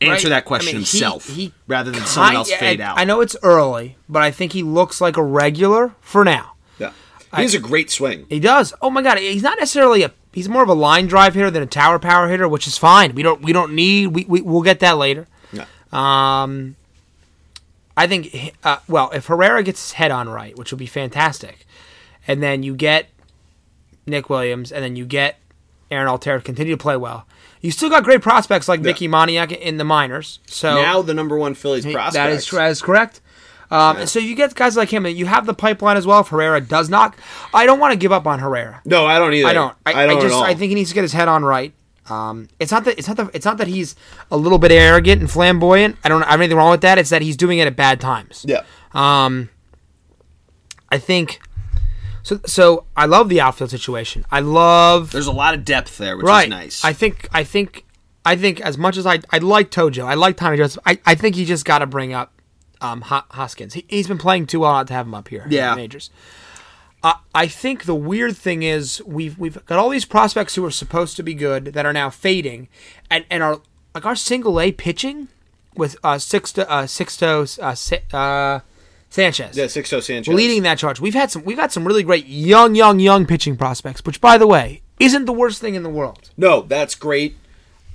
answer 0.00 0.28
Right. 0.28 0.30
that 0.30 0.44
question 0.44 0.70
I 0.70 0.72
mean, 0.72 0.76
himself 0.80 1.28
he 1.28 1.52
rather 1.68 1.90
than 1.90 2.04
someone 2.06 2.34
else 2.36 2.52
fade 2.52 2.80
I, 2.80 2.84
out. 2.84 2.98
I 2.98 3.04
know 3.04 3.20
it's 3.20 3.36
early, 3.42 3.96
but 4.08 4.22
I 4.22 4.30
think 4.30 4.52
he 4.52 4.62
looks 4.62 5.00
like 5.00 5.16
a 5.16 5.22
regular 5.22 5.94
for 6.00 6.24
now. 6.24 6.52
Yeah. 6.78 6.90
He 7.36 7.42
has 7.42 7.54
a 7.54 7.60
great 7.60 7.90
swing. 7.90 8.26
He 8.28 8.40
does. 8.40 8.74
Oh 8.82 8.90
my 8.90 9.02
god, 9.02 9.18
he's 9.18 9.42
not 9.42 9.58
necessarily 9.58 10.02
a. 10.02 10.12
He's 10.32 10.48
more 10.48 10.62
of 10.62 10.68
a 10.68 10.74
line 10.74 11.06
drive 11.06 11.34
hitter 11.34 11.50
than 11.50 11.62
a 11.62 11.66
tower 11.66 11.98
power 11.98 12.28
hitter, 12.28 12.48
which 12.48 12.66
is 12.66 12.78
fine. 12.78 13.14
We 13.14 13.22
don't. 13.22 13.42
We 13.42 13.52
don't 13.52 13.74
need. 13.74 14.08
We, 14.08 14.24
we 14.24 14.40
we'll 14.40 14.62
get 14.62 14.80
that 14.80 14.96
later. 14.96 15.26
Yeah. 15.52 15.66
Um, 15.92 16.76
I 17.96 18.06
think. 18.06 18.54
Uh, 18.64 18.78
well, 18.88 19.10
if 19.10 19.26
Herrera 19.26 19.62
gets 19.62 19.82
his 19.82 19.92
head 19.92 20.10
on 20.10 20.28
right, 20.28 20.56
which 20.56 20.72
would 20.72 20.78
be 20.78 20.86
fantastic, 20.86 21.66
and 22.26 22.42
then 22.42 22.62
you 22.62 22.74
get 22.74 23.08
Nick 24.06 24.30
Williams, 24.30 24.72
and 24.72 24.82
then 24.82 24.96
you 24.96 25.04
get 25.04 25.38
Aaron 25.90 26.08
Altherr 26.08 26.38
to 26.38 26.40
continue 26.40 26.74
to 26.74 26.82
play 26.82 26.96
well. 26.96 27.26
You 27.60 27.70
still 27.70 27.90
got 27.90 28.02
great 28.02 28.22
prospects 28.22 28.68
like 28.68 28.80
Mickey 28.80 29.06
Moniak 29.06 29.56
in 29.56 29.76
the 29.76 29.84
minors. 29.84 30.40
So 30.46 30.82
Now 30.82 31.00
the 31.00 31.14
number 31.14 31.38
one 31.38 31.54
Phillies 31.54 31.84
prospect. 31.84 32.14
that 32.14 32.30
is, 32.30 32.50
that 32.50 32.70
is 32.70 32.82
correct. 32.82 33.20
Um, 33.72 33.96
and 33.96 34.08
So 34.08 34.18
you 34.18 34.34
get 34.34 34.54
guys 34.54 34.76
like 34.76 34.90
him, 34.90 35.06
and 35.06 35.16
you 35.16 35.24
have 35.24 35.46
the 35.46 35.54
pipeline 35.54 35.96
as 35.96 36.06
well. 36.06 36.20
If 36.20 36.28
Herrera 36.28 36.60
does 36.60 36.90
not, 36.90 37.14
I 37.54 37.64
don't 37.64 37.80
want 37.80 37.92
to 37.92 37.96
give 37.96 38.12
up 38.12 38.26
on 38.26 38.38
Herrera. 38.38 38.82
No, 38.84 39.06
I 39.06 39.18
don't 39.18 39.32
either. 39.32 39.48
I 39.48 39.54
don't. 39.54 39.74
I, 39.86 40.02
I 40.02 40.06
don't 40.06 40.18
I 40.18 40.20
just. 40.20 40.34
at 40.34 40.36
all. 40.36 40.44
I 40.44 40.54
think 40.54 40.68
he 40.68 40.74
needs 40.74 40.90
to 40.90 40.94
get 40.94 41.02
his 41.02 41.14
head 41.14 41.26
on 41.26 41.42
right. 41.42 41.72
Um, 42.10 42.48
it's 42.60 42.70
not 42.70 42.84
that. 42.84 42.98
It's 42.98 43.08
not 43.08 43.16
that. 43.16 43.30
It's 43.32 43.46
not 43.46 43.56
that 43.56 43.68
he's 43.68 43.96
a 44.30 44.36
little 44.36 44.58
bit 44.58 44.72
arrogant 44.72 45.22
and 45.22 45.30
flamboyant. 45.30 45.96
I 46.04 46.10
don't. 46.10 46.22
I 46.22 46.32
have 46.32 46.40
anything 46.40 46.58
wrong 46.58 46.70
with 46.70 46.82
that. 46.82 46.98
It's 46.98 47.08
that 47.08 47.22
he's 47.22 47.36
doing 47.36 47.60
it 47.60 47.66
at 47.66 47.74
bad 47.74 47.98
times. 47.98 48.44
Yeah. 48.46 48.62
Um, 48.92 49.48
I 50.90 50.98
think. 50.98 51.40
So. 52.22 52.40
So 52.44 52.84
I 52.94 53.06
love 53.06 53.30
the 53.30 53.40
outfield 53.40 53.70
situation. 53.70 54.26
I 54.30 54.40
love. 54.40 55.12
There's 55.12 55.26
a 55.26 55.32
lot 55.32 55.54
of 55.54 55.64
depth 55.64 55.96
there, 55.96 56.18
which 56.18 56.26
right. 56.26 56.44
is 56.44 56.50
nice. 56.50 56.84
I 56.84 56.92
think. 56.92 57.26
I 57.32 57.42
think. 57.42 57.86
I 58.24 58.36
think 58.36 58.60
as 58.60 58.76
much 58.76 58.98
as 58.98 59.06
I 59.06 59.20
I 59.30 59.38
like 59.38 59.70
Tojo, 59.70 60.04
I 60.04 60.12
like 60.12 60.36
Tommy 60.36 60.58
Jones. 60.58 60.78
I, 60.84 60.98
I 61.06 61.14
think 61.14 61.36
he 61.36 61.46
just 61.46 61.64
got 61.64 61.78
to 61.78 61.86
bring 61.86 62.12
up 62.12 62.41
um, 62.82 63.00
Ho- 63.02 63.22
Hoskins. 63.30 63.74
He, 63.74 63.84
he's 63.88 64.08
been 64.08 64.18
playing 64.18 64.46
too 64.46 64.60
well 64.60 64.72
not 64.72 64.88
to 64.88 64.92
have 64.94 65.06
him 65.06 65.14
up 65.14 65.28
here. 65.28 65.42
in 65.44 65.50
the 65.50 65.56
Yeah. 65.56 65.74
majors. 65.74 66.10
Uh, 67.02 67.14
I 67.34 67.48
think 67.48 67.84
the 67.84 67.94
weird 67.94 68.36
thing 68.36 68.62
is 68.62 69.02
we've 69.04 69.36
we've 69.38 69.64
got 69.66 69.78
all 69.78 69.88
these 69.88 70.04
prospects 70.04 70.54
who 70.54 70.64
are 70.64 70.70
supposed 70.70 71.16
to 71.16 71.22
be 71.24 71.34
good 71.34 71.66
that 71.66 71.84
are 71.84 71.92
now 71.92 72.10
fading, 72.10 72.68
and 73.10 73.24
and 73.30 73.42
are 73.42 73.60
like 73.94 74.06
our 74.06 74.14
single 74.14 74.60
A 74.60 74.70
pitching 74.72 75.26
with 75.76 75.96
uh 76.04 76.14
Sixto 76.14 76.64
uh 76.68 76.82
Sixto 76.84 77.58
uh, 78.12 78.16
uh 78.16 78.60
Sanchez 79.10 79.56
yeah, 79.56 79.64
Sixto 79.64 80.00
Sanchez. 80.02 80.32
leading 80.32 80.62
that 80.62 80.78
charge. 80.78 81.00
We've 81.00 81.12
had 81.14 81.30
some 81.32 81.42
we've 81.44 81.58
had 81.58 81.72
some 81.72 81.84
really 81.86 82.04
great 82.04 82.26
young 82.26 82.74
young 82.76 83.00
young 83.00 83.26
pitching 83.26 83.56
prospects, 83.56 84.04
which 84.04 84.20
by 84.20 84.38
the 84.38 84.46
way 84.46 84.82
isn't 85.00 85.24
the 85.24 85.32
worst 85.32 85.60
thing 85.60 85.74
in 85.74 85.82
the 85.82 85.90
world 85.90 86.30
No, 86.36 86.62
that's 86.62 86.94
great. 86.94 87.36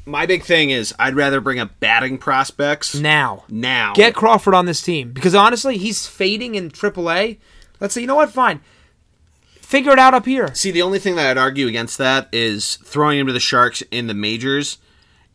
My 0.07 0.25
big 0.25 0.43
thing 0.43 0.69
is 0.69 0.95
I'd 0.97 1.15
rather 1.15 1.41
bring 1.41 1.59
up 1.59 1.79
batting 1.81 2.17
prospects 2.17 2.95
now. 2.95 3.43
now. 3.49 3.93
Get 3.93 4.15
Crawford 4.15 4.53
on 4.53 4.65
this 4.65 4.81
team 4.81 5.11
because 5.11 5.35
honestly, 5.35 5.77
he's 5.77 6.07
fading 6.07 6.55
in 6.55 6.71
AAA. 6.71 7.37
Let's 7.81 7.93
say, 7.93 8.01
you 8.01 8.07
know 8.07 8.15
what? 8.15 8.31
Fine, 8.31 8.61
figure 9.59 9.91
it 9.91 9.99
out 9.99 10.13
up 10.13 10.25
here. 10.25 10.55
See, 10.55 10.71
the 10.71 10.81
only 10.81 10.97
thing 10.97 11.17
that 11.17 11.29
I'd 11.29 11.37
argue 11.37 11.67
against 11.67 11.97
that 11.97 12.29
is 12.31 12.77
throwing 12.77 13.19
him 13.19 13.27
to 13.27 13.33
the 13.33 13.39
Sharks 13.41 13.83
in 13.91 14.07
the 14.07 14.13
majors 14.13 14.77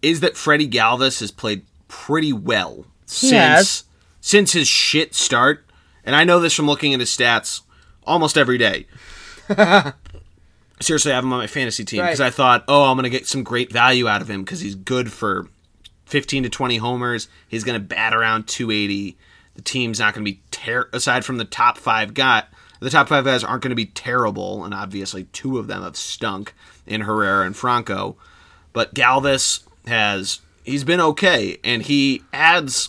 is 0.00 0.20
that 0.20 0.38
Freddie 0.38 0.68
Galvis 0.68 1.20
has 1.20 1.30
played 1.30 1.66
pretty 1.86 2.32
well 2.32 2.86
since 3.04 3.32
has. 3.32 3.84
since 4.22 4.52
his 4.52 4.66
shit 4.66 5.14
start. 5.14 5.66
And 6.02 6.16
I 6.16 6.24
know 6.24 6.40
this 6.40 6.54
from 6.54 6.66
looking 6.66 6.94
at 6.94 7.00
his 7.00 7.10
stats 7.10 7.60
almost 8.04 8.38
every 8.38 8.56
day. 8.58 8.86
Seriously, 10.82 11.12
I 11.12 11.14
have 11.14 11.24
him 11.24 11.32
on 11.32 11.38
my 11.38 11.46
fantasy 11.46 11.84
team 11.84 12.02
because 12.02 12.20
Right. 12.20 12.26
I 12.26 12.30
thought, 12.30 12.64
oh, 12.68 12.84
I'm 12.84 12.96
going 12.96 13.04
to 13.04 13.10
get 13.10 13.26
some 13.26 13.42
great 13.42 13.72
value 13.72 14.08
out 14.08 14.20
of 14.22 14.28
him 14.30 14.42
because 14.42 14.60
he's 14.60 14.74
good 14.74 15.12
for 15.12 15.48
15 16.06 16.42
to 16.44 16.48
20 16.48 16.76
homers. 16.78 17.28
He's 17.48 17.64
going 17.64 17.80
to 17.80 17.86
bat 17.86 18.14
around 18.14 18.46
280. 18.48 19.16
The 19.54 19.62
team's 19.62 19.98
not 20.00 20.14
going 20.14 20.24
to 20.24 20.30
be 20.32 20.40
ter- 20.50 20.88
aside 20.92 21.24
from 21.24 21.38
the 21.38 21.44
top 21.44 21.78
five 21.78 22.14
got 22.14 22.48
the 22.80 22.90
top 22.90 23.08
five 23.08 23.24
guys 23.24 23.44
aren't 23.44 23.62
going 23.62 23.70
to 23.70 23.76
be 23.76 23.86
terrible, 23.86 24.64
and 24.64 24.74
obviously 24.74 25.24
two 25.24 25.56
of 25.58 25.68
them 25.68 25.82
have 25.82 25.96
stunk 25.96 26.52
in 26.84 27.02
Herrera 27.02 27.46
and 27.46 27.56
Franco. 27.56 28.16
But 28.72 28.92
Galvis 28.92 29.62
has 29.86 30.40
he's 30.64 30.82
been 30.82 31.00
okay, 31.00 31.58
and 31.62 31.82
he 31.82 32.22
adds 32.32 32.88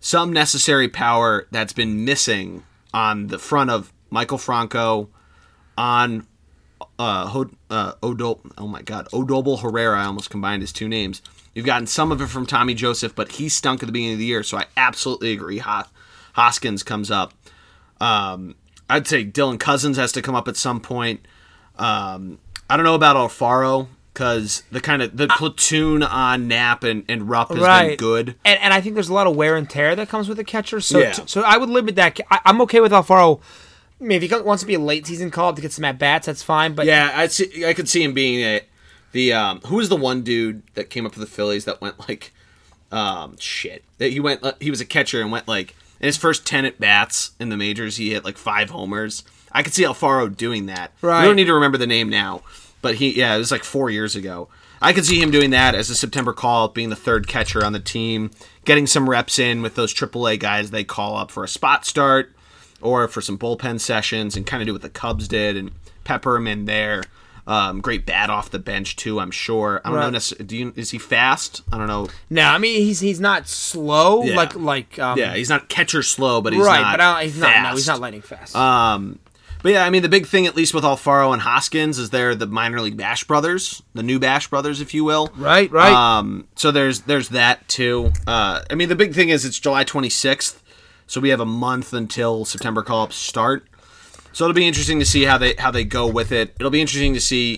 some 0.00 0.32
necessary 0.32 0.88
power 0.88 1.46
that's 1.52 1.72
been 1.72 2.04
missing 2.04 2.64
on 2.92 3.28
the 3.28 3.38
front 3.38 3.70
of 3.70 3.92
Maikel 4.10 4.40
Franco, 4.40 5.08
on 5.78 6.26
uh, 6.98 7.26
Ho- 7.28 7.50
uh 7.70 7.92
Odol. 8.02 8.40
Oh 8.58 8.66
my 8.68 8.82
God, 8.82 9.08
Odubel 9.12 9.60
Herrera. 9.60 10.00
I 10.00 10.04
almost 10.04 10.30
combined 10.30 10.62
his 10.62 10.72
two 10.72 10.88
names. 10.88 11.22
You've 11.54 11.66
gotten 11.66 11.86
some 11.86 12.10
of 12.10 12.20
it 12.20 12.26
from 12.26 12.46
Tommy 12.46 12.74
Joseph, 12.74 13.14
but 13.14 13.32
he 13.32 13.48
stunk 13.48 13.82
at 13.82 13.86
the 13.86 13.92
beginning 13.92 14.14
of 14.14 14.18
the 14.18 14.24
year, 14.24 14.42
so 14.42 14.58
I 14.58 14.64
absolutely 14.76 15.32
agree. 15.32 15.58
Ho- 15.58 15.84
Hoskins 16.34 16.82
comes 16.82 17.10
up. 17.10 17.32
Um, 18.00 18.56
I'd 18.90 19.06
say 19.06 19.24
Dylan 19.24 19.58
Cozens 19.60 19.96
has 19.96 20.12
to 20.12 20.22
come 20.22 20.34
up 20.34 20.48
at 20.48 20.56
some 20.56 20.80
point. 20.80 21.26
Um, 21.78 22.38
I 22.68 22.76
don't 22.76 22.84
know 22.84 22.94
about 22.94 23.16
Alfaro 23.16 23.88
because 24.12 24.62
the 24.70 24.80
kind 24.80 25.02
of 25.02 25.16
the 25.16 25.26
platoon 25.28 26.02
on 26.02 26.46
Knapp 26.48 26.84
and, 26.84 27.04
and 27.08 27.28
Rupp 27.28 27.50
has 27.50 27.58
been 27.88 27.96
good. 27.96 28.34
And, 28.44 28.58
and 28.60 28.72
I 28.74 28.80
think 28.80 28.94
there's 28.94 29.08
a 29.08 29.14
lot 29.14 29.26
of 29.26 29.34
wear 29.36 29.56
and 29.56 29.68
tear 29.68 29.94
that 29.96 30.08
comes 30.08 30.28
with 30.28 30.38
a 30.38 30.44
catcher. 30.44 30.80
So 30.80 30.98
Yeah. 31.00 31.12
so 31.12 31.42
I 31.42 31.56
would 31.56 31.68
limit 31.68 31.96
that. 31.96 32.18
I, 32.30 32.40
I'm 32.44 32.60
okay 32.62 32.80
with 32.80 32.92
Alfaro. 32.92 33.40
I 34.00 34.04
mean, 34.04 34.22
if 34.22 34.28
he 34.28 34.36
wants 34.42 34.62
to 34.62 34.66
be 34.66 34.74
a 34.74 34.80
late 34.80 35.06
season 35.06 35.30
call 35.30 35.50
up 35.50 35.56
to 35.56 35.62
get 35.62 35.72
some 35.72 35.84
at 35.84 35.98
bats, 35.98 36.26
that's 36.26 36.42
fine. 36.42 36.74
But 36.74 36.86
Yeah, 36.86 37.12
I 37.14 37.28
see. 37.28 37.64
I 37.64 37.74
could 37.74 37.88
see 37.88 38.02
him 38.02 38.12
being 38.12 38.40
a 38.40 38.60
the 39.12 39.32
um, 39.32 39.60
who 39.66 39.76
was 39.76 39.88
the 39.88 39.96
one 39.96 40.22
dude 40.22 40.62
that 40.74 40.90
came 40.90 41.06
up 41.06 41.14
for 41.14 41.20
the 41.20 41.26
Phillies 41.26 41.64
that 41.64 41.80
went 41.80 42.00
like 42.08 42.32
um 42.92 43.36
shit. 43.38 43.84
That 43.98 44.10
he 44.10 44.20
went 44.20 44.44
he 44.60 44.70
was 44.70 44.80
a 44.80 44.84
catcher 44.84 45.20
and 45.20 45.30
went 45.30 45.48
like 45.48 45.74
in 46.00 46.06
his 46.06 46.16
first 46.16 46.46
ten 46.46 46.64
at 46.64 46.80
bats 46.80 47.30
in 47.38 47.48
the 47.48 47.56
majors 47.56 47.96
he 47.96 48.10
hit 48.10 48.24
like 48.24 48.36
five 48.36 48.70
homers. 48.70 49.24
I 49.52 49.62
could 49.62 49.72
see 49.72 49.84
Alfaro 49.84 50.36
doing 50.36 50.66
that. 50.66 50.90
Right. 51.00 51.22
We 51.22 51.28
don't 51.28 51.36
need 51.36 51.44
to 51.44 51.54
remember 51.54 51.78
the 51.78 51.86
name 51.86 52.08
now, 52.10 52.42
but 52.82 52.96
he 52.96 53.16
yeah 53.16 53.34
it 53.34 53.38
was 53.38 53.52
like 53.52 53.64
four 53.64 53.88
years 53.88 54.16
ago. 54.16 54.48
I 54.82 54.92
could 54.92 55.06
see 55.06 55.22
him 55.22 55.30
doing 55.30 55.50
that 55.50 55.74
as 55.74 55.88
a 55.88 55.94
September 55.94 56.34
call, 56.34 56.66
up 56.66 56.74
being 56.74 56.90
the 56.90 56.96
third 56.96 57.26
catcher 57.26 57.64
on 57.64 57.72
the 57.72 57.80
team, 57.80 58.32
getting 58.66 58.86
some 58.86 59.08
reps 59.08 59.38
in 59.38 59.62
with 59.62 59.76
those 59.76 59.94
AAA 59.94 60.38
guys 60.40 60.72
they 60.72 60.84
call 60.84 61.16
up 61.16 61.30
for 61.30 61.42
a 61.42 61.48
spot 61.48 61.86
start 61.86 62.33
or 62.84 63.08
for 63.08 63.20
some 63.20 63.36
bullpen 63.38 63.80
sessions 63.80 64.36
and 64.36 64.46
kind 64.46 64.62
of 64.62 64.66
do 64.66 64.72
what 64.72 64.82
the 64.82 64.90
Cubs 64.90 65.26
did 65.26 65.56
and 65.56 65.72
pepper 66.04 66.36
him 66.36 66.46
in 66.46 66.66
there. 66.66 67.02
Um, 67.46 67.82
great 67.82 68.06
bat 68.06 68.30
off 68.30 68.50
the 68.50 68.58
bench 68.58 68.96
too. 68.96 69.20
I'm 69.20 69.30
sure. 69.30 69.82
I 69.84 69.90
don't 69.90 69.98
know. 69.98 70.04
Right. 70.06 70.14
necess- 70.14 70.46
Do 70.46 70.56
you, 70.56 70.72
is 70.76 70.92
he 70.92 70.98
fast? 70.98 71.60
I 71.70 71.76
don't 71.76 71.88
know. 71.88 72.08
No, 72.30 72.44
I 72.44 72.56
mean 72.56 72.80
he's 72.80 73.00
he's 73.00 73.20
not 73.20 73.48
slow 73.48 74.22
Yeah. 74.22 74.34
like 74.36 74.54
like 74.54 74.98
um, 74.98 75.18
Yeah, 75.18 75.34
he's 75.34 75.50
not 75.50 75.68
catcher 75.68 76.02
slow, 76.02 76.40
but 76.40 76.54
he's 76.54 76.64
right, 76.64 76.80
not 76.80 76.92
but 76.94 77.00
I 77.02 77.12
don't, 77.14 77.22
he's 77.24 77.38
fast. 77.38 77.62
not 77.62 77.68
no, 77.70 77.76
he's 77.76 77.86
not 77.86 78.00
lightning 78.00 78.22
fast. 78.22 78.56
Um, 78.56 79.18
but 79.62 79.72
yeah, 79.72 79.84
I 79.84 79.88
mean, 79.90 80.02
the 80.02 80.10
big 80.10 80.26
thing, 80.26 80.46
at 80.46 80.56
least 80.56 80.74
with 80.74 80.84
Alfaro 80.84 81.32
and 81.32 81.40
Hoskins, 81.40 81.98
is 81.98 82.10
they're 82.10 82.34
the 82.34 82.46
minor 82.46 82.80
league 82.82 82.98
Bash 82.98 83.24
brothers, 83.24 83.82
the 83.94 84.02
new 84.02 84.18
Bash 84.18 84.48
brothers, 84.48 84.80
if 84.82 84.92
you 84.92 85.04
will. 85.04 85.30
right, 85.36 85.70
right. 85.70 85.90
Um, 85.92 86.46
so 86.54 86.70
there's 86.70 87.00
there's 87.02 87.30
that 87.30 87.66
too. 87.68 88.12
Uh, 88.26 88.62
I 88.70 88.74
mean, 88.74 88.88
the 88.90 88.96
big 88.96 89.14
thing 89.14 89.28
is 89.30 89.44
it's 89.46 89.58
July 89.58 89.84
26th, 89.84 90.56
so 91.06 91.20
we 91.20 91.30
have 91.30 91.40
a 91.40 91.46
month 91.46 91.92
until 91.92 92.44
September 92.44 92.82
call-ups 92.82 93.16
start. 93.16 93.66
So 94.32 94.44
it'll 94.44 94.54
be 94.54 94.66
interesting 94.66 94.98
to 94.98 95.04
see 95.04 95.24
how 95.24 95.38
they 95.38 95.54
how 95.54 95.70
they 95.70 95.84
go 95.84 96.06
with 96.06 96.32
it. 96.32 96.54
It'll 96.58 96.70
be 96.70 96.80
interesting 96.80 97.14
to 97.14 97.20
see 97.20 97.56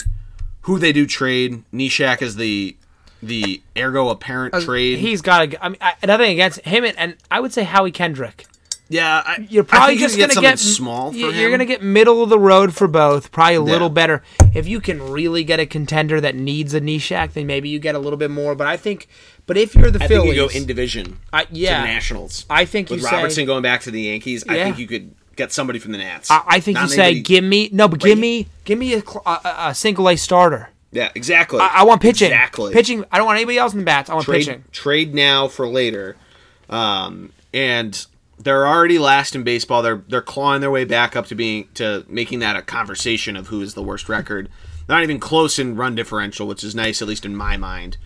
who 0.63 0.79
they 0.79 0.93
do 0.93 1.07
trade. 1.07 1.63
Neshek 1.73 2.21
is 2.21 2.37
the 2.37 2.77
the 3.23 3.63
ergo 3.77 4.11
apparent 4.11 4.55
uh, 4.55 4.61
trade. 4.61 4.99
He's 4.99 5.23
got 5.23 5.51
to. 5.51 5.65
I 5.65 5.69
mean, 5.71 5.79
I, 5.81 5.95
nothing 6.05 6.33
against 6.33 6.61
him, 6.61 6.85
and, 6.85 6.99
and 6.99 7.17
I 7.31 7.41
would 7.41 7.53
say 7.53 7.63
Howie 7.63 7.91
Kendrick. 7.91 8.47
Yeah, 8.89 9.23
I, 9.27 9.47
You're 9.51 9.65
probably 9.65 9.97
just 9.97 10.15
to 10.15 10.21
something 10.23 10.43
get 10.43 10.59
small. 10.61 11.11
Him. 11.11 11.35
You're 11.35 11.49
going 11.51 11.59
to 11.59 11.67
get 11.67 11.83
middle 11.83 12.23
of 12.23 12.29
the 12.29 12.39
road 12.39 12.73
for 12.75 12.87
both. 12.87 13.33
Probably 13.33 13.57
a 13.57 13.61
little 13.61 13.91
better. 13.91 14.23
If 14.55 14.69
you 14.69 14.81
can 14.81 15.03
really 15.11 15.43
get 15.43 15.59
a 15.59 15.67
contender 15.67 16.21
that 16.21 16.37
needs 16.37 16.73
a 16.73 16.81
Neshek, 16.81 17.33
then 17.33 17.47
maybe 17.49 17.69
you 17.69 17.81
get 17.81 17.97
a 17.97 17.99
little 17.99 18.17
bit 18.17 18.31
more. 18.31 18.55
But 18.55 18.69
I 18.69 18.77
think, 18.77 19.09
but 19.47 19.57
if 19.57 19.75
you're 19.75 19.91
the 19.91 20.03
I 20.05 20.07
Phillies, 20.07 20.31
think 20.35 20.37
you 20.37 20.49
go 20.49 20.55
in 20.61 20.67
division. 20.67 21.19
I, 21.33 21.45
to 21.47 21.55
yeah, 21.55 21.83
Nationals. 21.83 22.47
I 22.49 22.65
think 22.65 22.89
with 22.91 23.03
say- 23.03 23.11
Robertson 23.17 23.45
going 23.47 23.63
back 23.63 23.81
to 23.83 23.91
the 23.91 24.03
Yankees, 24.03 24.45
I 24.49 24.55
think 24.55 24.79
you 24.79 24.87
could 24.87 25.13
get 25.35 25.53
somebody 25.53 25.81
from 25.81 25.91
the 25.91 25.99
Nats. 25.99 26.31
I, 26.31 26.43
I 26.47 26.61
think 26.61 26.77
Not 26.77 26.89
you 26.91 26.95
say, 26.95 27.21
give 27.21 27.43
me 27.43 27.69
no, 27.73 27.89
but 27.89 27.99
give 27.99 28.19
me, 28.19 28.47
give 28.65 28.79
me 28.79 28.95
a, 28.95 28.99
a, 29.27 29.31
a- 29.31 29.55
a 29.71 29.75
single 29.75 30.09
A 30.09 30.15
starter. 30.17 30.71
yeah, 30.93 31.11
exactly. 31.17 31.59
I, 31.59 31.81
I 31.81 31.83
want 31.83 32.01
pitching. 32.01 32.29
Exactly. 32.29 32.73
Pitching. 32.73 33.05
I 33.11 33.19
don't 33.19 33.27
want 33.27 33.39
anybody 33.39 33.59
else 33.59 33.73
in 33.73 33.81
the 33.81 33.85
bats. 33.85 34.09
I 34.11 34.15
want 34.15 34.27
Trade 34.27 34.47
pitching. 34.47 34.65
trade 34.71 35.13
now 35.13 35.49
for 35.49 35.67
later, 35.67 36.17
um, 36.71 37.33
and 37.53 38.07
they're 38.39 38.67
already 38.67 38.99
last 38.99 39.35
in 39.35 39.43
baseball. 39.43 39.83
They're 39.83 40.03
they're 40.09 40.23
clawing 40.23 40.61
their 40.61 40.71
way 40.71 40.85
back 40.85 41.17
up 41.17 41.27
to 41.27 41.35
being 41.35 41.69
to 41.75 42.05
making 42.09 42.41
that 42.41 42.57
a 42.57 42.63
conversation 42.63 43.37
of 43.37 43.49
who 43.49 43.63
is 43.63 43.75
the 43.75 43.83
worst 43.83 44.09
record. 44.09 44.49
They're 44.87 44.97
not 44.97 45.03
even 45.03 45.19
close 45.19 45.59
in 45.59 45.77
run 45.77 45.95
differential, 45.95 46.47
which 46.47 46.63
is 46.63 46.75
nice 46.75 47.03
at 47.03 47.09
least 47.09 47.25
in 47.25 47.35
my 47.35 47.57
mind. 47.57 47.97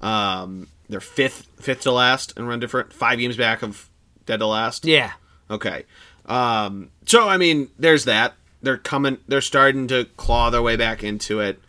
Um, 0.00 0.68
they're 0.88 1.00
fifth 1.00 1.46
fifth 1.58 1.82
to 1.82 1.92
last 1.92 2.36
in 2.36 2.46
run 2.46 2.60
different, 2.60 2.92
five 2.92 3.18
games 3.18 3.36
back 3.36 3.62
of 3.62 3.88
dead 4.26 4.40
to 4.40 4.46
last. 4.46 4.84
Yeah. 4.84 5.12
Okay. 5.50 5.84
Um, 6.26 6.90
so 7.06 7.28
I 7.28 7.36
mean, 7.36 7.70
there's 7.78 8.04
that. 8.04 8.34
They're 8.62 8.78
coming. 8.78 9.18
They're 9.28 9.40
starting 9.40 9.86
to 9.88 10.06
claw 10.16 10.50
their 10.50 10.62
way 10.62 10.76
back 10.76 11.04
into 11.04 11.40
it. 11.40 11.60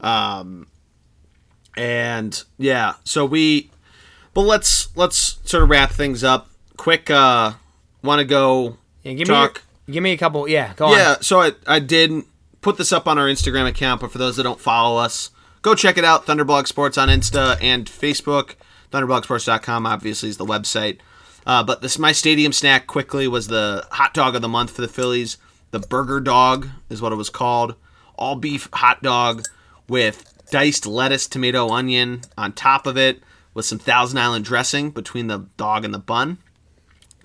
Um, 0.00 0.66
and 1.76 2.42
yeah. 2.56 2.94
So 3.04 3.24
we, 3.24 3.70
but 4.34 4.42
let's 4.42 4.94
let's 4.96 5.38
sort 5.44 5.62
of 5.62 5.68
wrap 5.68 5.90
things 5.90 6.24
up. 6.24 6.47
Quick. 6.78 7.10
Uh, 7.10 7.52
want 8.02 8.20
to 8.20 8.24
go 8.24 8.78
Yeah, 9.02 9.12
give 9.12 9.28
talk? 9.28 9.62
me 9.86 9.92
give 9.94 10.02
me 10.02 10.12
a 10.12 10.16
couple. 10.16 10.48
Yeah, 10.48 10.72
go 10.74 10.86
Yeah. 10.86 10.92
on. 10.92 10.98
Yeah, 10.98 11.16
so 11.20 11.40
I 11.42 11.52
I 11.66 11.78
did 11.80 12.22
put 12.62 12.78
this 12.78 12.92
up 12.92 13.06
on 13.06 13.18
our 13.18 13.26
Instagram 13.26 13.66
account, 13.68 14.00
but 14.00 14.10
for 14.10 14.18
those 14.18 14.36
that 14.36 14.44
don't 14.44 14.60
follow 14.60 14.96
us, 14.98 15.30
go 15.62 15.74
check 15.74 15.98
it 15.98 16.04
out. 16.04 16.26
Thunderblog 16.26 16.66
Sports 16.66 16.96
on 16.96 17.08
Insta 17.08 17.58
and 17.60 17.86
Facebook. 17.86 18.54
Thunderblogsports.com 18.92 19.86
obviously 19.86 20.28
is 20.30 20.38
the 20.38 20.46
website. 20.46 20.98
Uh, 21.46 21.62
but 21.62 21.82
this 21.82 21.98
my 21.98 22.12
stadium 22.12 22.52
snack 22.52 22.86
quickly 22.86 23.26
was 23.28 23.48
the 23.48 23.86
hot 23.92 24.12
dog 24.14 24.34
of 24.34 24.42
the 24.42 24.48
month 24.48 24.70
for 24.70 24.82
the 24.82 24.88
Phillies. 24.88 25.36
The 25.70 25.78
burger 25.78 26.20
dog 26.20 26.68
is 26.88 27.00
what 27.02 27.12
it 27.12 27.16
was 27.16 27.30
called. 27.30 27.74
All 28.16 28.36
beef 28.36 28.68
hot 28.72 29.02
dog 29.02 29.44
with 29.88 30.24
diced 30.50 30.86
lettuce, 30.86 31.26
tomato, 31.26 31.68
onion 31.70 32.22
on 32.36 32.52
top 32.52 32.86
of 32.86 32.96
it, 32.96 33.22
with 33.54 33.64
some 33.66 33.78
Thousand 33.78 34.18
Island 34.18 34.44
dressing 34.44 34.90
between 34.90 35.26
the 35.26 35.46
dog 35.56 35.84
and 35.84 35.92
the 35.94 35.98
bun. 35.98 36.38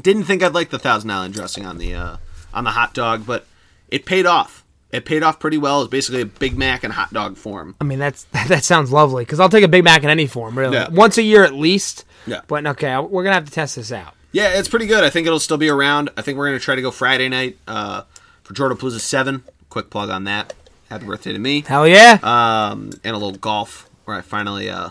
Didn't 0.02 0.24
think 0.24 0.44
I'd 0.44 0.54
like 0.54 0.70
the 0.70 0.80
Thousand 0.80 1.12
Island 1.12 1.34
dressing 1.34 1.66
on 1.66 1.78
the 1.78 1.94
uh, 1.94 2.18
on 2.54 2.64
the 2.64 2.72
hot 2.72 2.94
dog, 2.94 3.26
but 3.26 3.46
it 3.90 4.06
paid 4.06 4.26
off. 4.26 4.64
It 4.92 5.06
paid 5.06 5.24
off 5.24 5.40
pretty 5.40 5.58
well. 5.58 5.82
It's 5.82 5.90
basically 5.90 6.22
a 6.22 6.26
Big 6.26 6.58
Mac 6.58 6.84
in 6.84 6.92
hot 6.92 7.12
dog 7.12 7.36
form. 7.38 7.76
I 7.82 7.84
mean, 7.84 8.00
that's 8.00 8.24
that 8.48 8.64
sounds 8.64 8.92
lovely 8.92 9.24
because 9.24 9.40
I'll 9.40 9.50
take 9.50 9.64
a 9.64 9.68
Big 9.68 9.84
Mac 9.84 10.04
in 10.04 10.10
any 10.10 10.28
form, 10.28 10.58
really. 10.58 10.76
Yeah. 10.76 10.90
Once 10.90 11.18
a 11.18 11.24
year 11.24 11.44
at 11.44 11.54
least. 11.54 12.06
Yeah. 12.28 12.42
But 12.48 12.66
okay, 12.66 12.98
we're 13.00 13.24
gonna 13.24 13.36
have 13.36 13.46
to 13.46 13.52
test 13.52 13.76
this 13.76 13.92
out. 13.92 14.14
Yeah, 14.32 14.58
it's 14.58 14.68
pretty 14.68 14.88
good. 14.88 15.04
I 15.04 15.10
think 15.10 15.28
it'll 15.28 15.40
still 15.40 15.58
be 15.58 15.70
around. 15.70 16.10
I 16.18 16.22
think 16.22 16.38
we're 16.38 16.48
gonna 16.48 16.60
try 16.60 16.76
to 16.76 16.82
go 16.82 16.92
Friday 16.92 17.30
night 17.30 17.58
uh, 17.68 18.04
for 18.44 18.54
Jordan 18.54 18.78
Palooza 18.78 19.00
Seven. 19.00 19.44
Quick 19.70 19.90
plug 19.90 20.10
on 20.10 20.26
that. 20.26 20.54
Happy 20.90 21.06
birthday 21.06 21.34
to 21.34 21.40
me. 21.40 21.62
Hell 21.62 21.88
yeah! 21.88 22.20
Um, 22.22 22.92
and 23.04 23.16
a 23.16 23.18
little 23.18 23.32
golf 23.32 23.90
where 24.06 24.18
I 24.18 24.22
finally 24.22 24.70
uh, 24.70 24.90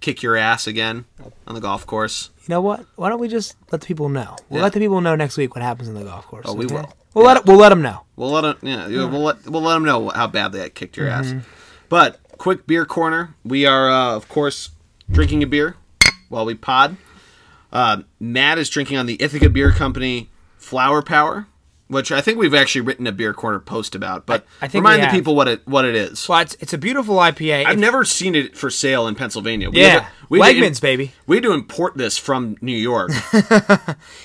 kick 0.00 0.22
your 0.22 0.36
ass 0.36 0.66
again 0.66 1.04
on 1.46 1.54
the 1.54 1.60
golf 1.60 1.86
course. 1.86 2.30
You 2.48 2.54
know 2.54 2.60
what? 2.62 2.86
Why 2.96 3.10
don't 3.10 3.20
we 3.20 3.28
just 3.28 3.56
let 3.70 3.82
the 3.82 3.86
people 3.86 4.08
know? 4.08 4.36
We'll 4.48 4.58
Yeah. 4.58 4.64
let 4.64 4.72
the 4.72 4.80
people 4.80 5.00
know 5.02 5.14
next 5.14 5.36
week 5.36 5.54
what 5.54 5.62
happens 5.62 5.88
in 5.88 5.94
the 5.94 6.02
golf 6.04 6.26
course. 6.26 6.46
Oh, 6.48 6.54
we 6.54 6.64
okay? 6.64 6.74
will. 6.76 6.92
We'll 7.14 7.26
let 7.26 7.44
we'll 7.46 7.56
let 7.58 7.68
them 7.70 7.82
know. 7.82 8.02
We'll 8.16 8.30
let 8.30 8.42
them, 8.60 8.68
yeah, 8.68 8.86
we'll 9.06 9.20
let 9.22 9.46
we'll 9.46 9.62
let 9.62 9.74
them 9.74 9.84
know 9.84 10.08
how 10.08 10.26
badly 10.26 10.62
I 10.62 10.68
kicked 10.68 10.96
your 10.96 11.06
Mm-hmm. 11.08 11.38
ass. 11.38 11.44
But 11.88 12.20
quick 12.38 12.66
beer 12.66 12.84
corner. 12.84 13.34
We 13.44 13.66
are, 13.66 13.90
uh, 13.90 14.14
of 14.16 14.28
course, 14.28 14.70
drinking 15.10 15.42
a 15.42 15.46
beer 15.46 15.76
while 16.28 16.44
we 16.44 16.54
pod. 16.54 16.96
Uh, 17.72 18.02
Matt 18.20 18.58
is 18.58 18.68
drinking 18.70 18.96
on 18.98 19.06
the 19.06 19.20
Ithaca 19.22 19.50
Beer 19.50 19.72
Company 19.72 20.30
Flower 20.56 21.02
Power, 21.02 21.46
which 21.88 22.12
I 22.12 22.20
think 22.20 22.38
we've 22.38 22.54
actually 22.54 22.82
written 22.82 23.06
a 23.06 23.12
beer 23.12 23.32
corner 23.34 23.58
post 23.58 23.94
about. 23.94 24.24
But 24.26 24.46
I- 24.60 24.66
I 24.66 24.68
think 24.68 24.84
remind 24.84 25.02
the 25.02 25.08
people 25.08 25.34
what 25.34 25.48
it 25.48 25.66
what 25.66 25.84
it 25.84 25.94
is. 25.94 26.28
Well, 26.28 26.40
it's, 26.40 26.56
it's 26.60 26.72
a 26.72 26.78
beautiful 26.78 27.16
IPA. 27.16 27.64
I've 27.66 27.72
If- 27.74 27.78
never 27.80 28.04
seen 28.04 28.34
it 28.34 28.56
for 28.56 28.70
sale 28.70 29.06
in 29.08 29.14
Pennsylvania. 29.14 29.70
We 29.70 29.80
Yeah. 29.80 30.06
we 30.28 30.38
Wegmans, 30.40 30.80
baby. 30.80 31.12
We 31.26 31.36
had 31.36 31.42
to 31.44 31.52
import 31.52 31.96
this 31.96 32.16
from 32.18 32.56
New 32.60 32.76
York. 32.76 33.10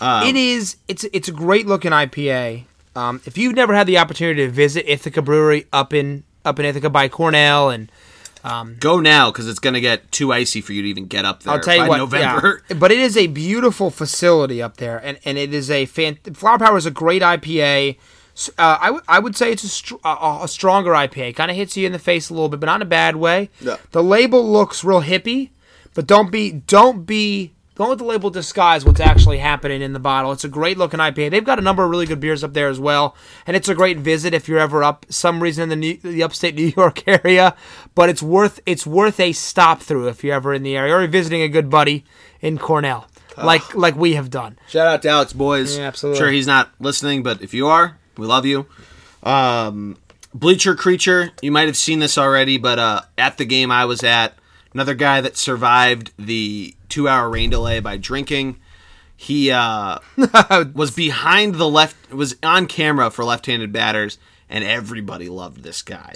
Um, 0.02 0.28
it 0.28 0.36
is. 0.36 0.78
It's 0.88 1.06
it's 1.14 1.28
a 1.28 1.32
great 1.32 1.66
looking 1.68 1.92
IPA. 1.92 2.66
Um, 2.96 3.22
if 3.26 3.38
you've 3.38 3.56
never 3.56 3.74
had 3.74 3.88
the 3.88 3.98
opportunity 3.98 4.46
to 4.46 4.52
visit 4.52 4.86
Ithaca 4.92 5.22
Brewery 5.22 5.66
up 5.74 5.94
in 5.94 6.24
up 6.46 6.60
in 6.60 6.66
Ithaca 6.66 6.90
by 6.90 7.08
Cornell, 7.08 7.70
and 7.70 7.92
Go 8.80 9.00
now 9.00 9.32
because 9.32 9.48
it's 9.48 9.60
going 9.60 9.74
to 9.74 9.82
get 9.82 10.12
too 10.12 10.34
icy 10.34 10.62
for 10.62 10.74
you 10.74 10.82
to 10.82 10.88
even 10.88 11.06
get 11.06 11.26
up 11.26 11.44
there 11.44 11.54
I'll 11.54 11.60
tell 11.60 11.76
you 11.76 11.82
by 11.84 11.88
what, 11.90 11.98
November. 11.98 12.62
yeah. 12.70 12.76
But 12.80 12.92
it 12.92 13.00
is 13.00 13.16
a 13.16 13.28
beautiful 13.28 13.90
facility 13.90 14.62
up 14.62 14.78
there, 14.78 14.98
and, 14.98 15.18
and 15.26 15.38
it 15.38 15.54
is 15.54 15.72
a 15.72 15.86
fan. 15.86 16.18
Flower 16.34 16.60
Power 16.60 16.78
is 16.78 16.86
a 16.86 16.92
great 16.92 17.22
IPA. 17.22 17.98
Uh, 18.58 18.78
I 18.82 18.92
would 18.92 19.04
I 19.08 19.20
would 19.20 19.36
say 19.38 19.52
it's 19.52 19.64
a, 19.64 19.70
str- 19.70 19.96
a, 20.04 20.40
a 20.44 20.48
stronger 20.48 20.92
IPA. 20.92 21.36
Kind 21.36 21.52
of 21.52 21.58
hits 21.58 21.78
you 21.78 21.86
in 21.86 21.92
the 21.92 22.00
face 22.00 22.30
a 22.30 22.34
little 22.34 22.50
bit, 22.50 22.60
but 22.60 22.66
not 22.66 22.78
in 22.78 22.82
a 22.82 22.86
bad 22.86 23.16
way. 23.16 23.50
Yeah. 23.62 23.78
The 23.92 24.04
label 24.04 24.52
looks 24.52 24.84
real 24.84 25.04
hippie, 25.04 25.52
but 25.94 26.08
don't 26.08 26.32
be 26.32 26.52
don't 26.52 27.06
be 27.06 27.54
don't 27.76 27.90
let 27.90 27.98
the 27.98 28.04
label 28.04 28.30
disguise 28.30 28.86
what's 28.86 29.00
actually 29.00 29.40
happening 29.40 29.82
in 29.82 29.94
the 29.94 30.00
bottle. 30.00 30.32
It's 30.32 30.44
a 30.44 30.50
great 30.50 30.78
looking 30.78 31.00
IPA. 31.00 31.32
They've 31.32 31.44
got 31.44 31.58
a 31.60 31.62
number 31.62 31.84
of 31.84 31.90
really 31.90 32.06
good 32.06 32.20
beers 32.20 32.44
up 32.44 32.54
there 32.54 32.68
as 32.68 32.80
well, 32.80 33.16
and 33.48 33.56
it's 33.58 33.68
a 33.70 33.76
great 33.76 33.98
visit 33.98 34.34
if 34.34 34.48
you're 34.48 34.60
ever 34.60 34.84
up 34.84 35.06
some 35.10 35.42
reason 35.42 35.64
in 35.64 35.70
the 35.70 35.76
New, 35.76 35.98
the 35.98 36.24
upstate 36.24 36.56
New 36.56 36.72
York 36.76 37.08
area. 37.08 37.56
But 37.96 38.10
it's 38.10 38.22
worth 38.22 38.60
it's 38.66 38.86
worth 38.86 39.20
a 39.20 39.32
stop 39.32 39.82
through 39.82 40.08
if 40.08 40.24
you're 40.24 40.36
ever 40.36 40.54
in 40.54 40.64
the 40.64 40.78
area 40.78 40.96
or 40.96 41.00
you're 41.00 41.08
visiting 41.08 41.42
a 41.42 41.50
good 41.50 41.70
buddy 41.70 42.06
in 42.42 42.58
Cornell, 42.58 43.08
like 43.38 43.74
like 43.76 43.96
we 43.96 44.14
have 44.14 44.30
done. 44.30 44.58
Shout 44.68 44.88
out 44.88 45.02
to 45.04 45.10
Alex 45.10 45.34
Boys. 45.34 45.78
Yeah, 45.78 45.86
absolutely. 45.86 46.20
Sure, 46.20 46.32
he's 46.32 46.48
not 46.48 46.72
listening, 46.80 47.24
but 47.24 47.42
if 47.42 47.54
you 47.54 47.68
are, 47.68 47.98
we 48.18 48.28
love 48.28 48.46
you. 48.46 48.68
Um, 49.24 49.98
Bleacher 50.34 50.76
Creature, 50.76 51.32
you 51.42 51.52
might 51.52 51.68
have 51.68 51.78
seen 51.78 52.00
this 52.00 52.18
already, 52.18 52.58
but 52.58 52.80
uh, 52.80 53.02
at 53.18 53.38
the 53.38 53.46
game 53.46 53.72
I 53.72 53.86
was 53.86 54.04
at, 54.04 54.34
another 54.74 54.94
guy 54.96 55.22
that 55.22 55.38
survived 55.38 56.12
the 56.18 56.76
two 56.90 57.08
hour 57.08 57.30
rain 57.30 57.50
delay 57.50 57.80
by 57.80 57.98
drinking. 57.98 58.58
He 59.16 59.52
uh, 59.52 60.00
was 60.74 60.92
behind 60.92 61.56
the 61.56 61.70
left, 61.70 62.12
was 62.12 62.36
on 62.44 62.68
camera 62.68 63.10
for 63.10 63.24
left 63.24 63.46
handed 63.46 63.72
batters, 63.72 64.18
and 64.50 64.64
everybody 64.64 65.30
loved 65.30 65.64
this 65.64 65.82
guy. 65.82 66.16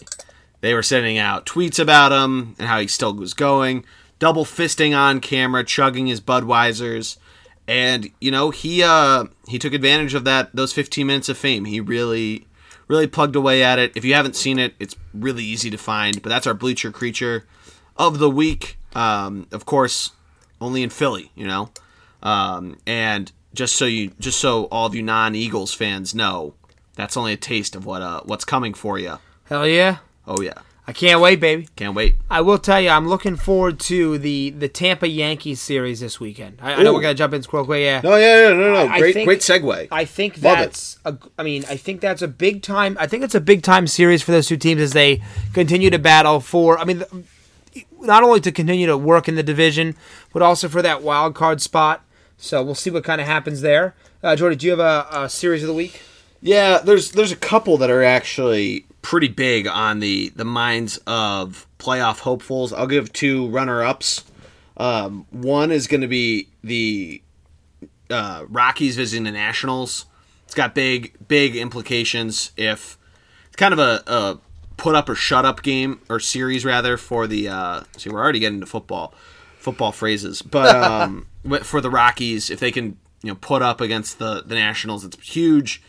They 0.62 0.74
were 0.74 0.84
sending 0.84 1.18
out 1.18 1.46
tweets 1.46 1.80
about 1.80 2.12
him 2.12 2.56
and 2.58 2.68
how 2.68 2.80
he 2.80 2.88
still 2.88 3.14
was 3.14 3.34
going, 3.34 3.86
double 4.20 4.46
fisting 4.46 4.98
on 4.98 5.20
camera, 5.20 5.64
chugging 5.64 6.08
his 6.08 6.20
Budweisers, 6.20 7.18
and 7.68 8.12
you 8.20 8.32
know 8.32 8.50
he 8.50 8.82
uh, 8.84 9.26
he 9.48 9.60
took 9.60 9.74
advantage 9.74 10.14
of 10.14 10.24
that 10.24 10.56
those 10.56 10.74
15 10.74 11.06
minutes 11.06 11.30
of 11.30 11.38
fame. 11.38 11.66
He 11.66 11.80
really 11.80 12.48
really 12.88 13.08
plugged 13.08 13.36
away 13.36 13.64
at 13.64 13.80
it. 13.80 13.92
If 13.96 14.06
you 14.06 14.14
haven't 14.14 14.36
seen 14.36 14.60
it, 14.60 14.74
it's 14.80 14.96
really 15.14 15.44
easy 15.44 15.70
to 15.70 15.78
find. 15.78 16.22
But 16.22 16.30
that's 16.30 16.48
our 16.48 16.54
bleacher 16.54 16.92
creature 16.92 17.46
of 17.98 18.20
the 18.20 18.30
week. 18.30 18.78
Um, 18.96 19.48
of 19.52 19.66
course, 19.66 20.12
only 20.60 20.82
in 20.84 20.90
Philly, 20.90 21.32
you 21.36 21.46
know. 21.48 21.70
Um, 22.24 22.78
and 22.88 23.32
just 23.54 23.76
so 23.76 23.86
you, 23.86 24.12
just 24.20 24.40
so 24.40 24.66
all 24.66 24.88
of 24.88 24.96
you 24.96 25.04
non-Eagles 25.04 25.74
fans 25.74 26.16
know, 26.16 26.54
that's 26.96 27.16
only 27.16 27.34
a 27.34 27.38
taste 27.38 27.76
of 27.76 27.86
what 27.86 28.02
uh, 28.02 28.22
what's 28.26 28.46
coming 28.46 28.74
for 28.74 28.98
you. 28.98 29.20
Hell 29.46 29.68
yeah! 29.68 29.98
Oh 30.28 30.42
yeah. 30.42 30.54
I 30.90 30.94
can't 30.94 31.20
wait, 31.20 31.42
baby. 31.42 31.68
Can't 31.76 31.94
wait. 31.94 32.16
I 32.30 32.40
will 32.40 32.58
tell 32.58 32.80
you, 32.80 32.88
I'm 32.90 33.10
looking 33.10 33.36
forward 33.36 33.78
to 33.82 34.18
the 34.18 34.52
the 34.52 34.70
Tampa 34.70 35.08
Yankees 35.08 35.60
series 35.62 36.00
this 36.00 36.18
weekend. 36.20 36.60
I, 36.62 36.76
I 36.76 36.84
know 36.84 36.94
we're 36.94 37.02
gonna 37.02 37.14
jump 37.14 37.34
in 37.34 37.44
real 37.52 37.66
quick. 37.66 37.82
Yeah, 37.84 38.00
No, 38.02 38.16
yeah, 38.16 38.48
yeah, 38.48 38.54
no, 38.54 38.74
no. 38.74 38.88
I 38.88 39.00
great, 39.00 39.14
think- 39.14 39.28
great 39.28 39.42
segue. 39.42 39.90
I 39.92 40.06
think 40.06 40.36
that's 40.36 40.98
a, 41.04 41.18
I 41.38 41.44
mean, 41.44 41.66
I 41.70 41.76
think 41.76 42.00
that's 42.00 42.22
a 42.22 42.28
big 42.30 42.62
time. 42.62 42.96
I 43.02 43.06
think 43.06 43.24
it's 43.26 43.36
a 43.36 43.42
big 43.42 43.64
time 43.64 43.86
series 43.86 44.24
for 44.24 44.32
those 44.32 44.48
two 44.48 44.56
teams 44.56 44.80
as 44.82 44.94
they 44.94 45.22
continue 45.54 45.90
to 45.90 46.00
battle 46.00 46.40
for. 46.40 46.80
I 46.80 46.86
mean, 46.86 47.00
the- 47.00 47.24
not 48.00 48.24
only 48.24 48.40
to 48.42 48.52
continue 48.52 48.88
to 48.88 48.98
work 48.98 49.28
in 49.28 49.36
the 49.36 49.44
division, 49.44 49.96
but 50.34 50.42
also 50.42 50.68
for 50.68 50.82
that 50.82 51.04
wild 51.04 51.36
card 51.36 51.62
spot. 51.62 52.04
So 52.38 52.64
we'll 52.64 52.76
see 52.76 52.92
what 52.92 53.04
kind 53.04 53.20
of 53.20 53.28
happens 53.28 53.62
there. 53.62 53.96
Uh, 54.22 54.36
Jordy, 54.36 54.56
do 54.56 54.66
you 54.68 54.72
have 54.72 54.80
a, 54.80 55.08
a 55.12 55.30
series 55.30 55.64
of 55.64 55.68
the 55.68 55.74
week? 55.74 56.02
Yeah, 56.42 56.80
there's 56.80 57.12
there's 57.12 57.32
a 57.32 57.38
couple 57.38 57.78
that 57.78 57.90
are 57.90 58.04
actually 58.04 58.86
pretty 59.02 59.28
big 59.28 59.68
on 59.68 60.00
the 60.00 60.30
the 60.36 60.46
minds 60.46 60.98
of 61.08 61.66
playoff 61.80 62.20
hopefuls. 62.20 62.74
I'll 62.74 62.88
give 62.88 63.12
two 63.12 63.48
runner 63.50 63.84
ups. 63.84 64.24
Um, 64.78 65.26
one 65.32 65.72
is 65.72 65.88
going 65.88 66.02
to 66.02 66.08
be 66.08 66.50
the 66.64 67.22
uh, 68.10 68.46
Rockies 68.48 68.96
visiting 68.96 69.24
the 69.24 69.32
Nationals. 69.32 70.06
It's 70.46 70.54
got 70.54 70.76
big 70.76 71.14
big 71.28 71.56
implications 71.56 72.52
if 72.56 72.98
it's 73.48 73.56
kind 73.56 73.74
of 73.74 73.80
a, 73.80 74.04
a 74.06 74.38
put 74.78 74.96
up 74.96 75.10
or 75.10 75.16
shut 75.16 75.46
up 75.46 75.62
game 75.62 76.00
or 76.10 76.20
series 76.20 76.64
rather 76.64 76.98
for 76.98 77.28
the 77.28 77.48
uh, 77.48 77.84
see 77.98 78.10
we're 78.10 78.22
already 78.22 78.40
getting 78.40 78.60
to 78.60 78.66
football 78.66 79.14
football 79.58 79.92
phrases 79.92 80.42
but 80.42 80.76
um, 80.84 81.28
for 81.64 81.82
the 81.82 81.90
Rockies 81.90 82.50
if 82.50 82.60
they 82.60 82.72
can 82.72 82.98
you 83.24 83.32
know 83.32 83.36
put 83.36 83.62
up 83.62 83.82
against 83.82 84.20
the 84.20 84.44
the 84.46 84.56
Nationals 84.56 85.04
it's 85.04 85.18
huge. 85.28 85.82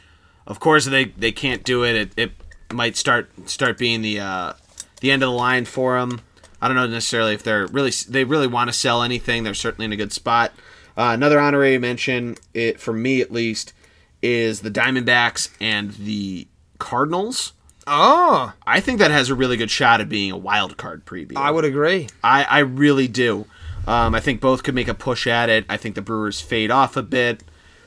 Of 0.47 0.61
course 0.61 0.87
they 0.87 1.07
they 1.07 1.33
can't 1.33 1.63
do 1.63 1.85
it. 1.85 1.95
It, 1.95 2.13
it 2.17 2.33
might 2.73 2.97
start 2.97 3.31
start 3.49 3.79
being 3.79 4.03
the 4.03 4.21
uh, 4.21 4.53
the 5.01 5.11
end 5.11 5.23
of 5.23 5.29
the 5.29 5.35
line 5.35 5.65
for 5.65 5.99
them 6.01 6.23
I 6.61 6.67
don't 6.67 6.77
know 6.77 6.87
necessarily 6.87 7.35
if 7.35 7.43
they're 7.43 7.67
really 7.67 7.93
they 8.09 8.25
really 8.25 8.47
want 8.47 8.69
to 8.69 8.73
sell 8.73 9.03
anything. 9.03 9.45
They're 9.45 9.55
certainly 9.55 9.87
in 9.87 9.93
a 9.93 9.97
good 9.97 10.13
spot. 10.13 10.53
Uh, 10.97 11.13
another 11.15 11.39
honorary 11.39 11.79
mention 11.79 12.37
it 12.55 12.81
for 12.81 12.93
me 12.93 13.21
at 13.21 13.31
least 13.31 13.73
is 14.21 14.61
the 14.63 14.71
Diamondbacks 14.71 15.51
and 15.61 15.93
the 15.93 16.49
Cardinals 16.79 17.53
Oh, 17.89 18.53
I 18.67 18.81
think 18.81 18.99
that 18.99 19.11
has 19.11 19.31
a 19.31 19.35
really 19.35 19.57
good 19.57 19.71
shot 19.71 20.01
at 20.01 20.09
being 20.09 20.31
a 20.31 20.37
wild 20.37 20.77
card 20.77 21.05
preview. 21.07 21.37
I 21.37 21.51
would 21.51 21.65
agree. 21.65 22.09
I, 22.23 22.45
I 22.45 22.59
really 22.61 23.09
do. 23.09 23.47
Um, 23.87 24.15
I 24.15 24.21
think 24.21 24.41
both 24.41 24.63
could 24.63 24.75
make 24.75 24.89
a 24.89 24.95
push 24.95 25.27
at 25.27 25.49
it. 25.49 25.65
I 25.69 25.77
think 25.79 25.95
the 25.95 26.03
Brewers 26.03 26.41
fade 26.41 26.71
off 26.71 26.97
a 26.97 27.03
bit, 27.03 27.43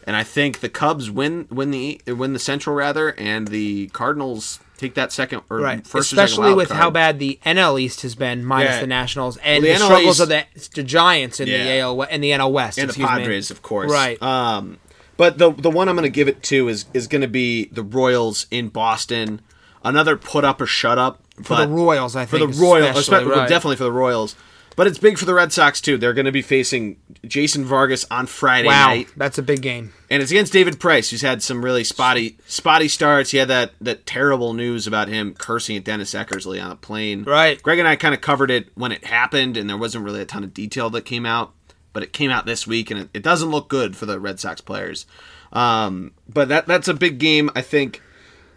and 0.07 0.15
I 0.15 0.23
think 0.23 0.59
the 0.61 0.69
Cubs 0.69 1.11
win 1.11 1.47
win 1.51 1.69
the 1.71 2.01
win 2.07 2.33
the 2.33 2.39
Central 2.39 2.75
rather, 2.75 3.09
and 3.19 3.47
the 3.49 3.87
Cardinals 3.89 4.59
take 4.77 4.95
that 4.95 5.11
second 5.11 5.43
or 5.47 5.59
Right, 5.59 5.85
first 5.85 6.11
especially 6.11 6.55
with 6.55 6.69
card. 6.69 6.79
how 6.81 6.89
bad 6.89 7.19
the 7.19 7.39
NL 7.45 7.79
East 7.79 8.01
has 8.01 8.15
been, 8.15 8.43
minus 8.43 8.71
Yeah. 8.75 8.81
the 8.81 8.87
Nationals, 8.87 9.37
and 9.43 9.63
Well, 9.63 9.73
the, 9.73 9.77
the 9.79 9.85
struggles 9.85 10.15
East- 10.15 10.21
of 10.21 10.29
the, 10.29 10.69
the 10.81 10.83
Giants 10.83 11.39
in 11.39 11.47
Yeah. 11.47 11.63
the 11.63 11.79
AL 11.81 12.01
in 12.03 12.21
the 12.21 12.31
NL 12.31 12.51
West 12.51 12.79
and 12.79 12.87
the 12.89 12.93
excuse 12.93 13.07
me. 13.07 13.15
Padres, 13.19 13.51
of 13.51 13.61
course. 13.61 13.91
Right. 13.91 14.19
Um, 14.23 14.79
but 15.17 15.37
the 15.37 15.51
the 15.51 15.69
one 15.69 15.87
I'm 15.87 15.95
going 15.95 16.03
to 16.03 16.09
give 16.09 16.27
it 16.27 16.41
to 16.43 16.67
is 16.67 16.85
is 16.95 17.05
going 17.05 17.21
to 17.21 17.27
be 17.27 17.65
the 17.65 17.83
Royals 17.83 18.47
in 18.49 18.69
Boston. 18.69 19.41
Another 19.83 20.15
put 20.15 20.43
up 20.45 20.61
or 20.61 20.65
shut 20.65 20.97
up 20.97 21.21
for 21.43 21.55
the 21.55 21.67
Royals, 21.67 22.15
I 22.15 22.25
think 22.25 22.29
for 22.29 22.37
the 22.37 22.61
Royals, 22.61 22.97
especially, 22.97 23.31
right. 23.31 23.49
definitely 23.49 23.77
for 23.77 23.83
the 23.83 23.91
Royals. 23.91 24.35
But 24.77 24.87
it's 24.87 24.97
big 24.97 25.17
for 25.17 25.25
the 25.25 25.33
Red 25.33 25.51
Sox 25.51 25.81
too. 25.81 25.97
They're 25.97 26.13
going 26.13 26.25
to 26.25 26.31
be 26.31 26.41
facing 26.41 26.97
Jason 27.25 27.65
Vargas 27.65 28.05
on 28.09 28.25
Friday 28.25 28.67
Wow, 28.67 28.87
night, 28.87 29.09
that's 29.17 29.37
a 29.37 29.43
big 29.43 29.61
game. 29.61 29.91
and 30.09 30.21
it's 30.21 30.31
against 30.31 30.53
David 30.53 30.79
Price, 30.79 31.09
who's 31.09 31.21
had 31.21 31.43
some 31.43 31.63
really 31.63 31.83
spotty 31.83 32.37
spotty 32.45 32.87
starts. 32.87 33.31
He 33.31 33.37
had 33.37 33.49
that 33.49 33.73
that 33.81 34.05
terrible 34.05 34.53
news 34.53 34.87
about 34.87 35.07
him 35.09 35.33
cursing 35.33 35.75
at 35.75 35.83
Dennis 35.83 36.13
Eckersley 36.13 36.63
on 36.63 36.71
a 36.71 36.75
plane. 36.75 37.23
Right. 37.25 37.61
Greg 37.61 37.79
and 37.79 37.87
I 37.87 37.95
kind 37.97 38.13
of 38.15 38.21
covered 38.21 38.49
it 38.49 38.69
when 38.75 38.91
it 38.91 39.03
happened, 39.05 39.57
and 39.57 39.69
there 39.69 39.77
wasn't 39.77 40.05
really 40.05 40.21
a 40.21 40.25
ton 40.25 40.43
of 40.43 40.53
detail 40.53 40.89
that 40.91 41.05
came 41.05 41.25
out. 41.25 41.53
But 41.93 42.03
it 42.03 42.13
came 42.13 42.31
out 42.31 42.45
this 42.45 42.65
week, 42.65 42.89
and 42.89 43.01
it, 43.01 43.09
it 43.13 43.23
doesn't 43.23 43.49
look 43.49 43.67
good 43.67 43.97
for 43.97 44.05
the 44.05 44.19
Red 44.21 44.39
Sox 44.39 44.61
players. 44.61 45.05
Um, 45.51 46.13
but 46.29 46.47
that 46.47 46.65
that's 46.65 46.87
a 46.87 46.93
big 46.93 47.17
game, 47.17 47.49
I 47.55 47.61
think, 47.61 48.01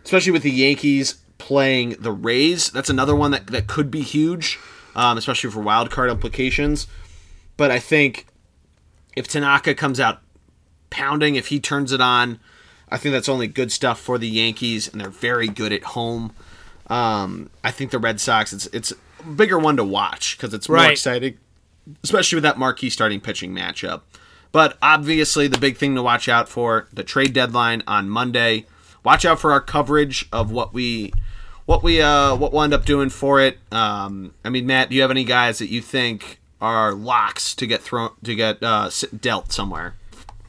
especially 0.04 0.32
with 0.32 0.42
the 0.42 0.50
Yankees 0.50 1.16
playing 1.38 1.96
the 1.98 2.12
Rays. 2.12 2.70
That's 2.70 2.90
another 2.90 3.14
one 3.16 3.30
that, 3.32 3.48
that 3.48 3.66
could 3.66 3.90
be 3.90 4.02
huge, 4.02 4.58
um, 4.94 5.18
especially 5.18 5.50
for 5.50 5.60
wild 5.60 5.90
card 5.90 6.10
implications. 6.10 6.86
But 7.56 7.70
I 7.70 7.78
think 7.78 8.26
if 9.16 9.28
Tanaka 9.28 9.74
comes 9.74 10.00
out 10.00 10.20
pounding, 10.90 11.36
if 11.36 11.48
he 11.48 11.60
turns 11.60 11.92
it 11.92 12.00
on, 12.00 12.40
I 12.90 12.96
think 12.98 13.12
that's 13.12 13.28
only 13.28 13.46
good 13.46 13.72
stuff 13.72 13.98
for 14.00 14.18
the 14.18 14.28
Yankees, 14.28 14.88
and 14.88 15.00
they're 15.00 15.08
very 15.10 15.48
good 15.48 15.72
at 15.72 15.82
home. 15.82 16.32
Um, 16.88 17.50
I 17.64 17.70
think 17.70 17.90
the 17.90 17.98
Red 17.98 18.20
Sox, 18.20 18.52
it's 18.52 18.66
it's 18.66 18.92
a 19.20 19.22
bigger 19.24 19.58
one 19.58 19.76
to 19.78 19.84
watch 19.84 20.36
because 20.36 20.52
it's 20.52 20.68
more 20.68 20.76
Right. 20.76 20.92
exciting, 20.92 21.38
especially 22.02 22.36
with 22.36 22.42
that 22.44 22.58
marquee 22.58 22.90
starting 22.90 23.20
pitching 23.20 23.54
matchup. 23.54 24.02
But 24.52 24.76
obviously, 24.82 25.48
the 25.48 25.58
big 25.58 25.76
thing 25.78 25.94
to 25.96 26.02
watch 26.02 26.28
out 26.28 26.48
for 26.48 26.86
the 26.92 27.02
trade 27.02 27.32
deadline 27.32 27.82
on 27.88 28.08
Monday. 28.08 28.66
Watch 29.04 29.24
out 29.24 29.38
for 29.38 29.52
our 29.52 29.60
coverage 29.60 30.26
of 30.32 30.50
what 30.50 30.72
we 30.72 31.12
what 31.66 31.82
we 31.82 32.00
uh 32.00 32.34
what 32.34 32.52
we'll 32.52 32.62
end 32.62 32.74
up 32.74 32.84
doing 32.84 33.10
for 33.10 33.40
it. 33.40 33.58
Um, 33.70 34.34
I 34.44 34.50
mean, 34.50 34.66
Matt, 34.66 34.88
do 34.88 34.96
you 34.96 35.02
have 35.02 35.10
any 35.10 35.24
guys 35.24 35.58
that 35.58 35.68
you 35.68 35.80
think 35.80 36.40
are 36.60 36.92
locks 36.92 37.54
to 37.56 37.66
get 37.66 37.82
thrown 37.82 38.10
to 38.24 38.34
get 38.34 38.62
uh, 38.62 38.90
dealt 39.20 39.52
somewhere? 39.52 39.94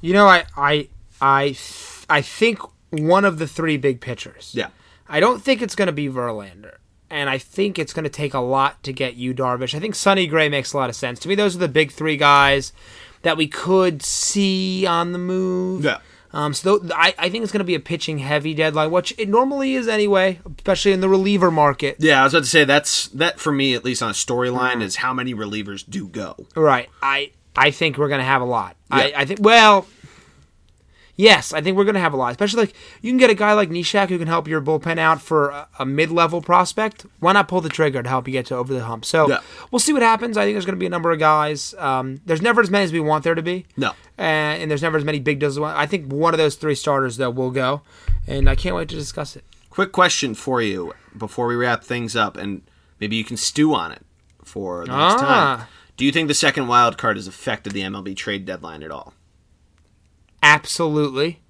You 0.01 0.14
know, 0.14 0.28
I 0.28 0.45
I 0.56 0.88
I 1.22 1.56
I 2.10 2.22
think 2.22 2.60
one 2.91 3.26
of 3.26 3.39
the 3.39 3.47
three 3.47 3.78
big 3.78 4.01
pitchers. 4.01 4.51
Yeah. 4.53 4.70
I 5.08 5.20
don't 5.20 5.41
think 5.41 5.62
it's 5.62 5.76
going 5.76 5.88
to 5.88 5.93
be 5.93 6.08
Verlander. 6.10 6.76
And 7.10 7.30
I 7.30 7.38
think 7.38 7.78
it's 7.78 7.93
going 7.93 8.03
to 8.03 8.10
take 8.10 8.34
a 8.34 8.39
lot 8.39 8.82
to 8.84 8.91
get 8.91 9.16
you 9.16 9.34
Darvish. 9.34 9.76
I 9.76 9.80
think 9.80 9.93
Sonny 9.93 10.26
Gray 10.26 10.49
makes 10.49 10.74
a 10.74 10.78
lot 10.78 10.89
of 10.89 10.95
sense. 10.95 11.20
To 11.20 11.28
me, 11.28 11.36
those 11.36 11.56
are 11.56 11.60
the 11.60 11.68
big 11.68 11.91
three 11.91 12.18
guys 12.18 12.74
that 13.22 13.38
we 13.38 13.47
could 13.47 14.01
see 14.01 14.86
on 14.88 15.12
the 15.12 15.20
move. 15.20 15.86
Yeah. 15.86 15.99
Um, 16.36 16.53
so 16.53 16.79
th- 16.79 16.91
I, 16.93 17.15
I 17.17 17.29
think 17.29 17.43
it's 17.43 17.53
going 17.53 17.61
to 17.61 17.65
be 17.65 17.75
a 17.75 17.79
pitching 17.79 18.17
heavy 18.17 18.53
deadline, 18.53 18.91
which 18.91 19.15
it 19.17 19.29
normally 19.29 19.75
is 19.75 19.88
anyway, 19.88 20.39
especially 20.57 20.91
in 20.91 20.99
the 20.99 21.07
reliever 21.07 21.49
market. 21.49 21.95
Yeah, 21.99 22.19
I 22.19 22.25
was 22.25 22.33
about 22.33 22.43
to 22.43 22.49
say 22.49 22.65
that's 22.65 23.07
that 23.09 23.39
for 23.39 23.53
me 23.53 23.73
at 23.73 23.86
least 23.86 24.03
on 24.03 24.09
a 24.09 24.13
storyline 24.13 24.81
is 24.81 24.97
how 24.97 25.13
many 25.13 25.33
relievers 25.33 25.89
do 25.89 26.09
go. 26.09 26.45
Right. 26.53 26.89
I 27.01 27.31
I 27.55 27.71
think 27.71 27.97
we're 27.97 28.09
going 28.09 28.19
to 28.19 28.25
have 28.25 28.41
a 28.41 28.45
lot. 28.45 28.75
I, 28.91 29.13
I 29.15 29.25
think 29.25 29.39
well, 29.41 29.88
yes, 31.16 31.53
I 31.53 31.61
think 31.61 31.78
we're 31.78 31.84
going 31.86 31.95
to 31.95 31.99
have 32.01 32.13
a 32.13 32.18
lot. 32.18 32.32
Especially 32.32 32.61
like 32.66 32.74
you 33.01 33.11
can 33.11 33.18
get 33.18 33.30
a 33.30 33.34
guy 33.36 33.53
like 33.53 33.70
Neshek 33.70 34.09
who 34.09 34.18
can 34.18 34.28
help 34.28 34.47
your 34.47 34.61
bullpen 34.61 34.97
out 34.97 35.22
for 35.22 35.49
a, 35.49 35.68
a 35.80 35.86
mid-level 35.86 36.41
prospect. 36.41 37.05
Why 37.20 37.34
not 37.34 37.47
pull 37.47 37.61
the 37.61 37.70
trigger 37.70 38.01
to 38.03 38.09
help 38.09 38.28
you 38.28 38.32
get 38.34 38.45
to 38.47 38.55
over 38.55 38.74
the 38.74 38.84
hump? 38.86 39.05
So 39.05 39.30
Yeah. 39.30 39.39
we'll 39.72 39.80
see 39.80 39.93
what 39.93 40.01
happens. 40.01 40.38
I 40.38 40.43
think 40.45 40.55
there's 40.55 40.66
going 40.66 40.76
to 40.76 40.80
be 40.80 40.86
a 40.86 40.89
number 40.89 41.11
of 41.11 41.20
guys. 41.20 41.74
Um, 41.78 42.22
there's 42.26 42.41
never 42.41 42.61
as 42.61 42.70
many 42.70 42.84
as 42.86 42.91
we 42.93 42.99
want 42.99 43.24
there 43.24 43.36
to 43.36 43.41
be. 43.41 43.66
No. 43.78 43.89
Uh, 44.18 44.22
and 44.22 44.70
there's 44.72 44.82
never 44.82 44.97
as 44.97 45.03
many 45.05 45.20
big 45.20 45.39
deals. 45.39 45.53
as 45.57 45.59
we. 45.59 45.66
I 45.66 45.86
think 45.86 46.11
one 46.11 46.34
of 46.34 46.38
those 46.38 46.55
three 46.55 46.76
starters 46.76 47.18
though 47.18 47.30
will 47.30 47.51
go, 47.51 47.82
and 48.28 48.49
I 48.49 48.55
can't 48.55 48.76
wait 48.76 48.89
to 48.89 48.95
discuss 48.95 49.36
it. 49.36 49.43
Quick 49.70 49.91
question 49.91 50.34
for 50.36 50.61
you 50.61 50.93
before 51.18 51.47
we 51.47 51.55
wrap 51.55 51.84
things 51.84 52.16
up, 52.16 52.38
and 52.38 52.61
maybe 52.99 53.16
you 53.18 53.26
can 53.26 53.36
stew 53.36 53.74
on 53.74 53.91
it 53.91 54.01
for 54.43 54.86
the 54.86 54.91
next 54.91 55.22
Ah. 55.22 55.55
time. 55.57 55.68
Do 55.97 56.05
you 56.05 56.11
think 56.11 56.28
the 56.30 56.34
second 56.34 56.68
wild 56.68 56.97
card 56.97 57.16
has 57.18 57.28
affected 57.28 57.74
the 57.74 57.82
MLB 57.82 58.16
trade 58.16 58.45
deadline 58.45 58.84
at 58.84 58.91
all? 58.91 59.13
Absolutely, 60.46 61.41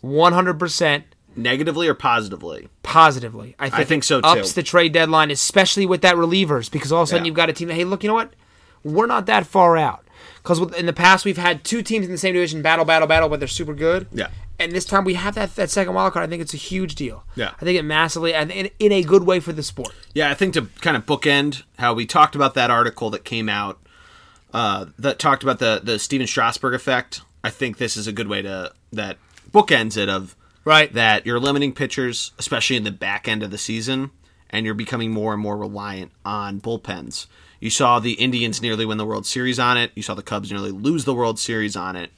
100 0.00 0.58
percent. 0.58 1.04
Negatively 1.36 1.86
or 1.86 1.94
positively? 1.94 2.68
positively. 2.82 3.54
I 3.58 3.68
think, 3.68 3.88
think 3.88 4.02
it 4.04 4.06
so, 4.06 4.20
too. 4.22 4.26
Ups 4.26 4.54
the 4.54 4.62
trade 4.62 4.92
deadline, 4.92 5.30
especially 5.30 5.84
with 5.86 6.00
that 6.00 6.16
relievers, 6.16 6.70
because 6.70 6.90
all 6.90 7.02
of 7.02 7.08
a 7.08 7.10
sudden 7.10 7.24
Yeah. 7.24 7.28
you've 7.28 7.36
got 7.36 7.50
a 7.50 7.52
team. 7.52 7.68
that, 7.68 7.74
Hey, 7.74 7.84
look, 7.84 8.02
you 8.02 8.08
know 8.08 8.14
what? 8.14 8.32
We're 8.82 9.06
not 9.06 9.26
that 9.26 9.46
far 9.46 9.76
out. 9.76 10.04
Because 10.42 10.60
in 10.74 10.86
the 10.86 10.92
past 10.94 11.24
we've 11.26 11.36
had 11.36 11.62
two 11.64 11.82
teams 11.82 12.06
in 12.06 12.12
the 12.12 12.18
same 12.18 12.32
division 12.32 12.62
battle, 12.62 12.86
battle, 12.86 13.06
battle, 13.06 13.28
but 13.28 13.40
they're 13.40 13.46
super 13.46 13.74
good. 13.74 14.06
Yeah. 14.12 14.28
And 14.58 14.72
this 14.72 14.86
time 14.86 15.04
we 15.04 15.14
have 15.14 15.34
that 15.34 15.54
that 15.56 15.70
second 15.70 15.94
wild 15.94 16.14
card. 16.14 16.26
I 16.26 16.28
think 16.28 16.40
it's 16.42 16.54
a 16.54 16.56
huge 16.56 16.94
deal. 16.94 17.24
Yeah. 17.36 17.52
I 17.60 17.64
think 17.64 17.78
it 17.78 17.84
massively 17.84 18.32
and 18.34 18.50
in, 18.50 18.70
in 18.78 18.90
a 18.90 19.02
good 19.02 19.24
way 19.24 19.38
for 19.38 19.52
the 19.52 19.62
sport. 19.62 19.94
Yeah, 20.14 20.30
I 20.30 20.34
think 20.34 20.54
to 20.54 20.62
kind 20.80 20.96
of 20.96 21.04
bookend 21.06 21.62
how 21.78 21.92
we 21.94 22.06
talked 22.06 22.34
about 22.34 22.54
that 22.54 22.70
article 22.70 23.10
that 23.10 23.24
came 23.24 23.48
out 23.48 23.78
uh, 24.54 24.86
that 24.98 25.18
talked 25.18 25.42
about 25.42 25.58
the 25.58 25.80
the 25.84 25.98
Stephen 25.98 26.26
Strasburg 26.26 26.74
effect. 26.74 27.20
I 27.44 27.50
think 27.50 27.78
this 27.78 27.96
is 27.96 28.06
a 28.06 28.12
good 28.12 28.28
way 28.28 28.42
to 28.42 28.72
that 28.92 29.16
bookends 29.52 29.96
it 29.96 30.08
of 30.08 30.34
Right. 30.64 30.92
that 30.92 31.24
you're 31.24 31.40
limiting 31.40 31.72
pitchers, 31.72 32.32
especially 32.38 32.76
in 32.76 32.84
the 32.84 32.90
back 32.90 33.26
end 33.28 33.42
of 33.42 33.50
the 33.50 33.58
season, 33.58 34.10
and 34.50 34.66
you're 34.66 34.74
becoming 34.74 35.10
more 35.12 35.32
and 35.32 35.42
more 35.42 35.56
reliant 35.56 36.12
on 36.24 36.60
bullpens. 36.60 37.26
You 37.60 37.70
saw 37.70 37.98
the 37.98 38.12
Indians 38.12 38.60
nearly 38.62 38.84
win 38.84 38.98
the 38.98 39.06
World 39.06 39.26
Series 39.26 39.58
on 39.58 39.76
it. 39.76 39.90
You 39.94 40.02
saw 40.02 40.14
the 40.14 40.22
Cubs 40.22 40.50
nearly 40.50 40.70
lose 40.70 41.04
the 41.04 41.14
World 41.14 41.38
Series 41.38 41.74
on 41.74 41.96
it. 41.96 42.10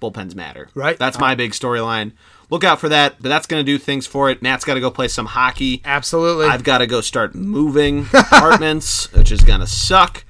Bullpens 0.00 0.34
matter. 0.34 0.68
Right. 0.74 0.98
That's 0.98 1.18
my 1.18 1.34
big 1.34 1.52
storyline. 1.52 2.12
Look 2.50 2.64
out 2.64 2.80
for 2.80 2.88
that, 2.88 3.16
but 3.20 3.28
that's 3.28 3.46
going 3.46 3.64
to 3.64 3.70
do 3.72 3.78
things 3.78 4.06
for 4.06 4.30
it. 4.30 4.42
Matt's 4.42 4.64
got 4.64 4.74
to 4.74 4.80
go 4.80 4.90
play 4.90 5.08
some 5.08 5.26
hockey. 5.26 5.80
Absolutely. 5.84 6.46
I've 6.46 6.64
got 6.64 6.78
to 6.78 6.86
go 6.86 7.00
start 7.00 7.34
moving 7.34 8.06
apartments, 8.14 9.12
which 9.12 9.30
is 9.32 9.42
going 9.42 9.60
to 9.60 9.66
suck. 9.66 10.24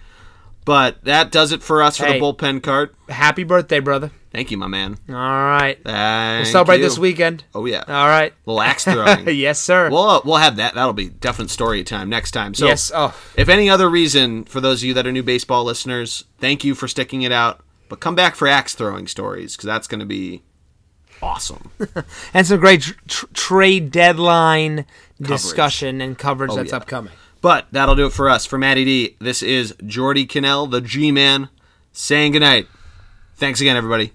But 0.64 1.04
that 1.04 1.32
does 1.32 1.52
it 1.52 1.62
for 1.62 1.82
us 1.82 1.96
for 1.96 2.06
Hey. 2.06 2.18
the 2.18 2.24
bullpen 2.24 2.62
cart. 2.62 2.94
Happy 3.08 3.42
birthday, 3.44 3.80
brother. 3.80 4.10
Thank 4.30 4.50
you, 4.50 4.56
my 4.56 4.66
man. 4.68 4.96
All 5.08 5.14
right. 5.14 5.76
Thank 5.84 6.44
We'll 6.44 6.52
celebrate 6.52 6.78
you. 6.78 6.84
this 6.84 6.98
weekend. 6.98 7.44
Oh 7.54 7.66
yeah, 7.66 7.84
All 7.86 8.06
right. 8.06 8.32
little 8.46 8.62
axe 8.62 8.84
throwing. 8.84 9.28
yes, 9.36 9.60
sir. 9.60 9.90
We'll 9.90 10.08
uh, 10.08 10.20
we'll 10.24 10.36
have 10.36 10.56
that. 10.56 10.74
That'll 10.74 10.92
be 10.94 11.08
definite 11.08 11.50
story 11.50 11.84
time 11.84 12.08
next 12.08 12.30
time. 12.30 12.54
So 12.54 12.66
yes. 12.66 12.90
Oh, 12.94 13.14
if 13.36 13.48
any 13.48 13.68
other 13.68 13.90
reason 13.90 14.44
for 14.44 14.60
those 14.60 14.82
of 14.82 14.84
you 14.84 14.94
that 14.94 15.06
are 15.06 15.12
new 15.12 15.22
baseball 15.22 15.64
listeners, 15.64 16.24
thank 16.38 16.64
you 16.64 16.74
for 16.74 16.88
sticking 16.88 17.22
it 17.22 17.32
out. 17.32 17.62
But 17.90 18.00
come 18.00 18.14
back 18.14 18.34
for 18.36 18.48
axe 18.48 18.74
throwing 18.74 19.06
stories 19.06 19.54
because 19.54 19.66
that's 19.66 19.86
going 19.86 20.00
to 20.00 20.06
be 20.06 20.42
awesome. 21.20 21.70
and 22.34 22.46
some 22.46 22.58
great 22.58 22.80
tr- 22.82 22.92
tr- 23.06 23.26
trade 23.34 23.90
deadline 23.90 24.86
discussion 25.20 26.00
and 26.00 26.16
coverage 26.18 26.54
that's 26.54 26.70
yeah. 26.70 26.76
upcoming. 26.76 27.12
But 27.42 27.66
that'll 27.72 27.96
do 27.96 28.06
it 28.06 28.12
for 28.12 28.30
us. 28.30 28.46
For 28.46 28.56
Matty 28.56 28.84
D, 28.84 29.16
this 29.18 29.42
is 29.42 29.74
Jordy 29.84 30.24
Cannell, 30.24 30.68
the 30.68 30.80
G 30.80 31.12
Man, 31.12 31.50
saying 31.92 32.32
goodnight. 32.32 32.68
Thanks 33.34 33.60
again, 33.60 33.76
everybody. 33.76 34.12